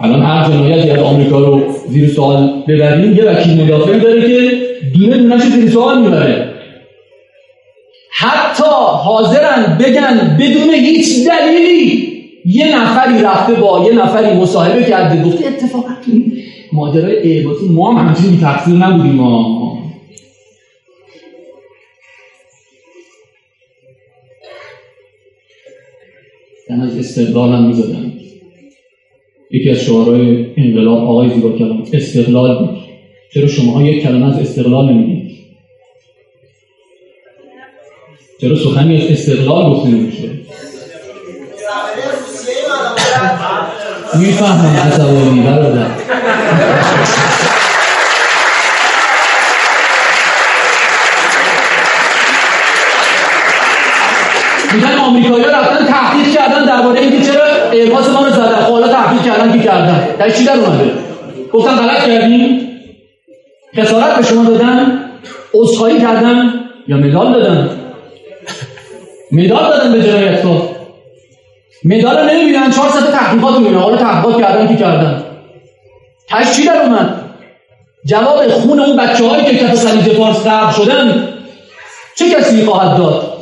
الان 0.01 0.23
هر 0.23 0.51
جنایتی 0.51 0.91
از 0.91 0.99
آمریکا 0.99 1.39
رو 1.39 1.61
زیر 1.89 2.09
سوال 2.09 2.63
ببریم 2.69 3.17
یه 3.17 3.25
وکیل 3.25 3.63
مدافعی 3.63 4.01
داره 4.01 4.21
که 4.21 4.51
دونه 4.95 5.17
دونش 5.17 5.43
زیر 5.43 5.71
سوال 5.71 6.03
می‌بره. 6.03 6.53
حتی 8.13 8.65
حاضرن 9.05 9.79
بگن 9.81 10.37
بدون 10.41 10.75
هیچ 10.75 11.29
دلیلی 11.29 12.07
یه 12.45 12.81
نفری 12.81 13.23
رفته 13.23 13.55
با 13.55 13.87
یه 13.87 13.93
نفری 13.93 14.37
مصاحبه 14.37 14.85
کرده 14.85 15.25
گفته 15.25 15.47
اتفاقا 15.47 15.89
ماجرای 16.73 17.17
ایباتی 17.17 17.69
ما 17.69 17.93
هم 17.93 18.09
همچین 18.09 18.41
تقصیر 18.41 18.75
نبودیم 18.75 19.13
ما. 19.13 19.86
من 26.71 26.81
از 26.81 26.99
استقلال 26.99 27.53
هم 27.53 27.67
می‌زدن. 27.67 28.13
یکی 29.51 29.71
از 29.71 29.79
شعارهای 29.79 30.47
انقلاب 30.57 30.99
آقای 30.99 31.31
زیبا 31.31 31.53
کلام 31.53 31.85
استقلال 31.93 32.59
بود. 32.59 32.79
چرا 33.35 33.47
شما 33.47 33.83
یک 33.83 34.03
کلمه 34.03 34.27
از 34.27 34.39
استقلال 34.39 34.93
نمیگید؟ 34.93 35.37
چرا 38.41 38.57
سخنی 38.57 38.97
از 38.97 39.11
استقلال 39.11 39.71
گفته 39.73 39.89
نمیشه؟ 39.89 40.31
می‌فهمم 44.19 44.77
عصبانی 44.77 45.41
برادر. 45.41 45.91
میگن 54.77 54.99
آمریکایی 54.99 55.45
رفتن 55.45 55.85
تحقیق 55.85 56.35
کردن 56.35 56.65
درباره 56.65 57.01
اینکه 57.01 57.27
چرا 57.27 57.71
ایرباس 57.73 58.09
ما 58.09 58.25
رو 58.25 58.31
زدن. 58.31 58.57
خب 58.57 58.73
حالا 58.73 58.89
تحقیق 58.89 59.23
کردن 59.23 59.53
که 59.53 59.59
کردن. 59.59 60.09
در 60.19 60.31
چی 60.31 60.45
در 60.45 60.53
اومده؟ 60.53 60.91
گفتن 61.53 61.77
غلط 61.77 62.07
کردیم. 62.07 62.69
خسارت 63.77 64.17
به 64.17 64.23
شما 64.23 64.45
دادن. 64.45 65.03
عذرخواهی 65.55 66.01
کردن. 66.01 66.55
یا 66.89 66.97
مدال 66.97 67.33
دادن. 67.33 67.71
مدال 69.33 69.71
دادن 69.71 69.93
به 69.93 70.03
جنایت 70.03 70.45
ها 70.45 70.69
مدال 71.85 72.19
رو 72.19 72.25
نمی‌بینن. 72.25 72.71
چهار 72.71 72.91
ساعت 72.91 73.13
تحقیقات 73.13 73.59
می‌بینن. 73.59 73.79
حالا 73.79 73.97
تحقیقات 73.97 74.43
کردن 74.43 74.69
که 74.69 74.77
کردن. 74.77 75.23
تش 76.29 76.57
چی 76.57 76.67
در 76.67 76.83
اومد؟ 76.83 77.15
جواب 78.05 78.49
خون 78.49 78.81
اون 78.81 78.97
بچه 78.97 79.29
هایی 79.29 79.45
که 79.45 79.57
کف 79.57 79.75
سلیج 79.75 80.13
فارس 80.13 80.45
غرق 80.45 80.77
شدن. 80.77 81.29
چه 82.17 82.31
کسی 82.31 82.65
خواهد 82.65 82.99
داد؟ 82.99 83.36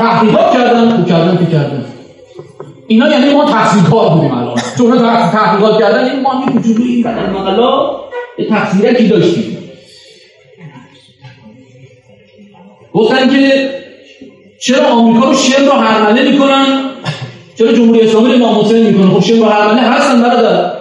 تحقیقات 0.00 0.52
کردن 0.52 0.90
خوب 0.90 1.06
کردن 1.08 1.38
که 1.38 1.52
کردن. 1.52 1.84
اینا 2.86 3.08
یعنی 3.08 3.34
ما 3.34 3.44
تحصیل 3.44 3.82
کار 3.82 4.08
بودیم 4.08 4.34
الان. 4.34 4.60
چون 4.78 4.98
تحقیقات 5.32 5.78
کردن 5.78 6.04
این 6.10 6.22
ما 6.22 6.44
یه 6.46 6.52
کوچولو 6.52 6.84
این 6.84 7.02
بدن 7.02 7.30
مقلا 7.30 7.90
یه 8.82 8.94
کی 8.94 9.08
داشتیم. 9.08 9.56
گفتن 12.92 13.30
که 13.30 13.70
چرا 14.60 14.86
آمریکا 14.86 15.26
رو 15.26 15.34
شم 15.34 15.64
رو 15.64 15.72
هرمله 15.72 16.30
می‌کنن؟ 16.30 16.66
چرا 17.58 17.72
جمهوری 17.72 18.00
اسلامی 18.00 18.32
رو 18.32 18.44
امام 18.44 18.64
حسین 18.64 19.10
خب 19.10 19.20
شم 19.20 19.38
رو 19.38 19.44
هرمله 19.44 19.80
هستن 19.80 20.22
برادر. 20.22 20.72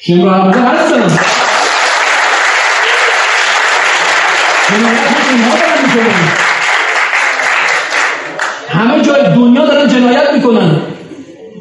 شم 0.00 0.22
رو 0.22 0.30
هرمله 0.30 0.56
هستن. 0.56 1.16
همه 8.80 9.02
جای 9.02 9.22
دنیا 9.34 9.66
دارن 9.66 9.88
جنایت 9.88 10.32
می‌کنن. 10.34 10.76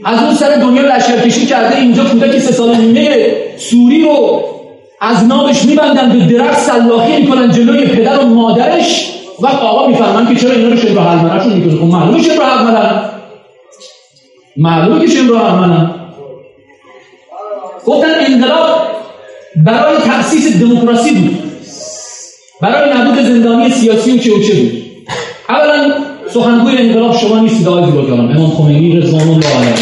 از 0.06 0.24
اون 0.24 0.34
سر 0.34 0.56
دنیا 0.56 0.96
لشکرکشی 0.96 1.46
کرده 1.46 1.78
اینجا 1.78 2.04
کودک 2.04 2.40
سه 2.40 2.52
سال 2.52 2.76
نیمه 2.76 3.36
سوری 3.58 4.02
رو 4.02 4.44
از 5.02 5.26
نامش 5.26 5.66
میبندن 5.66 6.10
به 6.10 6.38
درخت 6.38 6.60
سلاخی 6.60 7.22
می‌کنن 7.22 7.52
جلوی 7.52 7.86
پدر 7.86 8.20
و 8.20 8.28
مادرش 8.28 9.10
و 9.40 9.48
آقا 9.48 9.88
می‌فهمن 9.88 10.28
که 10.28 10.42
چرا 10.42 10.52
اینا 10.52 10.70
رو 10.70 10.78
شبه 10.78 11.02
حلمنشون 11.02 11.54
می‌کنه. 11.54 11.80
خب 11.80 11.96
معلومه 11.96 12.24
شبه 12.24 12.46
حلمنن 12.46 13.02
معلومه 14.58 15.06
که 15.06 15.12
شبه 15.12 15.40
حلمنن 15.40 15.96
گفتن 17.86 18.08
انقلاب 18.28 18.82
برای 19.66 19.98
تأسیس 19.98 20.58
دموکراسی 20.58 21.12
بود. 21.12 21.44
برای 22.62 22.94
نبود 22.94 23.24
زندانی 23.24 23.70
سیاسی 23.70 24.12
و 24.12 24.18
چه 24.18 24.36
و 24.36 24.44
چه 24.44 24.54
بود؟ 24.54 24.84
اولا 25.50 25.94
سخنگوی 26.34 26.78
انقلاب 26.78 27.18
شما 27.18 27.40
نیستید 27.40 27.68
آقای 27.68 27.86
زیباکرام 27.86 28.20
امام 28.20 28.50
خمینی 28.50 29.00
رضوان 29.00 29.28
الله 29.28 29.58
علیه. 29.58 29.74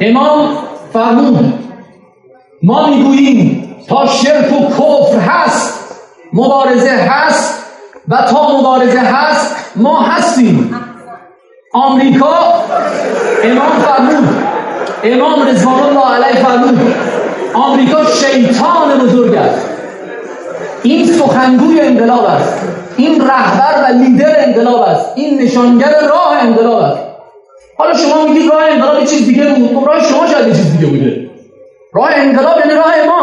امام 0.00 0.58
فرمود 0.92 1.54
ما 2.62 2.86
می‌گوییم 2.86 3.74
تا 3.88 4.06
شرک 4.06 4.52
و 4.52 4.66
کفر 4.66 5.18
هست 5.18 5.74
مبارزه 6.32 6.90
هست 6.90 7.64
و 8.08 8.22
تا 8.30 8.58
مبارزه 8.58 9.00
هست 9.00 9.56
ما 9.76 10.00
هستیم. 10.00 10.74
آمریکا 11.72 12.64
امام 13.44 13.82
فرمود 13.82 14.57
امام 15.04 15.48
رضوان 15.48 15.82
الله 15.82 16.14
علیه 16.14 16.42
فرمود 16.44 16.94
آمریکا 17.54 18.04
شیطان 18.04 18.98
بزرگ 18.98 19.34
است. 19.34 19.68
این 20.82 21.06
سخنگوی 21.06 21.80
انقلاب 21.80 22.24
است. 22.24 22.62
این 22.96 23.20
رهبر 23.20 23.84
و 23.84 23.92
لیدر 23.92 24.44
انقلاب 24.44 24.80
است. 24.80 25.12
این 25.14 25.42
نشانگر 25.42 25.92
راه 26.08 26.38
انقلاب 26.42 26.82
است. 26.82 26.98
حالا 27.78 27.94
شما 27.94 28.26
میگید 28.26 28.50
راه 28.52 28.62
انقلاب 28.70 29.04
چیز 29.04 29.26
دیگه 29.26 29.54
بود. 29.54 29.80
خب 29.80 29.88
راه 29.88 30.04
شما 30.04 30.26
شاید 30.26 30.56
چیز 30.56 30.72
دیگه 30.72 30.86
بوده. 30.86 31.30
راه 31.92 32.10
انقلاب 32.14 32.58
یعنی 32.58 32.74
راه 32.74 32.92
امام 33.04 33.17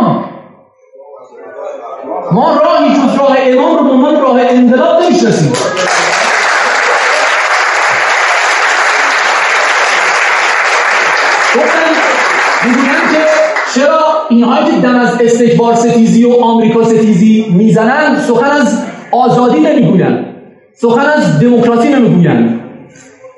از 15.05 15.21
استکبار 15.21 15.75
ستیزی 15.75 16.25
و 16.25 16.33
آمریکا 16.33 16.83
ستیزی 16.83 17.45
می‌زنن 17.49 18.19
سخن 18.27 18.51
از 18.51 18.77
آزادی 19.11 19.59
نمی‌گویند. 19.59 20.25
سخن 20.73 21.05
از 21.05 21.39
دموکراسی 21.39 21.89
نمی‌گویند. 21.89 22.59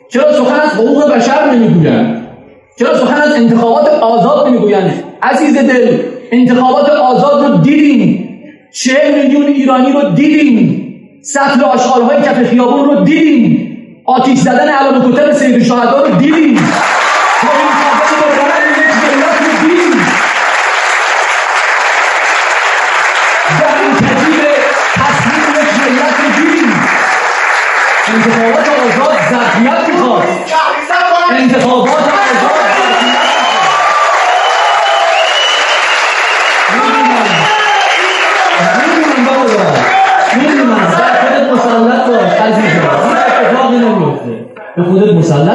چرا 0.09 0.34
سخن 0.34 0.59
از 0.59 0.70
حقوق 0.70 1.13
بشر 1.13 1.51
نمی‌گویند؟ 1.51 2.28
چرا 2.80 2.97
سخن 2.97 3.22
از 3.22 3.34
انتخابات 3.34 3.88
آزاد 3.88 4.47
نمی‌گویند؟ 4.47 5.03
عزیز 5.24 5.57
دل 5.57 5.97
انتخابات 6.32 6.89
آزاد 6.89 7.45
رو 7.45 7.57
دیدیم 7.57 8.30
چه 8.74 8.93
میلیون 9.15 9.45
ایرانی 9.45 9.91
رو 9.91 10.09
دیدیم 10.09 10.84
سطل 11.22 11.59
های 11.59 12.18
کف 12.18 12.43
خیابون 12.43 12.86
رو 12.86 13.03
دیدیم 13.03 13.78
آتیش 14.05 14.39
زدن 14.39 14.70
علم 14.70 15.11
کتب 15.11 15.32
سید 15.32 15.63
شهدا 15.63 16.03
رو 16.03 16.15
دیدیم 16.15 16.57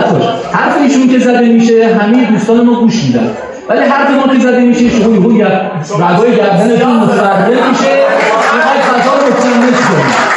باش 0.00 0.24
حرف 0.52 0.76
ایشون 0.82 1.08
که 1.08 1.18
زده 1.18 1.48
میشه 1.48 1.86
همه 1.86 2.30
دوستان 2.30 2.60
ما 2.60 2.80
گوش 2.80 3.04
میدن. 3.04 3.30
ولی 3.68 3.80
حرف 3.80 4.10
ما 4.10 4.34
که 4.34 4.40
زده 4.40 4.60
میشه 4.60 4.88
شما 4.90 5.14
یهو 5.14 5.30
رگای 5.30 6.36
گردنتون 6.36 6.96
متفرد 6.96 7.48
میشه. 7.48 8.06
می‌خوای 8.54 8.78
فضا 8.82 9.12
رو 9.14 9.26
مکمل 9.26 9.72
کنید 9.72 10.32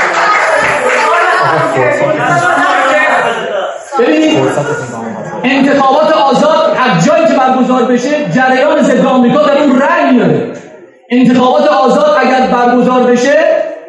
ببینید 4.00 4.38
انتخابات 5.44 6.12
آزاد 6.12 6.78
از 6.86 7.06
جایی 7.06 7.26
که 7.26 7.34
برگزار 7.34 7.84
بشه 7.84 8.10
جریان 8.36 8.82
ضد 8.82 9.06
آمریکا 9.06 9.42
در 9.42 9.64
اون 9.64 9.82
رأی 9.82 10.14
میاره. 10.14 10.54
انتخابات 11.10 11.68
آزاد 11.68 12.18
اگر 12.20 12.48
برگزار 12.48 13.04
بشه 13.04 13.38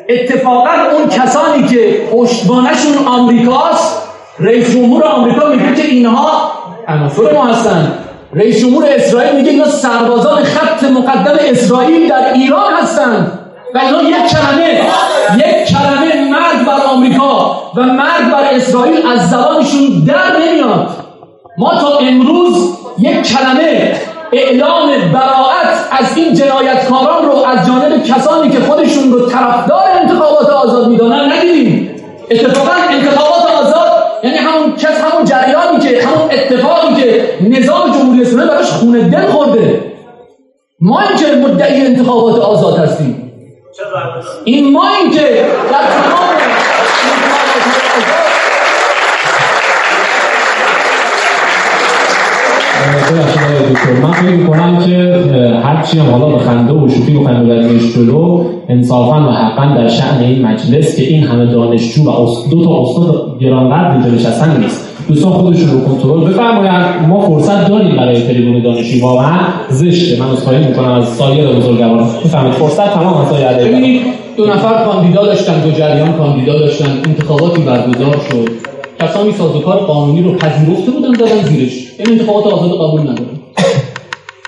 اتفاقا 0.09 0.71
اون 0.93 1.09
کسانی 1.09 1.67
که 1.67 2.09
پشتبانشون 2.12 3.07
آمریکاست 3.07 4.06
رئیس 4.41 4.70
جمهور 4.70 5.05
آمریکا 5.05 5.49
میگه 5.49 5.82
که 5.82 5.89
اینها 5.89 6.53
عناصر 6.89 7.32
ما 7.32 7.47
هستن. 7.47 7.93
رئیس 8.32 8.61
جمهور 8.61 8.84
اسرائیل 8.89 9.37
میگه 9.37 9.51
اینا 9.51 9.68
سربازان 9.68 10.45
خط 10.45 10.84
مقدم 10.84 11.37
اسرائیل 11.51 12.09
در 12.09 12.32
ایران 12.34 12.72
هستند 12.82 13.39
و 13.74 13.78
اینا 13.78 14.03
یک 14.03 14.16
کلمه 14.30 14.80
یک 15.37 15.68
کلمه 15.68 16.30
مرگ 16.30 16.66
بر 16.66 16.84
آمریکا 16.87 17.62
و 17.76 17.82
مرگ 17.82 18.32
بر 18.32 18.55
اسرائیل 18.55 19.07
از 19.12 19.30
زبانشون 19.30 20.05
در 20.07 20.37
نمیاد. 20.41 20.91
ما 21.59 21.74
تا 21.80 21.99
امروز 21.99 22.78
یک 22.99 23.22
کلمه 23.22 24.01
اعلام 24.32 24.89
براعت 25.12 25.89
از 25.91 26.16
این 26.16 26.34
جنایتکاران 26.34 27.24
رو 27.24 27.37
از 27.37 27.66
جانب 27.66 28.03
کسانی 28.03 28.51
که 28.51 28.61
خودشون 28.61 29.12
رو 29.12 29.26
طرفدار 29.26 29.84
انتخابات 30.01 30.51
آزاد 30.51 30.89
می‌دانن 30.89 31.32
ندیدیم. 31.32 31.91
اتفاقا 32.30 32.72
انتخابات 32.91 33.51
آزاد 33.61 33.86
یعنی 34.27 34.39
همون 34.39 34.77
کس 34.77 35.01
همون 35.01 35.24
جریانی 35.24 35.79
که 35.79 36.07
همون 36.07 36.31
اتفاقی 36.31 37.03
که 37.03 37.24
نظام 37.41 37.93
جمهوری 37.93 38.22
اسلامی 38.22 38.49
براش 38.51 38.70
خونه 38.70 39.09
دل 39.09 39.27
خورده. 39.27 39.83
ما 40.81 41.01
این 41.01 41.16
که 41.16 41.27
مدعی 41.27 41.87
انتخابات 41.87 42.39
آزاد 42.39 42.79
هستیم. 42.79 43.33
این 44.45 44.72
ما 44.72 44.89
این 44.89 45.11
که 45.11 45.47
در 45.72 45.91
تمام 45.91 46.27
من 54.03 54.12
فکر 54.12 54.31
می‌کنم 54.31 54.79
که 54.87 55.22
هرچی 55.62 55.99
حالا 55.99 56.27
به 56.27 56.39
خنده 56.39 56.72
و 56.72 56.89
شوخی 56.89 57.16
و 57.16 57.24
خنده 57.24 57.79
جلو 57.95 58.45
انصافا 58.68 59.29
و 59.29 59.33
حقا 59.33 59.74
در 59.74 59.89
شأن 59.89 60.20
این 60.20 60.47
مجلس 60.47 60.97
که 60.97 61.03
این 61.03 61.22
همه 61.22 61.47
دانشجو 61.47 62.03
و 62.03 62.29
دو 62.51 62.64
تا 62.64 62.83
استاد 62.83 63.39
گرانقدر 63.41 63.93
اینجا 63.93 64.09
نشستن 64.09 64.61
نیست. 64.61 64.89
دوستان 65.09 65.33
خودشون 65.33 65.70
رو 65.70 65.81
کنترل 65.81 66.20
بفرمایید. 66.20 66.72
ما 67.09 67.20
فرصت 67.20 67.68
داریم 67.68 67.97
برای 67.97 68.22
تریبون 68.22 68.62
دانشی 68.62 69.01
واقعا 69.01 69.39
زشته. 69.68 70.22
من 70.22 70.31
اصخایی 70.31 70.64
می‌کنم 70.64 70.93
از 70.93 71.09
سایر 71.09 71.47
بزرگواران 71.49 72.09
بفرمایید. 72.24 72.55
فرصت 72.55 72.95
تمام 72.95 73.14
از 73.14 73.29
سایر 73.29 73.49
ببینید 73.49 74.03
دو 74.37 74.47
نفر 74.47 74.85
کاندیدا 74.85 75.27
داشتن 75.27 75.61
دو 75.61 75.70
جریان 75.70 76.12
کاندیدا 76.12 76.59
داشتن. 76.59 76.91
انتخاباتی 77.07 77.62
برگزار 77.62 78.16
شد. 78.31 78.49
کسانی 79.01 79.33
سازوکار 79.33 79.77
قانونی 79.77 80.22
رو 80.22 80.33
پذیرفته 80.33 80.91
بودن 80.91 81.12
دادن 81.12 81.43
زیرش. 81.43 81.72
این 81.99 82.11
انتخابات 82.11 82.47
آزاد 82.47 82.70
قبول 82.70 83.01
ندارن. 83.01 83.37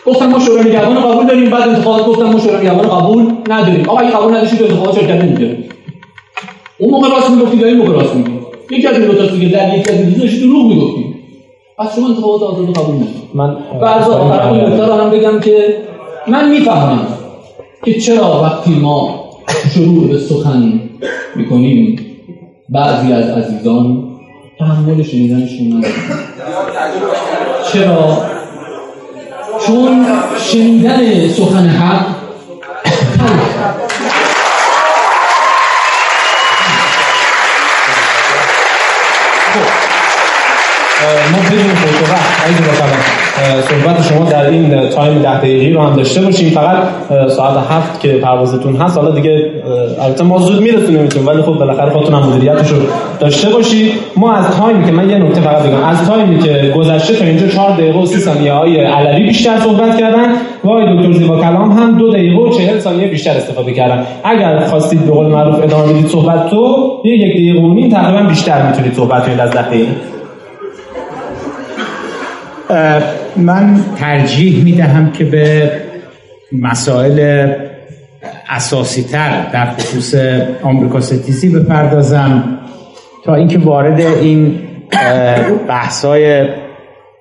گفتن 0.09 0.27
ما 0.27 0.39
شورای 0.39 0.69
نگهبان 0.69 1.13
قبول 1.13 1.27
داریم 1.27 1.51
بعد 1.51 1.69
انتخابات 1.69 2.07
گفتن 2.07 2.25
ما 2.25 2.39
شورای 2.39 2.61
نگهبان 2.61 2.89
قبول 2.89 3.33
نداریم. 3.49 3.89
آقا 3.89 4.01
این 4.01 4.11
قبول 4.11 4.37
نداشتید 4.37 4.63
انتخابات 4.63 4.95
شرکت 4.95 5.25
نمی‌کنید 5.25 5.73
اون 6.79 6.91
موقع 6.91 7.09
راست 7.09 7.31
می‌گفتید 7.31 7.65
این 7.65 7.77
موقع 7.77 7.93
راست 7.93 8.15
می‌گفتید 8.15 8.79
یکی 8.79 8.87
از 8.87 8.99
این 8.99 9.07
دو 9.07 9.15
تا 9.15 9.27
دیگه 9.27 9.49
در 9.49 9.79
یکی 9.79 9.91
از 9.91 10.01
این 10.01 10.11
دو 10.11 10.27
دروغ 10.27 10.67
می‌گفتید 10.73 11.07
پس 11.79 11.97
شما 11.97 12.09
انتخابات 12.09 12.43
آزاد 12.43 12.77
قبول 12.77 12.95
نکنید 12.95 13.09
من 13.35 13.57
بعد 13.83 14.03
آخر 14.03 14.53
این 14.53 14.65
نکته 14.65 14.95
هم 14.95 15.11
بگم 15.11 15.41
که 15.41 15.77
من 16.27 16.51
می‌فهمم 16.51 17.07
که 17.85 18.01
چرا 18.01 18.43
وقتی 18.43 18.71
ما 18.71 19.25
شروع 19.75 20.09
به 20.09 20.19
سخن 20.19 20.81
می‌کنیم 21.37 22.07
بعضی 22.69 23.13
از 23.13 23.25
عزیزان 23.25 24.05
تحمل 24.59 25.03
شنیدنشون 25.03 25.67
ندارن. 25.67 25.95
چرا 27.73 28.38
چون 29.69 30.07
شنیدن 30.53 31.29
سخن 31.33 31.69
حق 31.69 32.07
ما 41.33 41.39
بدون 42.53 43.59
صحبت 43.63 44.03
شما 44.09 44.31
در 44.31 44.51
این 44.51 44.89
time 44.89 45.19
ده 45.19 45.39
دقیقی 45.39 45.73
رو 45.73 45.81
هم 45.81 45.97
داشته 45.97 46.21
باشیم. 46.21 46.51
فقط 46.51 46.77
ساعت 47.29 47.57
هفت 47.71 48.01
که 48.01 48.09
پروازتون 48.09 48.77
هست 48.77 48.99
حالا 48.99 49.11
دیگه 49.11 49.51
البته 50.01 50.25
ما 50.25 50.39
زود 50.39 50.63
میرسونیمتون 50.63 51.25
ولی 51.25 51.43
خب 51.43 51.53
بالاخره 51.53 51.91
خودتون 51.91 52.15
هم 52.15 52.29
مدیریتش 52.29 52.71
رو 52.71 52.77
داشته 53.21 53.49
باشید 53.49 53.93
ما 54.17 54.35
از 54.35 54.57
time 54.57 54.79
ی 54.79 54.85
که 54.85 54.93
من 54.93 55.11
یه 55.11 55.19
نکته 55.19 55.41
فقط 55.41 55.63
بگم. 55.63 55.85
از 55.85 56.07
time 56.07 56.32
ی 56.32 56.39
که 56.39 56.73
گذشته 56.77 57.17
تا 57.17 57.25
اینجا 57.25 57.47
4 57.47 57.71
دقیقه 57.71 57.99
و 57.99 58.07
30 58.07 58.19
ثانیه 58.19 58.53
آقای 58.53 58.77
علوی 58.81 59.27
بیشتر 59.27 59.59
صحبت 59.59 59.99
کردن. 59.99 60.27
و 60.65 60.69
آقای 60.69 60.97
دکتر 60.97 61.13
زیبا 61.13 61.37
کلام 61.37 61.73
هم 61.73 61.99
دو 61.99 62.11
دقیقه 62.11 62.37
و 62.37 62.51
40 62.59 62.79
ثانیه 62.79 63.09
بیشتر 63.09 63.31
استفاده 63.31 63.73
کردن. 63.73 64.07
اگر 64.25 64.59
خواستید 64.59 65.07
به 65.07 65.13
قول 65.13 65.27
معروف 65.27 65.63
ادامه 65.63 65.93
بدید 65.93 66.07
صحبت 66.07 66.51
تو 66.51 66.77
یه 67.05 67.13
یک 67.13 67.33
دقیقه 67.33 67.61
و 67.61 67.75
نیم 67.75 67.91
تقریبا 67.91 68.29
بیشتر 68.29 68.67
می‌تونید 68.67 68.95
صحبت 68.95 69.27
کنید 69.27 69.41
از 69.41 69.51
10 69.51 69.69
دقیقه. 69.69 69.87
من 73.37 73.81
ترجیح 73.99 74.65
می 74.65 74.73
دهم 74.73 75.13
که 75.13 75.25
به 75.25 75.73
مسائل 76.53 77.49
اساسی 78.51 79.03
تر 79.03 79.51
در 79.53 79.67
خصوص 79.67 80.15
آمریکا 80.63 81.01
ستیزی 81.01 81.49
بپردازم 81.49 82.59
تا 83.25 83.35
اینکه 83.35 83.59
وارد 83.59 84.01
این 84.01 84.61
بحثای 85.69 86.49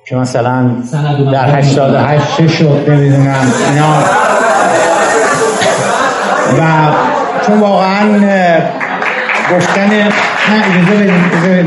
که 0.06 0.16
مثلا 0.16 0.70
در 1.32 1.56
88 1.56 2.48
شد 2.48 2.86
نمی‌دونم 2.88 3.52
اینا. 3.70 4.04
و 6.60 6.94
چون 7.48 7.60
واقعا 7.60 8.20
گفتن 9.56 9.90
نه 9.90 10.12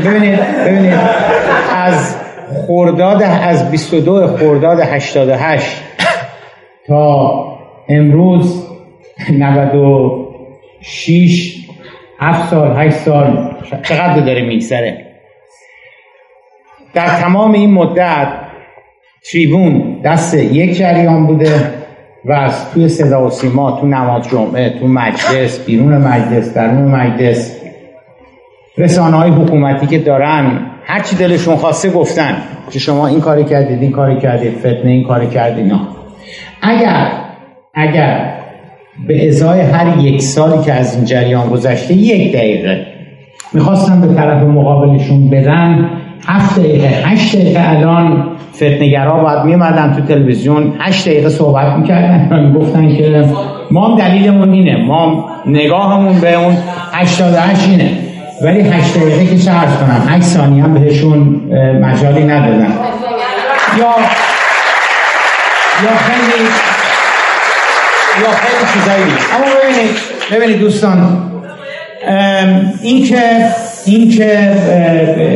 ببینید 0.05 0.39
ببینید 0.65 0.99
از 1.75 2.15
خرداد 2.67 3.23
از 3.23 3.71
22 3.71 4.37
خرداد 4.37 4.79
88 4.79 5.83
تا 6.87 7.57
امروز 7.89 8.67
96 9.29 11.65
7 12.19 12.49
سال 12.49 12.77
8 12.77 12.97
سال. 12.97 13.55
چقدر 13.83 14.19
داره 14.19 14.41
میگذره؟ 14.41 15.05
در 16.93 17.07
تمام 17.07 17.51
این 17.51 17.71
مدت 17.71 18.27
تریبون 19.31 20.01
دست 20.03 20.33
یک 20.33 20.77
جریان 20.77 21.27
بوده 21.27 21.73
و 22.25 22.31
از 22.31 22.71
توی 22.71 22.89
صدا 22.89 23.27
و 23.27 23.29
سیما 23.29 23.81
تو 23.81 23.87
نماز 23.87 24.27
جمعه 24.27 24.79
تو 24.79 24.87
مجلس 24.87 25.65
بیرون 25.65 25.97
مجلس 25.97 26.53
درون 26.53 26.81
مجلس 26.81 27.60
رسانه 28.77 29.17
های 29.17 29.31
حکومتی 29.31 29.87
که 29.87 29.99
دارن 29.99 30.59
هرچی 30.85 31.15
دلشون 31.15 31.55
خواسته 31.55 31.89
گفتن 31.89 32.35
که 32.71 32.79
شما 32.79 33.07
این 33.07 33.21
کاری 33.21 33.43
کردید 33.43 33.81
این 33.81 33.91
کاری 33.91 34.19
کردید 34.19 34.57
فتنه 34.57 34.91
این 34.91 35.03
کاری 35.03 35.27
کردید. 35.27 35.65
نه. 35.65 35.79
اگر 36.61 37.07
اگر 37.73 38.33
به 39.07 39.27
ازای 39.27 39.61
هر 39.61 39.97
یک 39.97 40.21
سالی 40.21 40.63
که 40.63 40.73
از 40.73 40.95
این 40.95 41.05
جریان 41.05 41.49
گذشته 41.49 41.93
یک 41.93 42.33
دقیقه 42.33 42.85
می‌خواستم 43.53 44.01
به 44.01 44.13
طرف 44.13 44.43
مقابلشون 44.43 45.29
بدن 45.29 45.89
هفت 46.27 46.59
دقیقه 46.59 46.87
هشت 46.87 47.35
دقیقه 47.35 47.69
الان 47.69 48.27
فتنگرا 48.55 49.23
باید 49.23 49.45
میمدن 49.45 49.93
تو 49.93 50.01
تلویزیون 50.01 50.73
هشت 50.79 51.09
دقیقه 51.09 51.29
صحبت 51.29 51.77
می‌کردن. 51.77 52.45
می‌گفتن 52.45 52.95
که 52.95 53.25
ما 53.71 53.87
هم 53.87 53.97
دلیلمون 53.97 54.51
اینه 54.51 54.85
ما 54.85 55.29
نگاهمون 55.45 56.19
به 56.19 56.33
اون 56.33 56.57
88 56.93 57.69
اینه. 57.69 58.10
ولی 58.43 58.61
هشت 58.61 58.97
دقیقه 58.97 59.25
که 59.25 59.37
شرط 59.37 59.79
کنم. 59.79 60.03
هشت 60.09 60.25
ثانیه 60.25 60.63
هم 60.63 60.73
بهشون 60.73 61.19
مجالی 61.81 62.23
ندادن 62.23 62.73
یا 63.77 63.85
یا 65.83 65.97
خیلی 65.97 66.43
یا 68.21 68.31
خیلی 68.31 68.71
چیزایی. 68.73 69.03
اما 69.03 69.45
ببینید 69.63 69.97
ببینید 70.31 70.59
دوستان 70.59 71.17
این 72.81 73.05
که 73.05 73.45
این 73.85 74.09
که 74.11 74.55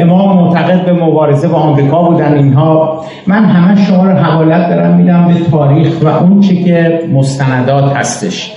امام 0.01 0.37
معتقد 0.37 0.85
به 0.85 0.93
مبارزه 0.93 1.47
با 1.47 1.57
آمریکا 1.57 2.03
بودن 2.03 2.33
اینها 2.33 3.05
من 3.27 3.45
همه 3.45 3.85
شما 3.85 4.05
رو 4.05 4.11
حوالت 4.11 4.69
دارم 4.69 4.97
میدم 4.97 5.27
به 5.27 5.49
تاریخ 5.51 5.93
و 6.01 6.07
اون 6.07 6.41
چه 6.41 6.55
که 6.55 6.99
مستندات 7.13 7.95
هستش. 7.95 8.53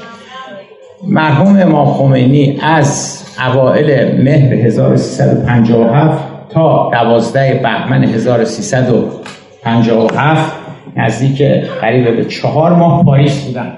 مرحوم 1.09 1.61
امام 1.61 1.95
خمینی 1.95 2.59
از 2.63 3.25
اوائل 3.39 4.21
مهر 4.23 4.55
1357 4.55 6.25
تا 6.51 6.91
12 6.91 7.61
بهمن 7.63 8.05
1357 8.05 10.53
نزدیک 10.97 11.43
قریب 11.81 12.17
به 12.17 12.25
چهار 12.25 12.75
ماه 12.75 13.05
پاریس 13.05 13.45
بودن. 13.45 13.73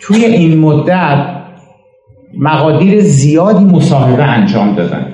توی 0.00 0.24
این 0.24 0.58
مدت 0.58 1.26
مقادیر 2.38 3.00
زیادی 3.00 3.64
مصاحبه 3.64 4.24
انجام 4.24 4.74
دادن 4.74 5.06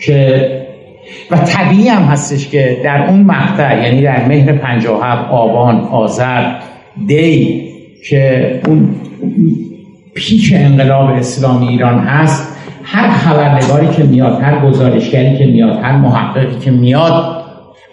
که 0.00 0.50
و 1.30 1.36
طبیعی 1.36 1.88
هم 1.88 2.02
هستش 2.02 2.48
که 2.48 2.80
در 2.84 3.08
اون 3.08 3.20
مقطع 3.20 3.82
یعنی 3.82 4.02
در 4.02 4.28
مهر 4.28 4.52
57 4.52 5.30
آبان 5.30 5.80
آذر 5.80 6.52
دی 7.06 7.62
که 8.08 8.60
اون 8.66 8.94
پیک 10.14 10.52
انقلاب 10.56 11.10
اسلامی 11.10 11.68
ایران 11.68 11.98
هست 11.98 12.56
هر 12.84 13.10
خبرنگاری 13.10 13.88
که 13.88 14.02
میاد 14.02 14.42
هر 14.42 14.66
گزارشگری 14.66 15.38
که 15.38 15.46
میاد 15.46 15.78
هر 15.82 15.96
محققی 15.96 16.58
که 16.58 16.70
میاد 16.70 17.44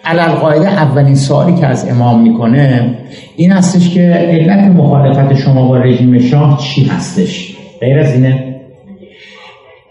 علالقاعده 0.04 0.68
اولین 0.68 1.14
سوالی 1.14 1.54
که 1.54 1.66
از 1.66 1.88
امام 1.88 2.22
می‌کنه 2.22 2.94
این 3.36 3.52
هستش 3.52 3.94
که 3.94 4.00
علت 4.00 4.64
مخالفت 4.64 5.34
شما 5.34 5.68
با 5.68 5.76
رژیم 5.76 6.18
شاه 6.18 6.58
چی 6.58 6.84
هستش؟ 6.84 7.56
غیر 7.80 7.98
از 7.98 8.14
اینه. 8.14 8.60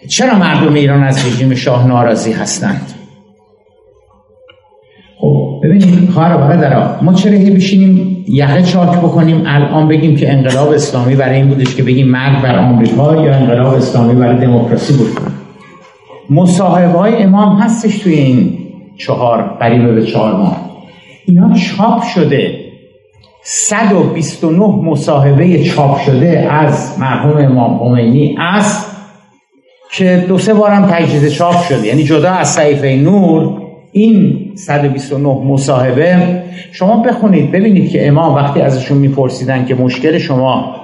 چرا 0.08 0.38
مردم 0.38 0.74
ایران 0.74 1.04
از 1.04 1.26
رژیم 1.26 1.56
شاه 1.56 1.88
ناراضی 1.88 2.32
هستند؟ 2.32 3.01
ببینید 5.64 6.10
خواهر 6.10 6.38
برادرها 6.38 6.96
ما 7.02 7.14
چرا 7.14 7.32
هی 7.32 7.52
بشینیم 7.52 8.26
یقه 8.28 8.64
چاک 8.64 8.98
بکنیم 8.98 9.44
الان 9.46 9.88
بگیم 9.88 10.16
که 10.16 10.34
انقلاب 10.34 10.70
اسلامی 10.70 11.16
برای 11.16 11.36
این 11.36 11.48
بودش 11.48 11.76
که 11.76 11.84
بگیم 11.84 12.08
مرگ 12.08 12.42
بر 12.42 12.60
آمریکا 12.60 13.26
یا 13.26 13.36
انقلاب 13.36 13.74
اسلامی 13.74 14.14
برای 14.14 14.38
دموکراسی 14.38 14.94
بود؟ 14.94 15.18
مصاحبه 16.30 17.00
های 17.00 17.24
امام 17.24 17.58
هستش 17.58 18.00
توی 18.00 18.14
این 18.14 18.58
چهار 18.98 19.58
قریب 19.60 19.96
به 19.96 20.06
چهار 20.06 20.36
ماه. 20.36 20.58
اینا 21.26 21.54
چاپ 21.54 22.04
شده. 22.04 22.60
129 23.44 24.66
مصاحبه 24.66 25.64
چاپ 25.64 26.00
شده 26.00 26.48
از 26.52 27.00
مرحوم 27.00 27.38
امام 27.38 27.80
خمینی 27.80 28.36
است 28.40 28.92
که 29.92 30.26
دو 30.28 30.38
سه 30.38 30.54
بارم 30.54 30.86
تجدید 30.92 31.30
چاپ 31.30 31.64
شده. 31.64 31.88
یعنی 31.88 32.04
جدا 32.04 32.32
از 32.32 32.48
صحیفه 32.48 32.96
نور 32.96 33.61
این 33.92 34.52
129 34.56 35.28
مصاحبه 35.28 36.18
شما 36.72 37.04
بخونید 37.04 37.52
ببینید 37.52 37.92
که 37.92 38.08
امام 38.08 38.36
وقتی 38.36 38.62
ازشون 38.62 38.98
میپرسیدن 38.98 39.66
که 39.66 39.76
مشکل 39.76 40.18
شما 40.18 40.76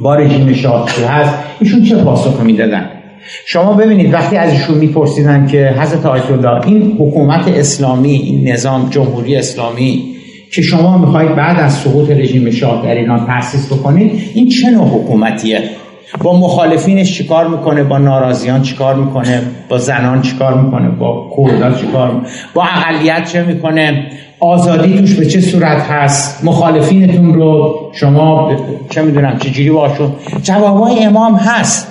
با 0.00 0.14
رژیم 0.14 0.52
شاه 0.52 0.88
هست 1.08 1.34
ایشون 1.60 1.82
چه 1.82 1.96
پاسخ 1.96 2.40
می‌دادن؟ 2.40 2.90
شما 3.46 3.72
ببینید 3.72 4.14
وقتی 4.14 4.36
ازشون 4.36 4.78
میپرسیدن 4.78 5.46
که 5.46 5.74
حضرت 5.78 6.06
آیت 6.06 6.30
الله 6.30 6.66
این 6.66 6.96
حکومت 6.98 7.48
اسلامی 7.48 8.10
این 8.10 8.48
نظام 8.48 8.90
جمهوری 8.90 9.36
اسلامی 9.36 10.14
که 10.52 10.62
شما 10.62 10.98
می‌خواهید 10.98 11.34
بعد 11.34 11.60
از 11.60 11.72
سقوط 11.74 12.10
رژیم 12.10 12.50
شاه 12.50 12.82
در 12.84 12.94
ایران 12.94 13.26
تأسیس 13.26 13.72
بکنید 13.72 14.30
این 14.34 14.48
چه 14.48 14.70
نوع 14.70 14.88
حکومتیه؟ 14.88 15.62
با 16.22 16.38
مخالفینش 16.38 17.18
چیکار 17.18 17.48
می‌کنه؟ 17.48 17.84
با 17.84 17.98
ناراضیان 17.98 18.62
چیکار 18.62 18.94
می‌کنه؟ 18.94 19.42
با 19.68 19.78
زنان 19.78 20.22
چیکار 20.22 20.54
می‌کنه؟ 20.54 20.88
با 20.88 21.30
کردها 21.36 21.80
چیکار 21.80 22.20
با 22.54 22.62
اقلیت 22.62 23.32
چه 23.32 23.42
می‌کنه؟ 23.42 24.06
آزادی 24.40 24.98
توش 24.98 25.14
به 25.14 25.26
چه 25.26 25.40
صورت 25.40 25.82
هست؟ 25.82 26.44
مخالفینتون 26.44 27.34
رو 27.34 27.74
شما 27.92 28.52
چه 28.90 29.02
می‌دونم 29.02 29.38
چجوری 29.38 29.70
باشون 29.70 30.12
جوابای 30.42 31.04
امام 31.04 31.34
هست. 31.34 31.90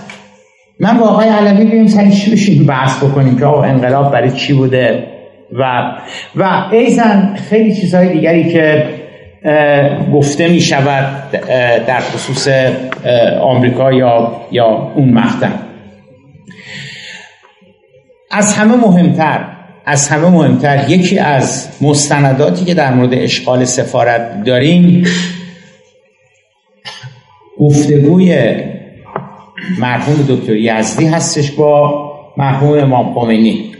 من 0.79 0.97
با 0.97 1.05
آقای 1.05 1.27
علوی 1.29 1.65
بیایم 1.65 1.87
سری 1.87 2.11
چی 2.11 2.31
بشیم 2.31 2.65
بحث 2.65 3.03
بکنیم 3.03 3.37
که 3.39 3.45
آقا 3.45 3.63
انقلاب 3.63 4.11
برای 4.11 4.31
چی 4.31 4.53
بوده؟ 4.53 5.03
و 5.59 5.91
و 6.35 6.63
ایزن 6.71 7.35
خیلی 7.49 7.75
چیزهای 7.75 8.13
دیگری 8.13 8.53
که 8.53 8.85
گفته 10.13 10.47
می 10.47 10.61
شود 10.61 11.31
در 11.87 11.99
خصوص 11.99 12.47
آمریکا 13.41 13.93
یا 13.93 14.41
یا 14.51 14.65
اون 14.95 15.09
مقطع. 15.09 15.49
از 18.31 18.53
همه 18.53 18.75
مهمتر 18.75 19.45
از 19.85 20.07
همه 20.09 20.29
مهمتر 20.29 20.89
یکی 20.89 21.19
از 21.19 21.69
مستنداتی 21.81 22.65
که 22.65 22.73
در 22.73 22.93
مورد 22.93 23.13
اشغال 23.13 23.65
سفارت 23.65 24.43
داریم 24.43 25.05
گفتگوی 27.59 28.55
مرحوم 29.79 30.25
دکتر 30.29 30.55
یزدی 30.55 31.05
هستش 31.05 31.51
با 31.51 32.03
مرحوم 32.37 32.79
امام 32.79 33.13
خمینی. 33.13 33.71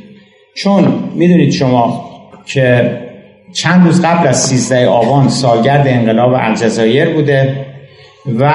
چون 0.55 1.09
می‌دونید 1.15 1.51
شما 1.51 2.09
که 2.45 2.99
چند 3.53 3.85
روز 3.85 4.01
قبل 4.01 4.27
از 4.27 4.43
13 4.43 4.87
آبان 4.87 5.29
سالگرد 5.29 5.87
انقلاب 5.87 6.33
الجزایر 6.33 7.09
بوده 7.09 7.65
و 8.39 8.53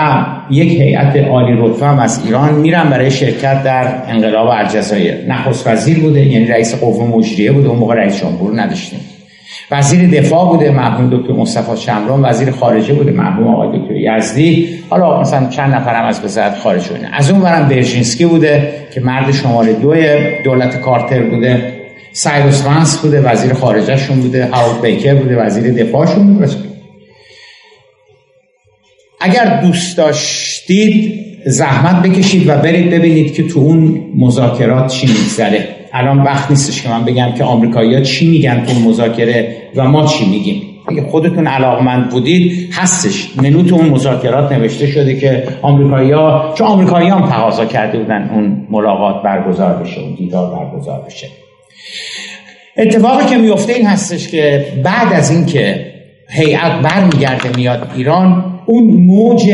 یک 0.50 0.80
هیئت 0.80 1.16
عالی 1.16 1.52
رتبه 1.60 1.86
هم 1.86 1.98
از 1.98 2.24
ایران 2.24 2.54
میرن 2.54 2.90
برای 2.90 3.10
شرکت 3.10 3.62
در 3.62 4.02
انقلاب 4.08 4.48
الجزایر. 4.48 5.14
نخست 5.28 5.66
وزیر 5.66 6.00
بوده 6.00 6.26
یعنی 6.26 6.46
رئیس 6.46 6.74
قوه 6.74 7.16
مجریه 7.16 7.52
بوده 7.52 7.68
اون 7.68 7.78
موقع 7.78 7.94
رئیس 7.94 8.20
جمهور 8.20 8.60
نداشتیم. 8.60 9.00
وزیر 9.70 10.20
دفاع 10.20 10.48
بوده 10.48 10.70
مرحوم 10.70 11.10
دکتر 11.10 11.32
مصطفی 11.32 11.76
شمران 11.76 12.24
وزیر 12.24 12.50
خارجه 12.50 12.94
بوده 12.94 13.12
مرحوم 13.12 13.48
آقای 13.48 13.78
دکتر 13.78 13.96
یزدی. 13.96 14.68
حالا 14.90 15.20
مثلا 15.20 15.48
چند 15.48 15.74
نفرم 15.74 16.04
از 16.04 16.24
وزارت 16.24 16.56
خارجه 16.58 16.88
بوده. 16.88 17.16
از 17.16 17.30
اون 17.30 17.40
برم 17.40 17.68
برژینسکی 17.68 18.26
بوده 18.26 18.72
که 18.94 19.00
مرد 19.00 19.32
شماره 19.32 19.72
دو 19.72 19.94
دولت 20.44 20.80
کارتر 20.80 21.22
بوده. 21.22 21.77
سایروس 22.22 22.64
وانس 22.64 22.98
بوده 22.98 23.20
وزیر 23.20 23.52
خارجهشون 23.52 24.20
بوده 24.20 24.46
هاو 24.46 24.82
بیکر 24.82 25.14
بوده 25.14 25.36
وزیر 25.36 25.72
دفاعشون 25.72 26.34
بوده. 26.34 26.48
اگر 29.20 29.60
دوست 29.60 29.96
داشتید 29.96 31.20
زحمت 31.46 32.02
بکشید 32.02 32.48
و 32.48 32.56
برید 32.56 32.90
ببینید 32.90 33.34
که 33.34 33.48
تو 33.48 33.60
اون 33.60 34.00
مذاکرات 34.16 34.86
چی 34.86 35.06
میگذره. 35.06 35.68
الان 35.92 36.22
وقت 36.22 36.50
نیستش 36.50 36.82
که 36.82 36.88
من 36.88 37.04
بگم 37.04 37.32
که 37.38 37.44
آمریکایی‌ها 37.44 38.00
چی 38.00 38.30
میگن 38.30 38.64
تو 38.64 38.74
مذاکره 38.74 39.56
و 39.76 39.84
ما 39.84 40.06
چی 40.06 40.30
میگیم. 40.30 40.62
اگه 40.88 41.02
خودتون 41.02 41.46
علاقمند 41.46 42.10
بودید 42.10 42.72
هستش. 42.72 43.28
منو 43.36 43.62
تو 43.62 43.74
اون 43.74 43.88
مذاکرات 43.88 44.52
نوشته 44.52 44.86
شده 44.86 45.20
که 45.20 45.48
آمریکایی‌ها 45.62 46.54
آمریکایی‌ها 46.60 47.18
هم 47.18 47.30
تقاضا 47.30 47.66
کرده 47.66 47.98
بودن 47.98 48.30
اون 48.34 48.66
ملاقات 48.70 49.22
برگزار 49.22 49.82
بشه 49.82 50.00
اون 50.00 50.14
دیدار 50.14 50.56
برگزار 50.56 51.02
بشه. 51.06 51.28
اتفاقی 52.76 53.26
که 53.26 53.36
میفته 53.36 53.72
این 53.72 53.86
هستش 53.86 54.28
که 54.28 54.66
بعد 54.84 55.12
از 55.12 55.30
اینکه 55.30 55.86
هیئت 56.30 56.72
برمیگرده 56.82 57.56
میاد 57.56 57.90
ایران 57.96 58.44
اون 58.66 58.84
موج 58.84 59.50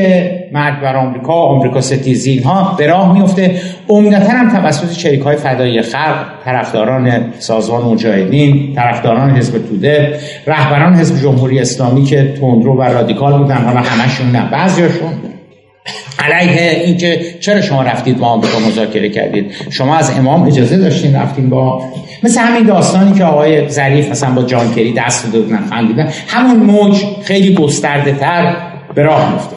مرگ 0.53 0.81
بر 0.81 0.97
آمریکا 0.97 1.33
آمریکا 1.33 1.81
ستیزی 1.81 2.31
اینها 2.31 2.75
به 2.79 2.87
راه 2.87 3.13
میفته. 3.13 3.61
عمدتا 3.89 4.33
هم 4.33 4.51
توسط 4.51 4.93
چریک 4.93 5.21
های 5.21 5.37
فدایی 5.37 5.83
خلق 5.83 6.27
طرفداران 6.45 7.25
سازمان 7.39 7.83
مجاهدین 7.83 8.75
طرفداران 8.75 9.37
حزب 9.37 9.69
توده 9.69 10.19
رهبران 10.47 10.95
حزب 10.95 11.23
جمهوری 11.23 11.59
اسلامی 11.59 12.05
که 12.05 12.35
تندرو 12.41 12.77
و 12.77 12.83
رادیکال 12.83 13.39
بودن 13.39 13.57
حالا 13.57 13.81
همشون 13.81 14.31
نه 14.31 14.51
بعضیاشون 14.51 15.11
علیه 16.19 16.83
اینکه 16.85 17.37
چرا 17.41 17.61
شما 17.61 17.83
رفتید 17.83 18.19
با 18.19 18.27
آمریکا 18.27 18.59
مذاکره 18.59 19.09
کردید؟ 19.09 19.55
شما 19.71 19.97
از 19.97 20.19
امام 20.19 20.43
اجازه 20.43 20.77
داشتین 20.77 21.17
رفتین 21.17 21.51
با 21.51 21.83
مثل 22.23 22.41
همین 22.41 22.63
داستانی 22.63 23.19
که 23.19 23.25
آقای 23.25 23.69
ظریف 23.69 24.11
مثلا 24.11 24.31
با 24.31 24.43
جان 24.43 24.75
کری 24.75 24.93
دست 24.93 25.33
داده 25.33 25.59
خندیدن. 25.71 26.09
همون 26.29 26.57
موج 26.57 27.05
خیلی 27.25 27.55
گسترده 27.55 28.13
تر 28.13 28.57
به 28.95 29.03
راه 29.03 29.33
میفته 29.33 29.57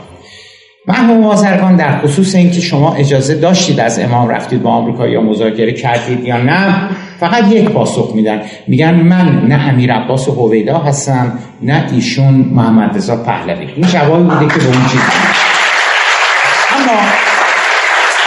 محمود 0.87 1.23
بازرگان 1.23 1.75
در 1.75 1.97
خصوص 1.97 2.35
اینکه 2.35 2.61
شما 2.61 2.93
اجازه 2.95 3.35
داشتید 3.35 3.79
از 3.79 3.99
امام 3.99 4.29
رفتید 4.29 4.61
با 4.63 4.69
آمریکا 4.69 5.07
یا 5.07 5.21
مذاکره 5.21 5.73
کردید 5.73 6.23
یا 6.23 6.37
نه 6.37 6.89
فقط 7.19 7.51
یک 7.51 7.69
پاسخ 7.69 8.11
میدن. 8.15 8.41
میگن 8.67 8.95
من 8.95 9.47
نه 9.47 9.69
امیر 9.69 9.93
عباس 9.93 10.27
هویدا 10.27 10.77
هستم 10.77 11.39
نه 11.61 11.89
ایشون 11.93 12.33
محمد 12.33 12.97
رضا 12.97 13.15
پهلوی. 13.15 13.67
این 13.75 13.87
جوابی 13.87 14.23
بوده 14.23 14.53
که 14.53 14.59
به 14.59 14.65
اون 14.65 14.85
چیز 14.91 15.01
اما 16.87 16.99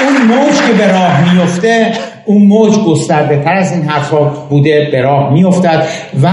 اون 0.00 0.22
موج 0.26 0.56
که 0.66 0.72
به 0.72 0.92
راه 0.92 1.34
میفته 1.34 1.92
اون 2.24 2.42
موج 2.42 2.78
گسترده 2.78 3.44
تر 3.44 3.52
از 3.52 3.72
این 3.72 3.82
حرفا 3.82 4.24
بوده 4.24 4.88
به 4.92 5.02
راه 5.02 5.32
میافتد 5.32 5.86
و 6.22 6.28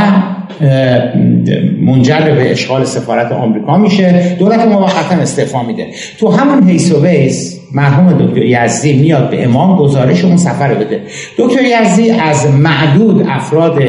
منجر 1.81 2.19
به 2.19 2.51
اشغال 2.51 2.85
سفارت 2.85 3.31
آمریکا 3.31 3.77
میشه. 3.77 4.35
دولت 4.39 4.59
موقتا 4.59 5.15
استعفا 5.15 5.63
میده. 5.63 5.87
تو 6.19 6.31
همون 6.31 6.69
حیث 6.69 6.91
و 6.91 7.05
ویس 7.05 7.59
مرحوم 7.73 8.27
دکتر 8.27 8.45
یزدی 8.45 8.93
میاد 8.93 9.29
به 9.29 9.43
امام 9.43 9.77
گزارش 9.77 10.25
اون 10.25 10.37
سفر 10.37 10.73
بده. 10.73 11.01
دکتر 11.37 11.61
یزدی 11.61 12.11
از 12.11 12.47
معدود 12.47 13.25
افراد 13.29 13.79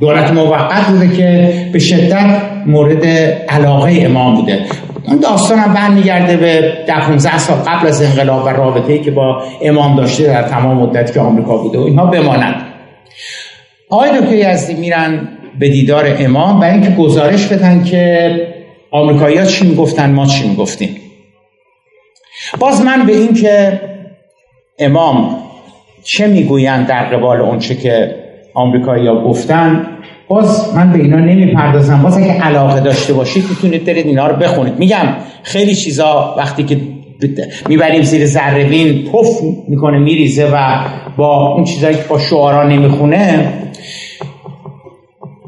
دولت 0.00 0.30
موقت 0.30 0.86
بوده 0.86 1.16
که 1.16 1.54
به 1.72 1.78
شدت 1.78 2.42
مورد 2.66 3.06
علاقه 3.48 4.02
امام 4.04 4.34
بوده. 4.34 4.58
اون 5.10 5.18
داستان 5.18 5.58
هم 5.58 5.74
برمیگرده 5.74 6.36
به 6.36 6.78
ده 6.86 7.00
15 7.00 7.38
سال 7.38 7.56
قبل 7.56 7.86
از 7.86 8.02
انقلاب 8.02 8.44
و 8.46 8.48
رابطه‌ای 8.48 8.98
که 8.98 9.10
با 9.10 9.42
امام 9.62 9.96
داشته 9.96 10.26
در 10.26 10.42
تمام 10.42 10.76
مدت 10.76 11.14
که 11.14 11.20
آمریکا 11.20 11.56
بوده 11.56 11.78
و 11.78 11.82
اینها 11.82 12.06
بمانند 12.06 12.54
آقای 13.90 14.20
دکتر 14.20 14.34
یزدی 14.34 14.74
میرن 14.74 15.28
به 15.58 15.68
دیدار 15.68 16.16
امام 16.18 16.60
برای 16.60 16.72
اینکه 16.72 16.90
گزارش 16.90 17.46
بدن 17.46 17.84
که 17.84 18.30
آمریکایی‌ها 18.90 19.44
چی 19.44 19.68
می‌گفتن 19.68 20.12
ما 20.12 20.26
چی 20.26 20.48
می‌گفتیم. 20.48 20.96
باز 22.58 22.84
من 22.84 23.06
به 23.06 23.12
این 23.12 23.34
که 23.34 23.80
امام 24.78 25.36
چه 26.02 26.26
می‌گویند 26.26 26.86
در 26.86 27.04
قبال 27.04 27.40
اونچه 27.40 27.74
که 27.74 28.14
آمریکایی‌ها 28.54 29.24
گفتن 29.24 29.86
باز 30.30 30.74
من 30.74 30.92
به 30.92 30.98
اینا 30.98 31.16
نمی‌پردازم. 31.16 32.02
باز 32.02 32.18
اگه 32.18 32.32
علاقه 32.42 32.80
داشته 32.80 33.12
باشید 33.12 33.44
می‌تونید 33.50 33.84
برید 33.84 34.06
اینا 34.06 34.26
رو 34.26 34.36
بخونید. 34.36 34.78
میگم 34.78 35.06
خیلی 35.42 35.74
چیزا 35.74 36.34
وقتی 36.38 36.64
که 36.64 36.80
می‌بریم 37.68 38.02
زیر 38.02 38.26
ذرهبین 38.26 39.04
پف 39.12 39.26
می‌کنه 39.68 39.98
میریزه 39.98 40.50
و 40.52 40.84
با 41.16 41.54
اون 41.54 41.64
چیزایی 41.64 41.96
که 41.96 42.02
با 42.08 42.18
شعارا 42.18 42.68
نمی‌خونه. 42.68 43.52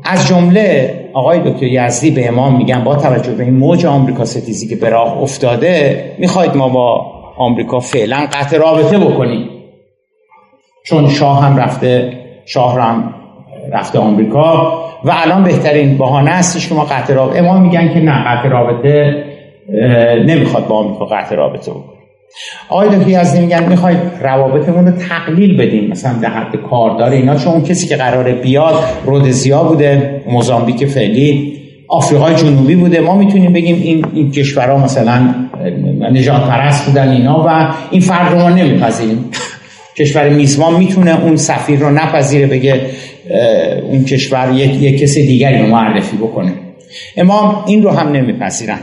از 0.04 0.28
جمله 0.28 0.94
آقای 1.12 1.40
دکتر 1.40 1.66
یزدی 1.66 2.10
به 2.10 2.28
امام 2.28 2.56
میگن 2.56 2.84
با 2.84 2.96
توجه 2.96 3.32
به 3.32 3.44
این 3.44 3.54
موج 3.54 3.86
آمریکا 3.86 4.24
ستیزی 4.24 4.68
که 4.68 4.76
به 4.76 4.88
راه 4.88 5.18
افتاده 5.18 6.04
می‌خواید 6.18 6.56
ما 6.56 6.68
با 6.68 7.12
آمریکا 7.38 7.80
فعلا 7.80 8.26
قطع 8.32 8.58
رابطه 8.58 8.98
بکنیم. 8.98 9.48
چون 10.86 11.08
شاه 11.08 11.44
هم 11.44 11.56
رفته 11.56 12.12
شاه 12.46 12.80
هم 12.80 13.14
رفته 13.72 13.98
آمریکا 13.98 14.72
و 15.04 15.12
الان 15.14 15.44
بهترین 15.44 15.98
بهانه 15.98 16.30
هستش 16.30 16.68
که 16.68 16.74
ما 16.74 16.84
قطع 16.84 17.14
رابطه 17.14 17.38
امام 17.38 17.62
میگن 17.62 17.94
که 17.94 18.00
نه 18.00 18.24
قطع 18.24 18.48
رابطه 18.48 19.24
نمی‌خواد 20.26 20.66
با 20.66 20.76
آمریکا 20.76 21.04
قطع 21.04 21.34
رابطه 21.34 21.70
بکنیم 21.70 22.02
آقای 22.68 22.88
دکتر 22.88 23.08
یزدی 23.08 23.40
میگن 23.40 23.68
می‌خواید 23.68 23.98
روابطمون 24.22 24.86
رو 24.86 24.92
تقلیل 24.92 25.56
بدیم 25.56 25.90
مثلا 25.90 26.12
در 26.22 26.28
حد 26.28 26.56
کاردار 26.70 27.10
اینا 27.10 27.36
چون 27.36 27.52
اون 27.52 27.62
کسی 27.62 27.88
که 27.88 27.96
قراره 27.96 28.32
بیاد 28.32 28.74
رودزیا 29.06 29.64
بوده 29.64 30.20
موزامبیک 30.28 30.86
فعلی 30.86 31.58
آفریقای 31.88 32.34
جنوبی 32.34 32.74
بوده. 32.74 33.00
ما 33.00 33.16
می‌تونیم 33.16 33.52
بگیم 33.52 33.76
این 33.82 34.06
این 34.14 34.30
کشورها 34.30 34.84
مثلا 34.84 35.34
نجات 36.12 36.42
پرست 36.42 36.86
بودن 36.86 37.10
اینا 37.10 37.44
و 37.46 37.68
این 37.90 38.00
فرق 38.00 38.32
رو 38.32 38.38
ما 38.38 38.48
نمیپذیریم. 38.50 39.24
کشور 39.96 40.28
میزبان 40.28 40.74
می‌تونه 40.74 41.22
اون 41.22 41.36
سفیر 41.36 41.78
رو 41.78 41.90
نپذیره 41.90 42.46
بگه 42.46 42.80
اون 43.82 44.04
کشور 44.04 44.52
یک, 44.56 45.00
کسی 45.00 45.26
دیگری 45.26 45.58
رو 45.58 45.66
معرفی 45.66 46.16
بکنه. 46.16 46.52
امام 47.16 47.64
این 47.66 47.82
رو 47.82 47.90
هم 47.90 48.12
نمیپذیرن. 48.12 48.78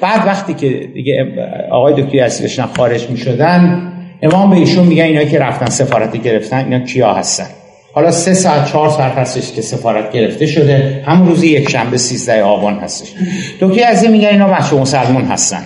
بعد 0.00 0.26
وقتی 0.26 0.54
که 0.54 0.68
دیگه 0.94 1.26
آقای 1.70 2.02
دکتر 2.02 2.26
یزدی 2.26 2.62
خارج 2.76 3.10
می‌شدن 3.10 3.92
امام 4.22 4.50
به 4.50 4.56
ایشون 4.56 4.86
میگن 4.86 5.04
اینا 5.04 5.24
که 5.24 5.38
رفتن 5.38 5.66
سفارت 5.66 6.22
گرفتن 6.22 6.56
اینا 6.56 6.78
کیا 6.78 7.14
هستن؟ 7.14 7.46
حالا 7.92 8.10
سه 8.10 8.34
ساعت 8.34 8.72
چهار 8.72 8.88
ساعت 8.88 9.12
هستش 9.12 9.52
که 9.52 9.62
سفارت 9.62 10.12
گرفته 10.12 10.46
شده. 10.46 11.02
همون 11.06 11.28
روزی 11.28 11.46
یک 11.46 11.70
شنبه 11.70 11.96
13 11.96 12.42
آبان 12.42 12.78
هستش. 12.78 13.12
دکتر 13.60 13.92
یزدی 13.92 14.08
میگن 14.08 14.28
اینا 14.28 14.48
بچه 14.48 14.76
مسلمون 14.76 15.24
هستن. 15.24 15.62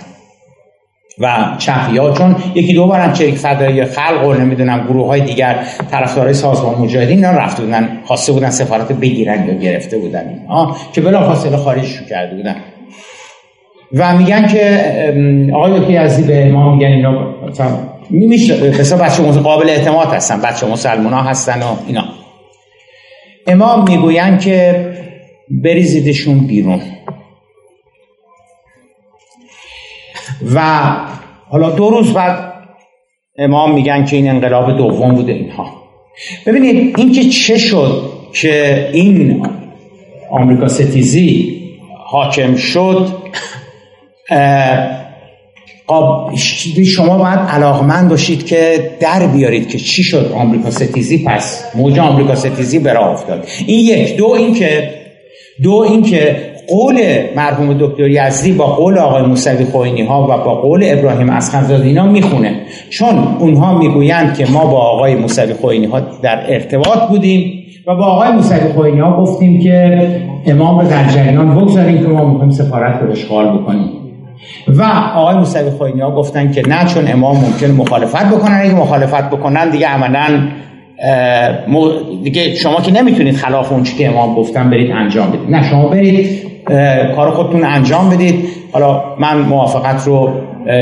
و 1.19 1.55
چپی 1.57 1.97
ها 1.97 2.13
چون 2.13 2.35
یکی 2.55 2.73
دو 2.73 2.87
بارم 2.87 3.13
چریک 3.13 3.35
فدایی 3.35 3.85
خلق 3.85 4.27
و 4.27 4.33
نمی‌دونم 4.33 4.87
گروه 4.87 5.07
های 5.07 5.21
دیگر 5.21 5.65
طرفدارای 5.91 6.33
سازمان 6.33 6.81
مجاهدین 6.81 7.25
اینا 7.25 7.39
رفته 7.39 7.63
بودن 7.63 7.97
خواسته 8.05 8.31
بودن 8.31 8.49
سفارت 8.49 8.91
بگیرن 8.91 9.47
یا 9.47 9.53
گرفته 9.53 9.97
بودن 9.97 10.29
اینا 10.29 10.75
که 10.93 11.01
بلا 11.01 11.33
فاصله 11.33 11.57
خارجشون 11.57 12.07
کرده 12.07 12.35
بودن. 12.35 12.55
و 13.93 14.17
میگن 14.17 14.47
که 14.47 14.83
آقای 15.53 15.93
یزدی 15.93 16.23
به 16.23 16.51
ما 16.51 16.75
میگن 16.75 16.87
اینا 16.87 17.35
میشه 18.09 18.55
بچه 19.01 19.23
قابل 19.23 19.69
اعتماد 19.69 20.07
هستن 20.07 20.41
بچه 20.41 20.67
مسلمان 20.67 21.13
ها 21.13 21.21
هستن 21.21 21.61
و 21.61 21.75
اینا. 21.87 22.03
امام 23.47 23.89
می‌گوین 23.89 24.37
که 24.37 24.85
بریزیدشون 25.49 26.39
بیرون. 26.39 26.81
و 30.55 30.81
حالا 31.49 31.69
دو 31.69 31.89
روز 31.89 32.13
بعد 32.13 32.53
امام 33.37 33.73
میگن 33.73 34.05
که 34.05 34.15
این 34.15 34.29
انقلاب 34.29 34.77
دوم 34.77 35.15
بوده 35.15 35.31
اینها. 35.31 35.65
ببینید 36.45 36.99
این 36.99 37.11
که 37.11 37.23
چه 37.23 37.57
شد 37.57 38.01
که 38.33 38.89
این 38.93 39.47
آمریکا 40.31 40.67
ستیزی 40.67 41.61
حاکم 42.05 42.55
شد 42.55 43.07
شما 46.85 47.17
باید 47.17 47.39
علاقمند 47.39 48.09
باشید 48.09 48.45
که 48.45 48.91
در 48.99 49.27
بیارید 49.27 49.69
که 49.69 49.77
چی 49.77 50.03
شد 50.03 50.31
آمریکا 50.35 50.71
ستیزی. 50.71 51.25
پس 51.27 51.65
موج 51.75 51.99
آمریکا 51.99 52.35
ستیزی 52.35 52.79
به 52.79 52.93
راه 52.93 53.07
افتاد. 53.07 53.47
این 53.67 53.79
یک. 53.79 54.17
دو 54.17 54.27
اینکه 54.27 54.93
دو 55.63 55.73
اینکه 55.89 56.54
قول 56.67 57.01
مرحوم 57.35 57.73
دکتر 57.79 58.07
یزدی 58.07 58.51
با 58.51 58.65
قول 58.65 58.97
آقای 58.97 59.23
موسوی 59.23 59.65
خوینی 59.65 60.01
ها 60.01 60.23
و 60.23 60.27
با 60.27 60.55
قول 60.61 60.83
ابراهیم 60.87 61.29
اسخندزاده 61.29 61.85
اینا 61.85 62.05
می‌خونه. 62.05 62.55
چون 62.89 63.15
اونها 63.39 63.77
می‌گویند 63.77 64.37
که 64.37 64.45
ما 64.51 64.65
با 64.65 64.77
آقای 64.77 65.15
موسوی 65.15 65.53
خوینی 65.53 65.85
ها 65.85 65.99
در 65.99 66.53
ارتباط 66.53 66.99
بودیم 67.09 67.63
و 67.87 67.95
با 67.95 68.05
آقای 68.05 68.31
موسوی 68.31 68.73
خوینی 68.75 68.99
ها 68.99 69.21
گفتیم 69.21 69.61
که 69.61 70.07
امام 70.47 70.83
در 70.83 71.07
جریان 71.07 71.55
بگذاریم 71.55 71.97
که 71.97 72.07
ما 72.07 72.25
می‌خوایم 72.25 72.51
سفارت 72.51 73.01
رو 73.01 73.11
اشغال 73.11 73.57
بکنیم. 73.57 73.89
و 74.67 74.83
آقای 75.15 75.35
موسوی 75.35 75.69
خوینی 75.69 76.01
ها 76.01 76.11
گفتن 76.11 76.51
که 76.51 76.63
نه 76.67 76.85
چون 76.85 77.11
امام 77.11 77.37
ممکن 77.37 77.71
مخالفت 77.81 78.25
بکنن. 78.25 78.59
اگه 78.61 78.75
مخالفت 78.75 79.29
بکنن 79.29 79.69
دیگه 79.69 79.87
عملا 79.87 80.47
دیگه 82.23 82.55
شما 82.55 82.81
که 82.81 82.91
نمی‌تونید 82.91 83.35
خلاف 83.35 83.71
اون 83.71 83.83
که 83.83 84.07
امام 84.07 84.35
گفتن 84.35 84.69
برید 84.69 84.91
انجام 84.91 85.27
بدید. 85.27 85.49
نه 85.49 85.69
شما 85.69 85.87
برید 85.87 86.44
کار 87.15 87.31
خودتون 87.31 87.63
انجام 87.63 88.09
بدید. 88.09 88.49
حالا 88.71 89.03
من 89.19 89.37
موافقت 89.37 90.07
رو 90.07 90.29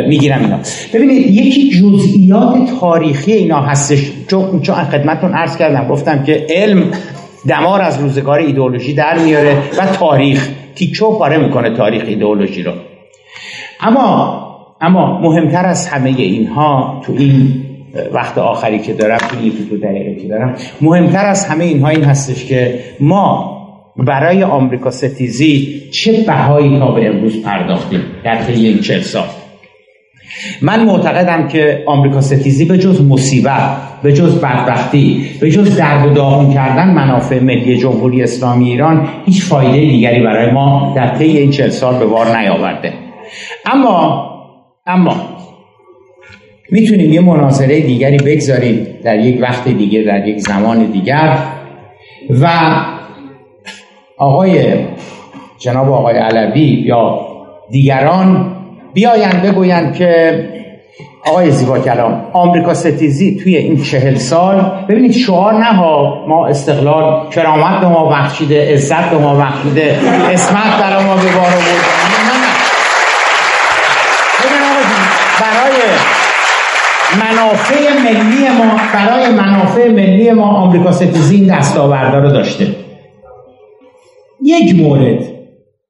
می‌گیرم 0.08 0.40
اینا. 0.42 0.58
ببینید 0.94 1.26
یکی 1.28 1.70
جزئیات 1.70 2.80
تاریخی 2.80 3.32
اینا 3.32 3.62
هستش. 3.62 4.12
چون 4.28 4.62
چون 4.62 4.76
خدمتتون 4.76 5.34
عرض 5.34 5.58
کردم 5.58 5.88
گفتم 5.88 6.24
که 6.24 6.48
علم 6.50 6.84
دمار 7.48 7.82
از 7.82 8.00
روزگار 8.00 8.40
ایدئولوژی 8.40 8.94
در 8.94 9.20
میاره 9.20 9.58
و 9.80 9.86
تاریخ 9.86 10.50
تیکه 10.76 11.06
پاره 11.20 11.38
می‌کنه 11.38 11.70
تاریخ 11.70 12.04
ایدئولوژی 12.08 12.64
رو. 12.64 12.72
اما 13.82 14.40
اما 14.82 15.20
مهمتر 15.22 15.66
از 15.66 15.88
همه 15.88 16.10
اینها 16.10 17.02
تو 17.06 17.14
این 17.18 17.54
وقت 18.14 18.38
آخری 18.38 18.80
که 18.80 18.94
دارم 18.94 19.18
تو 19.18 19.38
این 19.42 19.54
تو 19.70 19.78
دقیقه 19.78 20.22
که 20.22 20.28
دارم 20.28 20.56
مهمتر 20.82 21.26
از 21.26 21.46
همه 21.46 21.64
اینها 21.64 21.90
این 21.90 22.04
هستش 22.04 22.46
که 22.46 22.80
ما 23.00 23.53
برای 23.98 24.44
آمریکا 24.44 24.92
ستیزی 24.92 25.82
چه 25.92 26.24
بهایی 26.28 26.80
تا 26.80 26.92
به 26.92 27.08
امروز 27.08 27.42
پرداختیم 27.42 28.02
در 28.24 28.44
طی 28.44 28.66
این 28.66 28.80
چل 28.80 29.02
سال؟ 29.02 29.26
من 30.62 30.86
معتقدم 30.86 31.48
که 31.48 31.84
آمریکا 31.86 32.22
ستیزی 32.22 32.66
به 32.66 32.78
جز 32.78 33.02
مصیبت 33.02 33.78
به 34.04 34.14
جز 34.14 34.42
بدبختی 34.42 35.26
به 35.42 35.52
جز 35.52 35.78
درد 35.78 36.06
و 36.08 36.10
داغون 36.14 36.54
کردن 36.54 36.94
منافع 36.94 37.40
ملی 37.40 37.78
جمهوری 37.78 38.24
اسلامی 38.24 38.72
ایران 38.72 39.08
هیچ 39.26 39.44
فایده 39.44 39.80
دیگری 39.80 40.24
برای 40.24 40.52
ما 40.52 40.94
در 40.96 41.18
طی 41.18 41.38
این 41.38 41.52
چل 41.52 41.70
سال 41.70 42.00
به 42.00 42.06
بار 42.06 42.38
نیاورده. 42.38 42.94
اما 43.66 44.30
اما 44.88 45.16
می‌تونیم 46.72 47.14
یه 47.14 47.22
مناظره 47.22 47.82
دیگری 47.82 48.18
بگذاریم 48.18 48.88
در 49.04 49.20
یک 49.20 49.42
وقت 49.42 49.68
دیگه 49.68 50.02
در 50.02 50.28
یک 50.28 50.40
زمان 50.40 50.92
دیگر 50.92 51.38
و 52.42 52.50
آقای 54.18 54.76
جناب 55.58 55.92
آقای 55.92 56.18
علوی 56.18 56.62
یا 56.62 57.20
دیگران 57.72 58.56
بیاین 58.94 59.42
بگویند 59.44 59.96
که 59.96 60.44
آقای 61.28 61.52
زیبا 61.52 61.80
کلام 61.80 62.22
آمریکا 62.34 62.74
ستیزی 62.74 63.40
توی 63.44 63.58
این 63.58 63.84
چهل 63.84 64.16
سال 64.16 64.72
ببینید 64.90 65.12
شعار 65.12 65.54
نه 65.54 65.74
ها 65.74 66.26
ما 66.28 66.48
استقلال 66.48 67.30
کرامت 67.30 67.80
به 67.80 67.88
ما 67.88 68.06
بخشیده 68.06 68.74
عزت 68.74 69.10
به 69.10 69.18
ما 69.18 69.36
بخشیده 69.36 70.00
اسمت 70.32 70.80
در 70.80 71.00
ما 71.00 71.16
به 71.16 71.22
بار 71.22 71.54
برای 75.42 75.82
منافع 77.20 77.94
ملی 78.04 78.50
ما 78.50 78.80
برای 78.94 79.30
منافع 79.30 79.92
ملی 79.92 80.32
ما 80.32 80.46
آمریکا 80.46 80.92
ستیزی 80.92 81.36
این 81.36 81.58
دستاوردا 81.58 82.20
رو 82.20 82.30
داشته. 82.30 82.68
یک 84.44 84.76
مورد 84.76 85.34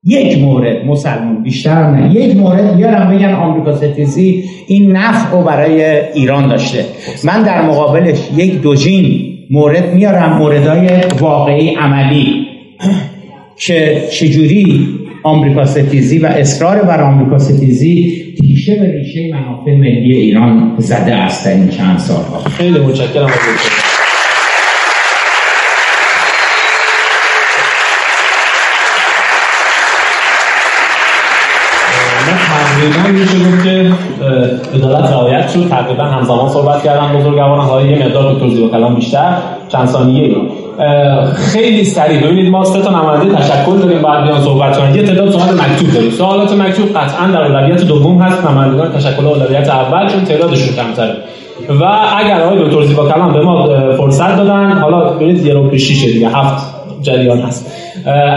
یک 0.04 0.38
مورد 0.38 0.86
مسلمان 0.86 1.44
بیشتر 1.44 1.92
نه. 1.92 2.16
یک 2.16 2.36
مورد 2.36 2.76
بیارم 2.76 3.18
بگن 3.18 3.34
آمریکا 3.34 3.76
ستیزی 3.76 4.44
این 4.68 4.92
نفع 4.92 5.32
رو 5.32 5.42
برای 5.44 6.00
ایران 6.14 6.48
داشته. 6.48 6.86
من 7.24 7.44
در 7.44 7.62
مقابلش 7.62 8.18
یک 8.36 8.62
دوجین 8.62 9.38
مورد 9.52 9.94
میارم 9.94 10.38
موردهای 10.38 10.90
واقعی 11.20 11.76
عملی. 11.76 12.48
که 13.58 14.04
چجوری 14.12 14.88
آمریکا 15.24 15.66
ستیزی 15.66 16.20
و 16.20 16.26
اصرار 16.26 16.82
بر 16.82 17.02
آمریکا 17.02 17.40
ستیزی 17.40 18.24
تیشه 18.42 18.76
به 18.76 18.92
ریشه 18.92 19.34
منافع 19.34 19.76
ملی 19.76 20.16
ایران 20.16 20.76
زده 20.78 21.16
است 21.16 21.46
در 21.46 21.54
این 21.54 21.70
چند 21.70 21.98
سالها. 21.98 22.40
خیلی 22.40 22.80
متشکرم. 22.80 23.30
تقریبا 32.84 33.20
میشه 33.20 33.38
گفت 33.38 33.64
که 33.64 33.92
عدالت 34.74 35.12
رعایت 35.12 35.50
شد 35.50 35.70
تقریبا 35.70 36.04
همزمان 36.04 36.50
صحبت 36.50 36.84
کردن 36.84 37.20
بزرگواران 37.20 37.60
حالا 37.60 37.86
یه 37.86 38.06
مقدار 38.06 38.34
تو 38.34 38.40
توضیح 38.40 38.70
کلام 38.70 38.96
بیشتر 38.96 39.38
چند 39.70 39.88
ثانیه 39.88 40.36
خیلی 41.36 41.84
سریع. 41.84 42.22
ببینید 42.22 42.52
ما 42.52 42.64
سه 42.64 42.82
تا 42.82 42.90
نماینده 42.90 43.36
تشکل 43.36 43.78
داریم 43.78 44.02
بعد 44.02 44.24
بیان 44.24 44.42
صحبت 44.42 44.78
کنیم 44.78 44.96
یه 44.96 45.04
تعداد 45.04 45.32
سوال 45.32 45.54
مکتوب 45.54 45.94
داریم. 45.94 46.10
سوالات 46.12 46.54
مکتوب 46.54 46.90
قطعا 46.90 47.28
در 47.28 47.44
اولویت 47.44 47.84
دوم 47.84 48.22
هست. 48.22 48.46
نمایندگان 48.46 48.92
تشکل 48.92 49.26
اولویت 49.26 49.70
اول 49.70 50.10
چون 50.10 50.26
تعدادشون 50.26 50.76
کمتره. 50.76 51.16
و 51.70 51.84
اگر 52.18 52.42
آقای 52.42 52.66
دکتر 52.66 52.86
زیبا 52.86 53.10
کلام 53.10 53.34
به 53.34 53.42
ما 53.42 53.68
فرصت 53.98 54.38
دادن 54.38 54.72
حالا 54.72 55.10
ببینید 55.10 55.46
یه 55.46 55.54
رو 55.54 55.70
پیشیشه 55.70 56.12
دیگه. 56.12 56.30
هفت 56.30 56.73
جریان 57.04 57.42
هست. 57.42 57.72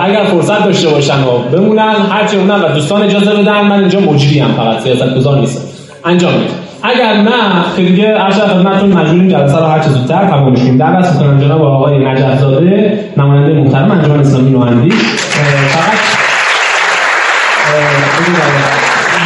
اگر 0.02 0.24
فرصت 0.24 0.64
داشته 0.64 0.88
باشن 0.88 1.14
و 1.22 1.38
بمونن 1.52 1.94
هرچه 2.10 2.36
اونن 2.36 2.62
و 2.62 2.68
دوستان 2.68 3.02
اجازه 3.02 3.34
بدن 3.34 3.60
من 3.60 3.80
اینجا 3.80 4.00
مجری 4.00 4.38
هم 4.38 4.52
فقط 4.56 4.80
سیاست 4.82 5.14
گذار 5.14 5.38
نیستم. 5.40 5.60
انجام 6.04 6.32
میدم. 6.32 6.52
اگر 6.82 7.14
نه 7.14 7.30
که 7.76 7.82
دیگه 7.82 8.14
عرض 8.14 8.34
خدمتتون 8.34 8.92
مجبوریم 8.92 9.28
جلسه 9.28 9.58
رو 9.58 9.64
هر 9.64 9.78
چه 9.78 9.88
زودتر 9.88 10.26
تمام 10.28 10.54
کنیم. 10.54 10.78
دعوت 10.78 11.12
می‌کنم 11.12 11.40
جناب 11.40 11.62
آقای 11.62 11.98
نجف 11.98 12.40
زاده 12.40 13.00
نماینده 13.16 13.52
محترم 13.52 13.90
انجمن 13.90 14.20
اسلامی 14.20 14.50
نوندی 14.50 14.90
فقط 14.90 15.92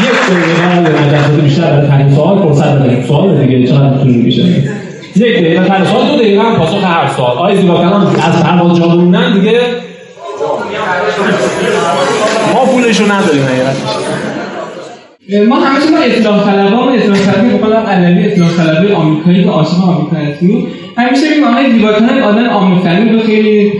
یک 0.02 0.10
دقیقه 0.30 0.80
نجف 1.06 1.26
زاده 1.26 1.42
بیشتر 1.42 1.62
برای 1.62 1.88
تعیین 1.88 2.14
سوال 2.14 2.38
فرصت 2.38 2.72
بدهیم 2.72 3.04
سوال 3.08 3.46
دیگه 3.46 3.66
چقدر 3.66 3.98
طول 3.98 4.08
می‌کشه؟ 4.08 4.42
یک 5.16 5.36
دقیقه 5.36 5.84
سوال 5.84 6.06
دو 6.06 6.16
دقیقه 6.16 6.42
هم 6.42 6.56
پاسخ 6.56 6.84
هر 6.84 7.08
سوال 7.16 7.30
آقای 7.30 7.56
زیبا 7.56 7.80
از 7.80 8.42
پرواز 8.42 8.78
جا 8.78 9.30
دیگه 9.34 9.60
ما 12.54 12.64
پولشو 12.64 13.04
نداریم 13.12 13.44
ما 15.48 15.56
همیشه 15.56 15.90
ما 15.90 15.98
اطلاع 15.98 16.44
طلبا 16.44 16.86
و 16.86 16.90
اطلاع 16.90 17.18
طلبی 17.18 17.48
بکنم 17.48 17.76
علوی 17.76 18.26
اطلاع 18.26 18.48
طلبی 18.56 18.92
آمریکایی 18.92 19.44
که 19.44 19.50
عاشق 19.50 19.84
آمریکا 19.84 20.16
هستیم. 20.16 20.66
همیشه 20.96 21.26
این 21.26 21.44
آقای 21.44 21.72
زیباتان 21.72 22.22
آدم 22.22 22.46
آمریکایی 22.46 23.08
رو 23.08 23.20
خیلی 23.20 23.72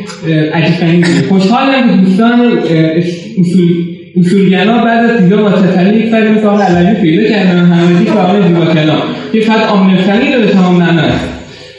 عجیب 0.54 0.76
غریب 0.76 1.06
خوشحالم 1.28 1.90
که 1.90 1.96
دوستان 1.96 2.58
اصول 3.38 3.74
اصولگرا 4.20 4.78
بعد 4.84 5.10
از 5.10 5.22
دیدار 5.22 5.42
با 5.42 5.50
تفلی 5.50 5.98
یک 5.98 6.10
فردی 6.10 6.28
مثل 6.28 6.46
آقای 6.46 6.62
علوی 6.62 6.94
پیدا 6.94 7.28
کردن. 7.28 7.64
همه 7.64 8.04
که 8.04 8.12
آقای 8.12 8.42
زیباتان 8.42 9.02
که 9.32 9.40
فقط 9.40 9.68
آمریکایی 9.68 10.32
رو 10.32 10.40
به 10.40 10.46
تمام 10.46 10.82
نمه 10.82 11.12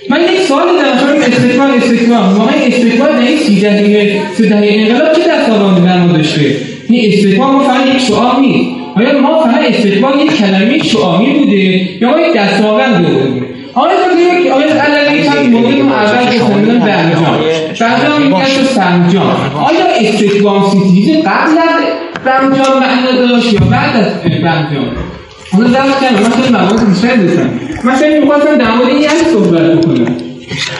من 0.10 0.22
یک 0.22 0.40
سوال 0.48 0.68
در 0.68 1.04
مورد 1.04 1.22
استقبال 1.22 1.72
استقبال 1.72 2.34
واقعا 2.38 2.56
استقبال 2.68 3.12
در 3.12 3.28
این 3.28 3.38
سی 3.38 3.62
دهه 3.62 4.22
سه 4.38 4.50
دهه 4.50 4.68
انقلاب 4.72 5.14
چه 5.14 5.22
دستاوردی 5.28 5.82
در 5.82 5.98
ما 5.98 6.18
داشته؟ 6.18 6.56
این 6.90 7.14
استقبال 7.14 7.52
ما 7.52 7.64
فقط 7.64 7.96
یک 7.96 8.02
سوال 8.02 8.40
نیست. 8.42 8.70
آیا 8.98 9.22
ما 9.22 9.44
فقط 9.44 9.62
استقبال 9.70 10.20
یک 10.20 10.38
کلمه 10.38 10.84
شعاری 10.84 11.34
بوده 11.34 11.90
یا 12.02 12.10
ما 12.10 12.20
یک 12.20 12.34
دستاورد 12.34 12.98
بوده؟ 12.98 13.46
آقای 13.74 13.94
یک 14.42 14.52
آقای 14.52 14.64
علوی 14.64 15.24
چند 15.24 15.50
موقعی 15.52 15.82
ما 15.82 15.96
اول 15.96 16.40
گفتن 16.40 16.80
برجام 16.80 17.40
برجام 17.80 18.22
میگه 18.22 18.46
تو 18.46 18.64
سنجان 18.66 19.36
آیا 19.56 19.86
استقبال 20.00 20.62
سیتیز 20.72 21.18
قبل 21.18 21.58
از 21.58 21.84
برجام 22.26 22.80
معنا 22.80 23.28
داشت 23.28 23.54
یا 23.54 23.60
بعد 23.60 23.96
از 23.96 24.24
برجام 24.24 24.86
حالا 25.54 25.68
رفت 25.68 26.02
کردم 26.02 26.24
من 26.24 26.30
خیلی 26.30 26.54
مواد 26.54 26.86
بیشتر 26.90 27.16
داشتم 27.16 27.50
من 27.84 27.94
خیلی 27.96 28.20
می‌خواستم 28.20 28.58
در 28.58 28.72
مورد 28.76 28.90
این 28.90 29.08
صحبت 29.34 29.62
بکنم. 29.62 30.16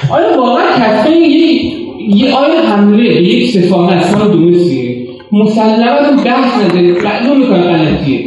آیا 0.10 0.42
واقعا 0.42 0.66
کسانی 0.80 1.18
یک 1.18 1.74
یه 2.08 2.36
آیا 2.36 2.62
حمله 2.62 2.98
به 2.98 3.24
یک 3.24 3.52
سفارت 3.52 4.12
کار 4.16 4.28
درستیه 4.28 4.96
مسلما 5.32 6.10
تو 6.10 6.24
بحث 6.26 6.54
نداره 6.64 6.92
معلوم 7.04 7.38
می‌کنه 7.40 7.64
غلطیه. 7.64 8.26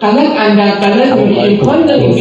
غلط 0.00 0.30
اندر 0.38 0.70
غلط 0.70 1.12
امکان 1.18 1.86
داره 1.86 2.14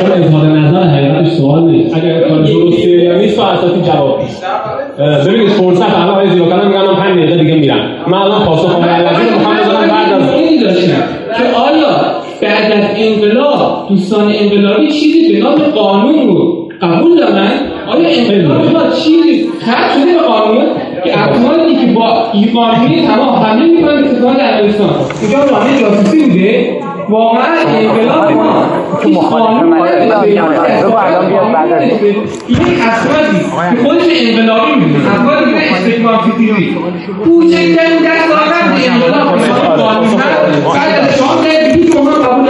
چون 0.00 0.12
اظهار 0.12 0.46
نظر 0.46 0.82
حقیقتش 0.82 1.32
سوال 1.32 1.62
نیست؟ 1.62 1.96
اگر 1.96 2.28
کار 2.28 2.42
درسته 2.42 2.88
یا 2.90 3.18
نیست 3.18 3.36
تو 3.36 3.42
اساسی 3.42 3.80
جواب 3.82 4.20
نیست 4.22 4.44
ببینید 5.26 5.48
فرصت 5.48 5.82
الان 5.82 6.08
آقای 6.08 6.30
زیباکلام 6.30 6.66
میگن 6.68 6.80
من 6.80 6.96
5 6.96 7.18
دقیقه 7.18 7.36
دیگه 7.36 7.54
میرم. 7.54 7.88
من 8.06 8.18
الان 8.18 8.44
پاسخ 8.44 8.74
رو 8.74 8.80
می‌خوام 8.80 9.56
بذارم 9.56 9.88
بعد 9.88 10.12
از 10.12 10.34
این 10.34 10.62
داشتم 10.62 11.02
که 11.38 11.44
آیا 11.58 11.96
بعد 12.42 12.72
از 12.72 12.84
انقلاب 12.96 13.79
دوستان 13.90 14.32
انقلابی 14.32 14.86
چیزی 14.92 15.32
به 15.32 15.38
نام 15.38 15.58
قانون 15.58 16.28
رو 16.28 16.68
قبول 16.82 17.18
دارن؟ 17.18 17.50
آیا 17.88 18.08
انقلاب 18.08 18.94
چیزی 18.94 19.48
خرج 19.60 19.90
شده 19.92 20.12
به 20.12 20.22
قانون؟ 20.28 20.64
که 21.04 21.22
افرادی 21.22 21.76
که 21.76 21.86
با 21.92 22.30
این 22.32 22.52
قانونی 22.54 23.06
تمام 23.06 23.28
حمله 23.28 23.66
می‌کنن 23.66 24.02
به 24.02 24.10
اتفاق 24.10 24.40
عربستان 24.40 24.90
اینجا 25.22 25.44
راهی 25.44 25.80
جاسوسی 25.80 26.26
بوده 26.26 26.76
واقعا 27.08 27.56
انقلاب 27.68 28.32
ما 28.32 28.64
بعد 29.80 30.12
از 30.12 30.26
یک 30.26 30.38
افرادی 32.88 33.38
که 33.38 33.82
خودش 33.82 34.04
انقلابی 34.20 34.74
می‌دونه. 34.74 35.20
افرادی 35.20 35.50
که 35.50 35.72
استقلال 35.72 36.18
فکری 36.18 36.76
کوچکترین 37.24 37.98
دستاورد 38.06 38.80
انقلاب 38.86 39.38
قانون 39.76 40.04
هست 40.04 40.64
بعد 40.74 41.00
از 41.00 41.18
شام 41.18 41.74
دیگه 41.74 41.92
شما 41.92 42.10
قبول 42.10 42.48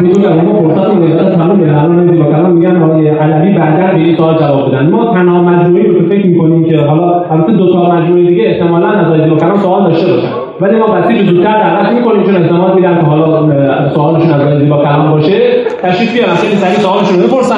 می‌دونم 0.00 0.44
ما 0.44 0.62
فرصت 0.62 0.90
رو 0.90 1.30
تمام 1.36 1.60
الان 1.60 2.18
با 2.18 2.24
کلام 2.24 2.50
میگن 2.50 2.82
علوی 3.20 3.58
بعدا 3.58 3.92
به 3.92 4.00
این 4.00 4.16
سوال 4.16 4.38
جواب 4.38 4.68
بدن 4.68 4.90
ما 4.90 5.14
تنها 5.14 5.42
مجموعی 5.42 5.86
رو 5.86 6.08
فکر 6.08 6.26
می‌کنیم 6.26 6.64
که 6.64 6.76
حالا 6.76 7.24
البته 7.30 7.52
دو 7.52 7.72
تا 7.72 7.96
مجموعه 7.96 8.26
دیگه 8.26 8.44
احتمالاً 8.44 8.88
از 8.88 9.06
آقای 9.06 9.36
کلام 9.40 9.56
سوال 9.56 9.82
داشته 9.82 10.12
باشن. 10.12 10.28
ولی 10.60 10.78
ما 10.78 10.86
بسیج 10.86 11.26
زودتر 11.30 11.58
دعوت 11.58 11.92
می‌کنیم 11.92 12.22
چون 12.22 12.36
احتمال 12.36 12.74
میدن 12.74 13.00
که 13.00 13.06
حالا 13.06 13.48
سوالشون 13.94 14.30
از 14.30 14.68
با 14.68 14.76
کلام 14.76 15.10
باشه. 15.10 15.64
تشریف 15.82 16.12
بیارن 16.12 16.34
خیلی 16.34 16.56
سریع 16.56 16.78
سوالشون 16.78 17.20
رو 17.20 17.28
بپرسن. 17.28 17.54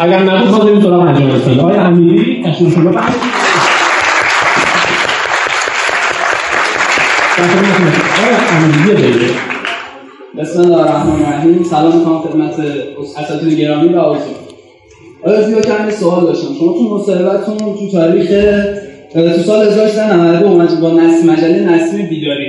اگر 0.00 0.18
نبود 0.18 0.50
ما 0.50 0.58
بریم 0.58 0.80
سراغ 0.80 1.00
اسلامی 1.00 1.60
آقای 1.60 1.76
امیری 1.76 2.42
تشریف 2.44 2.74
شما. 2.74 2.90
بسم 10.38 10.60
الله 10.60 10.76
الرحمن 10.76 11.24
الرحیم 11.24 11.62
سلام 11.62 11.98
می‌کنم 11.98 12.18
خدمت 12.18 12.54
اساتید 13.18 13.60
گرامی 13.60 13.88
و 13.88 14.00
حضور 14.00 14.36
آیا 15.24 15.48
زیاد 15.48 15.66
چند 15.66 15.90
سوال 15.90 16.24
داشتم. 16.24 16.54
شما 16.58 16.72
تو 16.72 16.94
مصاحبهتون 16.94 17.56
تو 17.56 17.90
تاریخ 17.92 18.28
تو 19.12 19.42
سال 19.42 19.66
1392 19.66 20.46
اومد 20.46 20.80
با 20.80 20.90
نسل 20.90 21.30
مجله 21.30 21.72
نسیم 21.72 22.06
بیداری. 22.06 22.46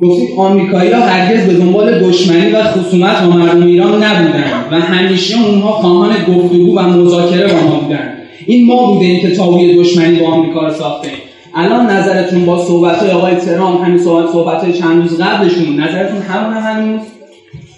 گفتید 0.00 0.28
آمریکایی‌ها 0.38 1.00
هرگز 1.00 1.46
به 1.46 1.54
دنبال 1.54 1.98
دشمنی 1.98 2.50
و 2.50 2.62
خصومت 2.62 3.22
با 3.22 3.36
مردم 3.36 3.66
ایران 3.66 4.02
نبودند 4.02 4.66
و 4.72 4.74
همیشه 4.80 5.46
اونها 5.46 5.72
خواهان 5.72 6.10
گفتگو 6.10 6.78
و 6.78 6.82
مذاکره 6.82 7.54
با 7.54 7.68
ما 7.68 7.80
بودند 7.80 8.18
این 8.46 8.66
ما 8.66 8.92
بودیم 8.92 9.20
که 9.20 9.36
تابوی 9.36 9.74
دشمنی 9.74 10.18
با 10.18 10.26
آمریکا 10.26 10.66
رو 10.66 10.74
ساختیم. 10.74 11.12
الان 11.54 11.90
نظرتون 11.90 12.46
با 12.46 12.64
صحبت 12.64 12.96
های 12.96 13.10
آقای 13.10 13.34
ترامپ 13.34 13.84
همین 13.84 13.98
صحبت 13.98 14.32
صحبت 14.32 14.64
های 14.64 14.72
چند 14.72 15.02
روز 15.02 15.20
قبلشون 15.20 15.80
نظرتون 15.80 16.22
همون 16.22 16.56
هنوز؟ 16.56 17.00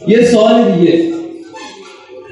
یه 0.06 0.24
سوال 0.24 0.72
دیگه. 0.72 1.02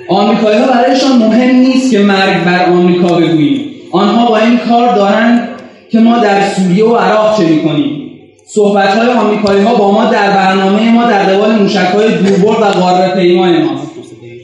آمریکایی 0.08 0.58
ها 0.58 0.66
برایشان 0.66 1.18
مهم 1.18 1.56
نیست 1.56 1.90
که 1.90 1.98
مرگ 1.98 2.44
بر 2.44 2.64
آمریکا 2.64 3.08
بگوییم. 3.08 3.70
آنها 3.92 4.26
با 4.26 4.38
این 4.38 4.58
کار 4.58 4.94
دارند 4.94 5.48
که 5.90 6.00
ما 6.00 6.18
در 6.18 6.48
سوریه 6.48 6.84
و 6.84 6.96
عراق 6.96 7.38
چه 7.38 7.44
می‌کنیم. 7.44 8.02
صحبت 8.46 8.88
های 8.88 9.08
آمریکایی 9.08 9.62
ها 9.62 9.74
با 9.74 9.92
ما 9.92 10.04
در 10.04 10.30
برنامه 10.30 10.92
ما 10.92 11.04
در 11.04 11.22
قبال 11.22 11.52
موشک 11.52 11.76
های 11.94 12.08
دوربرد 12.08 12.76
و 12.76 12.80
قاره 12.80 13.14
پیمای 13.14 13.62
ما. 13.62 13.70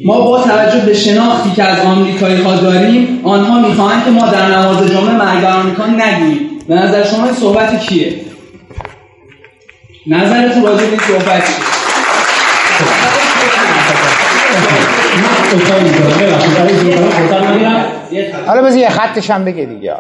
ما 0.04 0.20
با 0.20 0.42
توجه 0.42 0.86
به 0.86 0.94
شناختی 0.94 1.50
که 1.56 1.64
از 1.64 1.86
آمریکایی 1.86 2.42
ها 2.42 2.56
داریم 2.56 3.20
آنها 3.24 3.68
می‌خواهند 3.68 4.04
که 4.04 4.10
ما 4.10 4.26
در 4.26 4.58
نماز 4.58 4.90
جمعه 4.90 5.16
مرگ 5.16 5.42
بر 5.42 5.60
آمریکا 5.60 5.86
نگوییم. 5.86 6.57
به 6.68 6.74
نظر 6.74 7.04
شما 7.04 7.24
این 7.24 7.34
صحبت 7.34 7.80
کیه؟ 7.80 8.14
نظرتون 10.06 10.62
راجع 10.62 10.84
به 10.84 10.90
این 10.90 11.00
صحبت 11.00 11.42
حالا 18.46 18.62
بذار 18.62 18.78
یه 18.78 18.90
خطش 18.90 19.30
هم 19.30 19.44
بگه 19.44 19.64
دیگه 19.64 19.94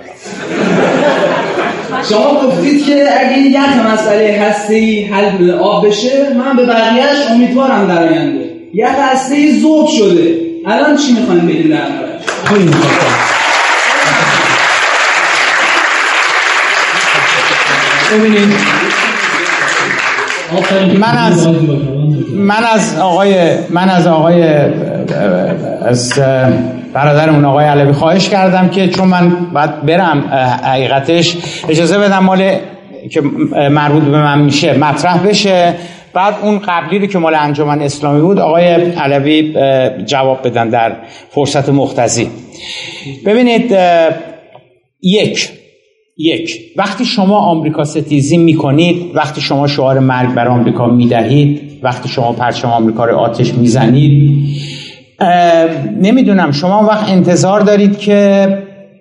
شما 2.10 2.40
گفتید 2.40 2.86
که 2.86 3.04
اگه 3.20 3.38
یک 3.38 3.56
مسئله 3.92 4.40
هستی 4.40 5.04
حل 5.04 5.50
آب 5.50 5.86
بشه 5.86 6.34
من 6.34 6.56
به 6.56 6.66
بقیهش 6.66 7.30
امیدوارم 7.30 7.86
در 7.86 8.08
آینده. 8.08 8.50
یک 8.74 8.86
هسته 9.12 9.52
زوب 9.60 9.88
شده. 9.88 10.40
الان 10.66 10.96
چی 10.96 11.12
می‌خواین 11.12 11.46
بگید 11.46 11.70
در 11.70 13.27
ببینید. 18.12 18.54
من 20.98 21.16
از 21.18 21.48
من 22.32 22.64
از 22.74 22.98
آقای 22.98 23.56
من 23.70 23.88
از 23.88 24.06
آقای 24.06 24.42
از 25.86 26.12
برادرمون 26.94 27.44
آقای 27.44 27.64
علوی 27.64 27.92
خواهش 27.92 28.28
کردم 28.28 28.68
که 28.68 28.88
چون 28.88 29.08
من 29.08 29.30
باید 29.30 29.82
برم 29.86 30.20
حقیقتش 30.64 31.36
اجازه 31.68 31.98
بدم 31.98 32.18
مال 32.18 32.58
که 33.10 33.20
مربوط 33.70 34.02
به 34.02 34.18
من 34.18 34.38
میشه 34.38 34.78
مطرح 34.78 35.26
بشه. 35.26 35.74
بعد 36.14 36.34
اون 36.42 36.58
قبلی 36.58 36.98
رو 36.98 37.06
که 37.06 37.18
مال 37.18 37.34
انجمن 37.34 37.82
اسلامی 37.82 38.20
بود 38.20 38.38
آقای 38.38 38.64
علوی 38.90 39.54
جواب 40.04 40.46
بدن 40.46 40.68
در 40.68 40.92
فرصت 41.30 41.68
مختزی 41.68 42.30
ببینید 43.26 43.76
یک 45.02 45.57
یک 46.18 46.60
وقتی 46.76 47.04
شما 47.04 47.38
آمریکا 47.38 47.84
ستیزی 47.84 48.36
می‌کنید 48.36 49.10
وقتی 49.14 49.40
شما 49.40 49.66
شعار 49.66 49.98
مرگ 49.98 50.34
بر 50.34 50.48
آمریکا 50.48 50.86
می‌دهید 50.86 51.78
وقتی 51.82 52.08
شما 52.08 52.32
پرچم 52.32 52.68
آمریکا 52.68 53.04
رو 53.04 53.16
آتش 53.16 53.54
می‌زنید 53.54 54.32
نمی‌دونم 56.00 56.52
شما 56.52 56.86
وقت 56.86 57.10
انتظار 57.10 57.60
دارید 57.60 57.98
که 57.98 58.48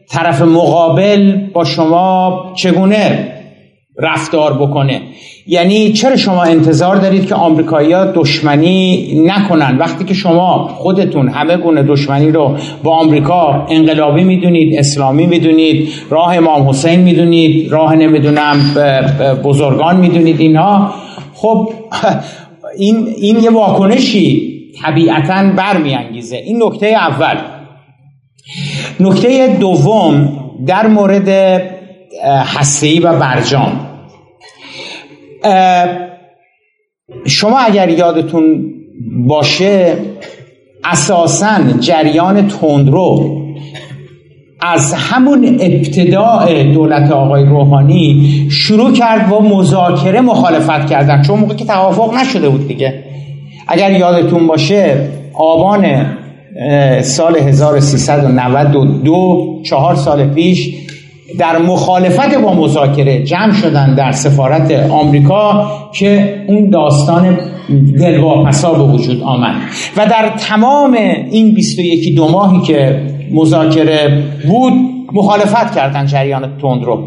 طرف 0.09 0.41
مقابل 0.41 1.37
با 1.53 1.63
شما 1.63 2.53
چگونه 2.55 3.36
رفتار 3.99 4.53
بکنه. 4.53 5.01
یعنی 5.47 5.93
چرا 5.93 6.15
شما 6.15 6.43
انتظار 6.43 6.95
دارید 6.95 7.27
که 7.27 7.35
آمریکایی‌ها 7.35 8.05
دشمنی 8.05 9.07
نکنن؟ 9.25 9.77
وقتی 9.77 10.05
که 10.05 10.13
شما 10.13 10.67
خودتون 10.67 11.29
همه 11.29 11.57
گونه 11.57 11.83
دشمنی 11.83 12.31
رو 12.31 12.55
با 12.83 12.95
آمریکا 12.95 13.65
انقلابی 13.69 14.23
می‌دونید 14.23 14.79
اسلامی 14.79 15.25
می‌دونید 15.25 15.89
راه 16.09 16.37
امام 16.37 16.69
حسین 16.69 16.99
می‌دونید 16.99 17.71
راه 17.71 17.95
نمی‌دونم 17.95 18.57
بزرگان 19.43 19.95
می‌دونید 19.95 20.39
اینها. 20.39 20.93
خب 21.33 21.69
این 22.77 23.07
این 23.17 23.43
یه 23.43 23.49
واکنشی 23.49 24.53
طبیعتا 24.83 25.51
برمیانگیزه. 25.57 26.37
این 26.37 26.63
نکته 26.63 26.87
اول. 26.87 27.37
نکته 28.99 29.57
دوم 29.59 30.29
در 30.67 30.87
مورد 30.87 31.61
هسته‌ای 32.25 32.99
و 32.99 33.19
برجام. 33.19 33.71
شما 37.25 37.59
اگر 37.59 37.89
یادتون 37.89 38.73
باشه 39.27 39.93
اساسا 40.83 41.57
جریان 41.79 42.47
تندرو 42.47 43.37
از 44.61 44.93
همون 44.93 45.57
ابتداع 45.59 46.63
دولت 46.63 47.11
آقای 47.11 47.45
روحانی 47.45 48.47
شروع 48.51 48.93
کرد 48.93 49.29
با 49.29 49.39
مذاکره 49.39 50.21
مخالفت 50.21 50.89
کردن. 50.89 51.21
چون 51.21 51.39
موقع 51.39 51.55
که 51.55 51.65
توافق 51.65 52.13
نشده 52.13 52.49
بود 52.49 52.67
دیگه. 52.67 53.03
اگر 53.67 53.91
یادتون 53.91 54.47
باشه 54.47 55.09
آبان 55.33 56.05
سال 57.01 57.37
1392 57.37 59.61
چهار 59.65 59.95
سال 59.95 60.27
پیش 60.27 60.86
در 61.39 61.57
مخالفت 61.57 62.37
با 62.37 62.53
مذاکره 62.53 63.23
جمع 63.23 63.53
شدن 63.53 63.95
در 63.95 64.11
سفارت 64.11 64.71
آمریکا 64.89 65.71
که 65.91 66.35
اون 66.47 66.69
داستان 66.69 67.37
دلواپسا 67.99 68.73
به 68.73 68.83
وجود 68.83 69.21
آمد. 69.23 69.55
و 69.97 70.05
در 70.05 70.29
تمام 70.37 70.93
این 71.31 71.53
21 71.53 72.15
دو 72.15 72.27
ماهی 72.27 72.61
که 72.61 73.01
مذاکره 73.31 74.23
بود 74.47 74.73
مخالفت 75.13 75.75
کردن 75.75 76.05
جریان 76.05 76.57
تندرو. 76.61 77.03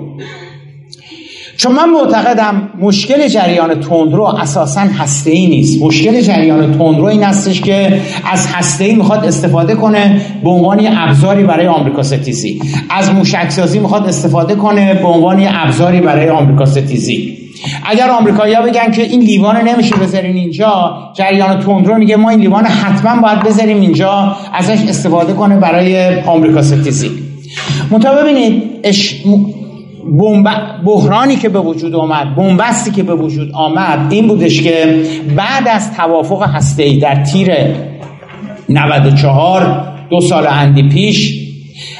چون 1.60 1.72
من 1.72 1.90
معتقدم 1.90 2.68
مشکل 2.80 3.28
جریان 3.28 3.80
تندرو 3.80 4.24
اساسا 4.24 4.80
هسته 4.80 5.30
ای 5.30 5.46
نیست. 5.46 5.82
مشکل 5.82 6.20
جریان 6.20 6.78
تندرو 6.78 7.04
این 7.04 7.22
هستش 7.22 7.60
که 7.60 8.00
از 8.32 8.46
هسته 8.52 8.84
ای 8.84 8.94
می‌خواد 8.94 9.24
استفاده 9.24 9.74
کنه 9.74 10.20
به 10.44 10.50
عنوان 10.50 10.86
ابزاری 10.86 11.44
برای 11.44 11.66
آمریکا 11.66 12.02
ستیزی. 12.02 12.60
از 12.90 13.10
موشکسازی 13.14 13.78
می‌خواد 13.78 14.08
استفاده 14.08 14.54
کنه 14.54 14.94
به 14.94 15.08
عنوان 15.08 15.46
ابزاری 15.48 16.00
برای 16.00 16.28
آمریکا 16.28 16.64
ستیزی. 16.66 17.38
اگر 17.84 18.10
آمریکایی‌ها 18.10 18.62
بگن 18.62 18.90
که 18.90 19.02
این 19.02 19.20
لیوان 19.20 19.68
نمیشه 19.68 19.96
بذارین 19.96 20.36
اینجا 20.36 20.94
جریان 21.14 21.60
تندرو 21.60 21.98
میگه 21.98 22.16
ما 22.16 22.30
این 22.30 22.40
لیوان 22.40 22.64
حتما 22.64 23.22
باید 23.22 23.42
بذاریم 23.42 23.80
اینجا 23.80 24.36
ازش 24.54 24.78
استفاده 24.88 25.32
کنه 25.32 25.56
برای 25.56 26.20
آمریکا 26.20 26.62
ستیزی. 26.62 27.10
منتها 27.90 28.14
ببینید 28.14 28.62
بحرانی 30.84 31.36
که 31.36 31.48
به 31.48 31.60
وجود 31.60 31.94
آمد 31.94 32.34
بنبستی 32.36 32.90
که 32.90 33.02
به 33.02 33.14
وجود 33.14 33.50
آمد 33.52 34.12
این 34.12 34.28
بودش 34.28 34.62
که 34.62 35.02
بعد 35.36 35.68
از 35.68 35.92
توافق 35.96 36.42
هسته‌ای 36.42 36.98
در 36.98 37.24
تیر 37.24 37.50
94 38.68 39.84
دو 40.10 40.20
سال 40.20 40.46
اندی 40.46 40.88
پیش 40.88 41.40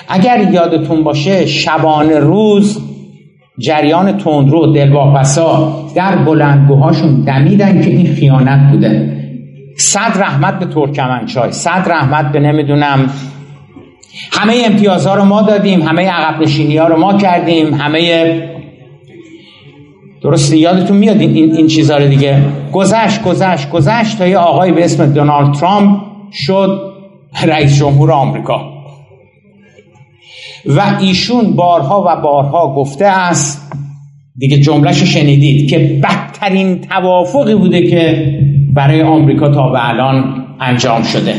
اگر 0.08 0.52
یادتون 0.52 1.04
باشه 1.04 1.46
شبانه 1.46 2.18
روز 2.18 2.78
جریان 3.58 4.18
تندرو 4.18 4.72
دلواپسا 4.72 5.72
در 5.94 6.16
بلندگوهاشون 6.16 7.24
دمیدن 7.24 7.82
که 7.82 7.90
این 7.90 8.14
خیانت 8.14 8.72
بوده. 8.72 9.16
صد 9.76 10.12
رحمت 10.16 10.58
به 10.58 10.66
ترکمنچای 10.66 11.52
صد 11.52 11.84
رحمت 11.86 12.32
به 12.32 12.40
نمی‌دونم 12.40 13.10
همه 14.32 14.62
امتیازها 14.66 15.14
رو 15.14 15.24
ما 15.24 15.42
دادیم 15.42 15.82
همه 15.82 16.10
عقب 16.10 16.48
ها 16.78 16.86
رو 16.86 16.96
ما 16.96 17.18
کردیم 17.18 17.74
همه 17.74 18.50
درست 20.22 20.52
یادتون 20.52 20.96
میاد 20.96 21.20
این, 21.20 21.52
این, 21.56 21.66
چیزها 21.66 21.96
رو 21.96 22.08
دیگه؟ 22.08 22.42
گذشت 22.72 23.22
گذشت 23.22 23.70
گذشت 23.70 24.18
تا 24.18 24.26
یه 24.26 24.38
آقای 24.38 24.72
به 24.72 24.84
اسم 24.84 25.12
دونالد 25.12 25.54
ترامپ 25.54 26.00
شد 26.32 26.92
رئیس 27.42 27.78
جمهور 27.78 28.12
آمریکا. 28.12 28.70
و 30.66 30.96
ایشون 31.00 31.56
بارها 31.56 32.04
و 32.06 32.20
بارها 32.22 32.74
گفته 32.74 33.06
است 33.06 33.72
دیگه 34.38 34.58
جملهشو 34.58 35.06
شنیدید 35.06 35.70
که 35.70 36.00
بدترین 36.02 36.80
توافقی 36.80 37.54
بوده 37.54 37.90
که 37.90 38.34
برای 38.74 39.02
آمریکا 39.02 39.48
تا 39.48 39.68
به 39.68 39.88
الان 39.88 40.44
انجام 40.60 41.02
شده. 41.02 41.34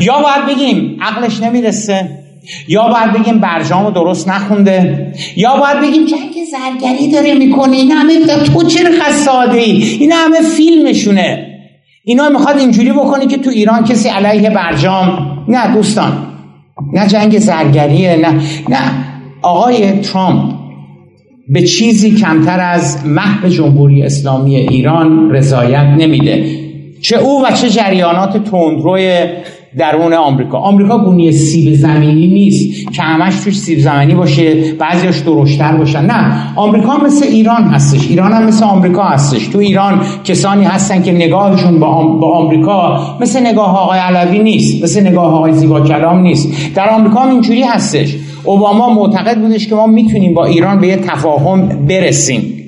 یا 0.00 0.14
باید 0.22 0.56
بگیم 0.56 0.96
عقلش 1.00 1.40
نمی‌رسه 1.40 2.08
یا 2.68 2.88
باید 2.88 3.12
بگیم 3.12 3.38
برجامو 3.38 3.90
درست 3.90 4.28
نخونده 4.28 5.12
یا 5.36 5.56
باید 5.56 5.80
بگیم 5.80 6.04
جنگ 6.06 6.34
زرگری 6.50 7.10
داره 7.12 7.34
می‌کنه 7.34 7.76
این 7.76 7.90
همه 7.92 8.26
تو 8.26 8.62
چرا 8.62 9.12
ساده 9.12 9.58
ای 9.58 9.82
این 9.82 10.12
همه 10.12 10.40
فیلمشونه. 10.56 11.46
اینا 12.04 12.28
می‌خواد 12.28 12.58
اینجوری 12.58 12.92
بکنی 12.92 13.26
که 13.26 13.36
تو 13.36 13.50
ایران 13.50 13.84
کسی 13.84 14.08
علیه 14.08 14.50
برجام. 14.50 15.38
نه 15.48 15.74
دوستان 15.74 16.26
نه 16.92 17.08
جنگ 17.08 17.38
زرگریه 17.38 18.16
نه 18.16 18.40
نه. 18.68 19.10
آقای 19.42 19.92
ترامپ 19.92 20.54
به 21.48 21.62
چیزی 21.62 22.16
کمتر 22.16 22.60
از 22.60 23.06
محو 23.06 23.48
جمهوری 23.48 24.02
اسلامی 24.02 24.56
ایران 24.56 25.30
رضایت 25.30 25.86
نمیده. 25.98 26.44
چه 27.02 27.16
او 27.16 27.44
و 27.46 27.50
چه 27.50 27.70
جریانات 27.70 28.50
تندروی 28.50 29.24
درون 29.78 30.12
آمریکا. 30.12 30.58
آمریکا 30.58 30.98
گونی 30.98 31.32
سیب 31.32 31.74
زمینی 31.74 32.26
نیست 32.26 32.92
که 32.92 33.02
همش 33.02 33.34
توش 33.44 33.58
سیب 33.58 33.78
زمینی 33.78 34.14
باشه 34.14 34.74
بعضیاش 34.78 35.18
درشتر 35.18 35.76
باشن. 35.76 36.04
نه 36.06 36.34
آمریکا 36.56 36.96
مثل 36.96 37.26
ایران 37.26 37.64
هستش. 37.64 38.08
ایران 38.08 38.32
هم 38.32 38.46
مثل 38.46 38.64
آمریکا 38.64 39.02
هستش. 39.02 39.48
تو 39.48 39.58
ایران 39.58 40.00
کسانی 40.24 40.64
هستن 40.64 41.02
که 41.02 41.12
نگاهشون 41.12 41.80
با, 41.80 41.86
آمریکا 42.34 43.00
مثل 43.20 43.46
نگاه 43.46 43.78
آقای 43.78 43.98
علوی 43.98 44.38
نیست 44.38 44.84
مثل 44.84 45.06
نگاه 45.06 45.34
آقای 45.34 45.52
زیبا 45.52 45.80
کلام 45.80 46.20
نیست. 46.20 46.74
در 46.74 46.88
آمریکا 46.88 47.20
هم 47.20 47.30
اینجوری 47.30 47.62
هستش. 47.62 48.16
اوباما 48.44 48.94
معتقد 48.94 49.40
بودش 49.40 49.68
که 49.68 49.74
ما 49.74 49.86
می‌تونیم 49.86 50.34
با 50.34 50.44
ایران 50.44 50.80
به 50.80 50.88
یه 50.88 50.96
تفاهم 50.96 51.68
برسیم. 51.68 52.59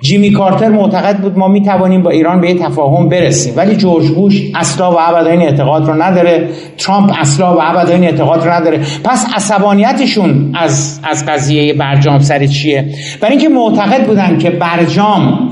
جیمی 0.00 0.32
کارتر 0.32 0.68
معتقد 0.68 1.16
بود 1.16 1.38
ما 1.38 1.48
می 1.48 1.62
توانیم 1.62 2.02
با 2.02 2.10
ایران 2.10 2.40
به 2.40 2.48
یه 2.48 2.54
تفاهم 2.54 3.08
برسیم. 3.08 3.54
ولی 3.56 3.76
جورج 3.76 4.08
بوش 4.08 4.42
اصلا 4.54 4.92
و 4.92 4.96
ابدا 5.00 5.30
این 5.30 5.42
اعتقاد 5.42 5.86
رو 5.86 6.02
نداره. 6.02 6.48
ترامپ 6.78 7.14
اصلا 7.20 7.56
و 7.56 7.58
ابدا 7.62 7.94
این 7.94 8.04
اعتقاد 8.04 8.44
رو 8.44 8.52
نداره. 8.52 8.78
پس 9.04 9.26
عصبانیتشون 9.34 10.50
از 10.54 11.00
از 11.02 11.26
قضیه 11.26 11.74
برجام 11.74 12.18
سر 12.18 12.46
چیه؟ 12.46 12.94
برای 13.20 13.36
اینکه 13.36 13.48
معتقد 13.48 14.06
بودن 14.06 14.38
که 14.38 14.50
برجام 14.50 15.50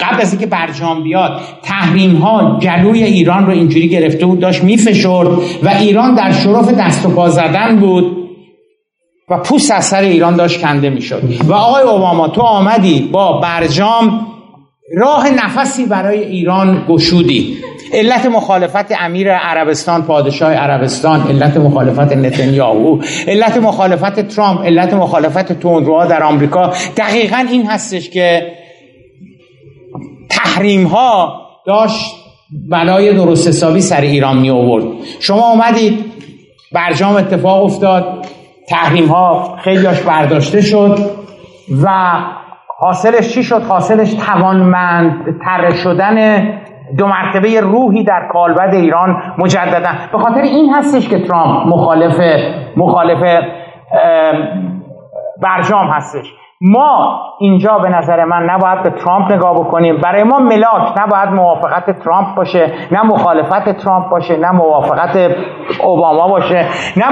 قبل 0.00 0.20
از 0.20 0.32
اینکه 0.32 0.46
برجام 0.46 1.02
بیاد 1.02 1.40
تحریم 1.62 2.16
ها 2.16 2.58
جلوی 2.60 3.02
ایران 3.02 3.46
رو 3.46 3.52
اینجوری 3.52 3.88
گرفته 3.88 4.26
بود 4.26 4.40
داشت 4.40 4.64
میفشرد 4.64 5.28
و 5.62 5.68
ایران 5.68 6.14
در 6.14 6.32
شرف 6.32 6.74
دست 6.78 7.06
و 7.06 7.08
پا 7.08 7.28
زدن 7.28 7.76
بود. 7.80 8.17
و 9.30 9.38
پوست 9.38 9.70
از 9.70 9.84
سر 9.84 10.00
ایران 10.00 10.36
داشت 10.36 10.60
کنده 10.60 10.90
می‌شد. 10.90 11.22
و 11.44 11.52
آقای 11.52 11.82
اوباما 11.82 12.28
تو 12.28 12.40
آمدی 12.40 13.08
با 13.12 13.40
برجام 13.40 14.26
راه 14.96 15.30
نفسی 15.30 15.86
برای 15.86 16.24
ایران 16.24 16.84
گشودی. 16.88 17.56
علت 17.92 18.26
مخالفت 18.26 18.92
امیر 19.00 19.32
عربستان 19.32 20.02
پادشاه 20.02 20.52
عربستان 20.52 21.22
علت 21.28 21.56
مخالفت 21.56 22.16
نتانیاهو 22.16 23.00
علت 23.28 23.56
مخالفت 23.56 24.20
ترامپ 24.20 24.62
علت 24.64 24.94
مخالفت 24.94 25.52
تندروها 25.52 26.06
در 26.06 26.22
آمریکا. 26.22 26.72
دقیقا 26.96 27.46
این 27.50 27.66
هستش 27.66 28.10
که 28.10 28.52
تحریم 30.30 30.86
ها 30.86 31.40
داشت 31.66 32.14
بلای 32.70 33.14
درست 33.14 33.48
حسابی 33.48 33.80
سر 33.80 34.00
ایران 34.00 34.38
می 34.38 34.50
آورد 34.50 34.84
شما 35.20 35.50
اومدید 35.50 36.04
برجام 36.72 37.16
اتفاق 37.16 37.64
افتاد. 37.64 38.26
تحریم 38.70 39.08
ها 39.08 39.56
خیلیاش 39.56 40.02
برداشته 40.02 40.60
شد 40.60 40.98
و 41.84 41.88
حاصلش 42.78 43.34
چی 43.34 43.42
شد؟ 43.42 43.62
حاصلش 43.62 44.14
توانمند 44.14 45.38
تر 45.44 45.70
شدن 45.70 46.48
دو 46.98 47.06
مرتبه 47.06 47.60
روحی 47.60 48.04
در 48.04 48.28
کالبد 48.32 48.74
ایران 48.74 49.22
مجددا 49.38 49.90
به 50.12 50.18
خاطر 50.18 50.40
این 50.40 50.74
هستش 50.74 51.08
که 51.08 51.18
ترامپ 51.18 51.66
مخالف 51.66 52.20
مخالف 52.76 53.42
برجام 55.42 55.86
هستش 55.90 56.34
ما 56.60 57.20
اینجا 57.40 57.78
به 57.78 57.88
نظر 57.88 58.24
من 58.24 58.42
نباید 58.42 58.82
به 58.82 58.90
ترامپ 58.90 59.32
نگاه 59.32 59.54
بکنیم. 59.54 59.96
برای 59.96 60.22
ما 60.22 60.38
ملاک 60.38 60.98
نباید 61.00 61.28
موافقت 61.28 61.90
ترامپ 61.90 62.34
باشه 62.34 62.72
نه 62.90 63.02
مخالفت 63.02 63.68
ترامپ 63.68 64.08
باشه 64.10 64.36
نه 64.36 64.50
موافقت 64.50 65.36
اوباما 65.80 66.28
باشه 66.28 66.66
نه 66.96 67.04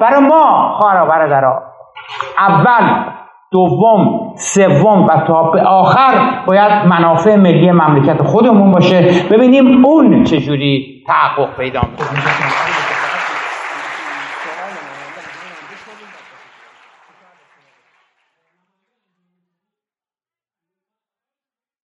برای 0.00 0.20
ما 0.20 0.74
خواهر 0.78 1.04
برادرها 1.04 1.62
اول 2.38 3.04
دوم 3.52 4.32
سوم 4.36 5.04
و 5.04 5.08
تا 5.26 5.42
به 5.42 5.62
آخر 5.62 6.12
باید 6.46 6.86
منافع 6.86 7.36
ملی 7.36 7.70
مملکت 7.70 8.22
خودمون 8.22 8.72
باشه. 8.72 9.10
ببینیم 9.30 9.84
اون 9.84 10.24
چجوری 10.24 11.04
تحقق 11.06 11.56
پیدا 11.56 11.80
می‌کنه. 11.80 12.69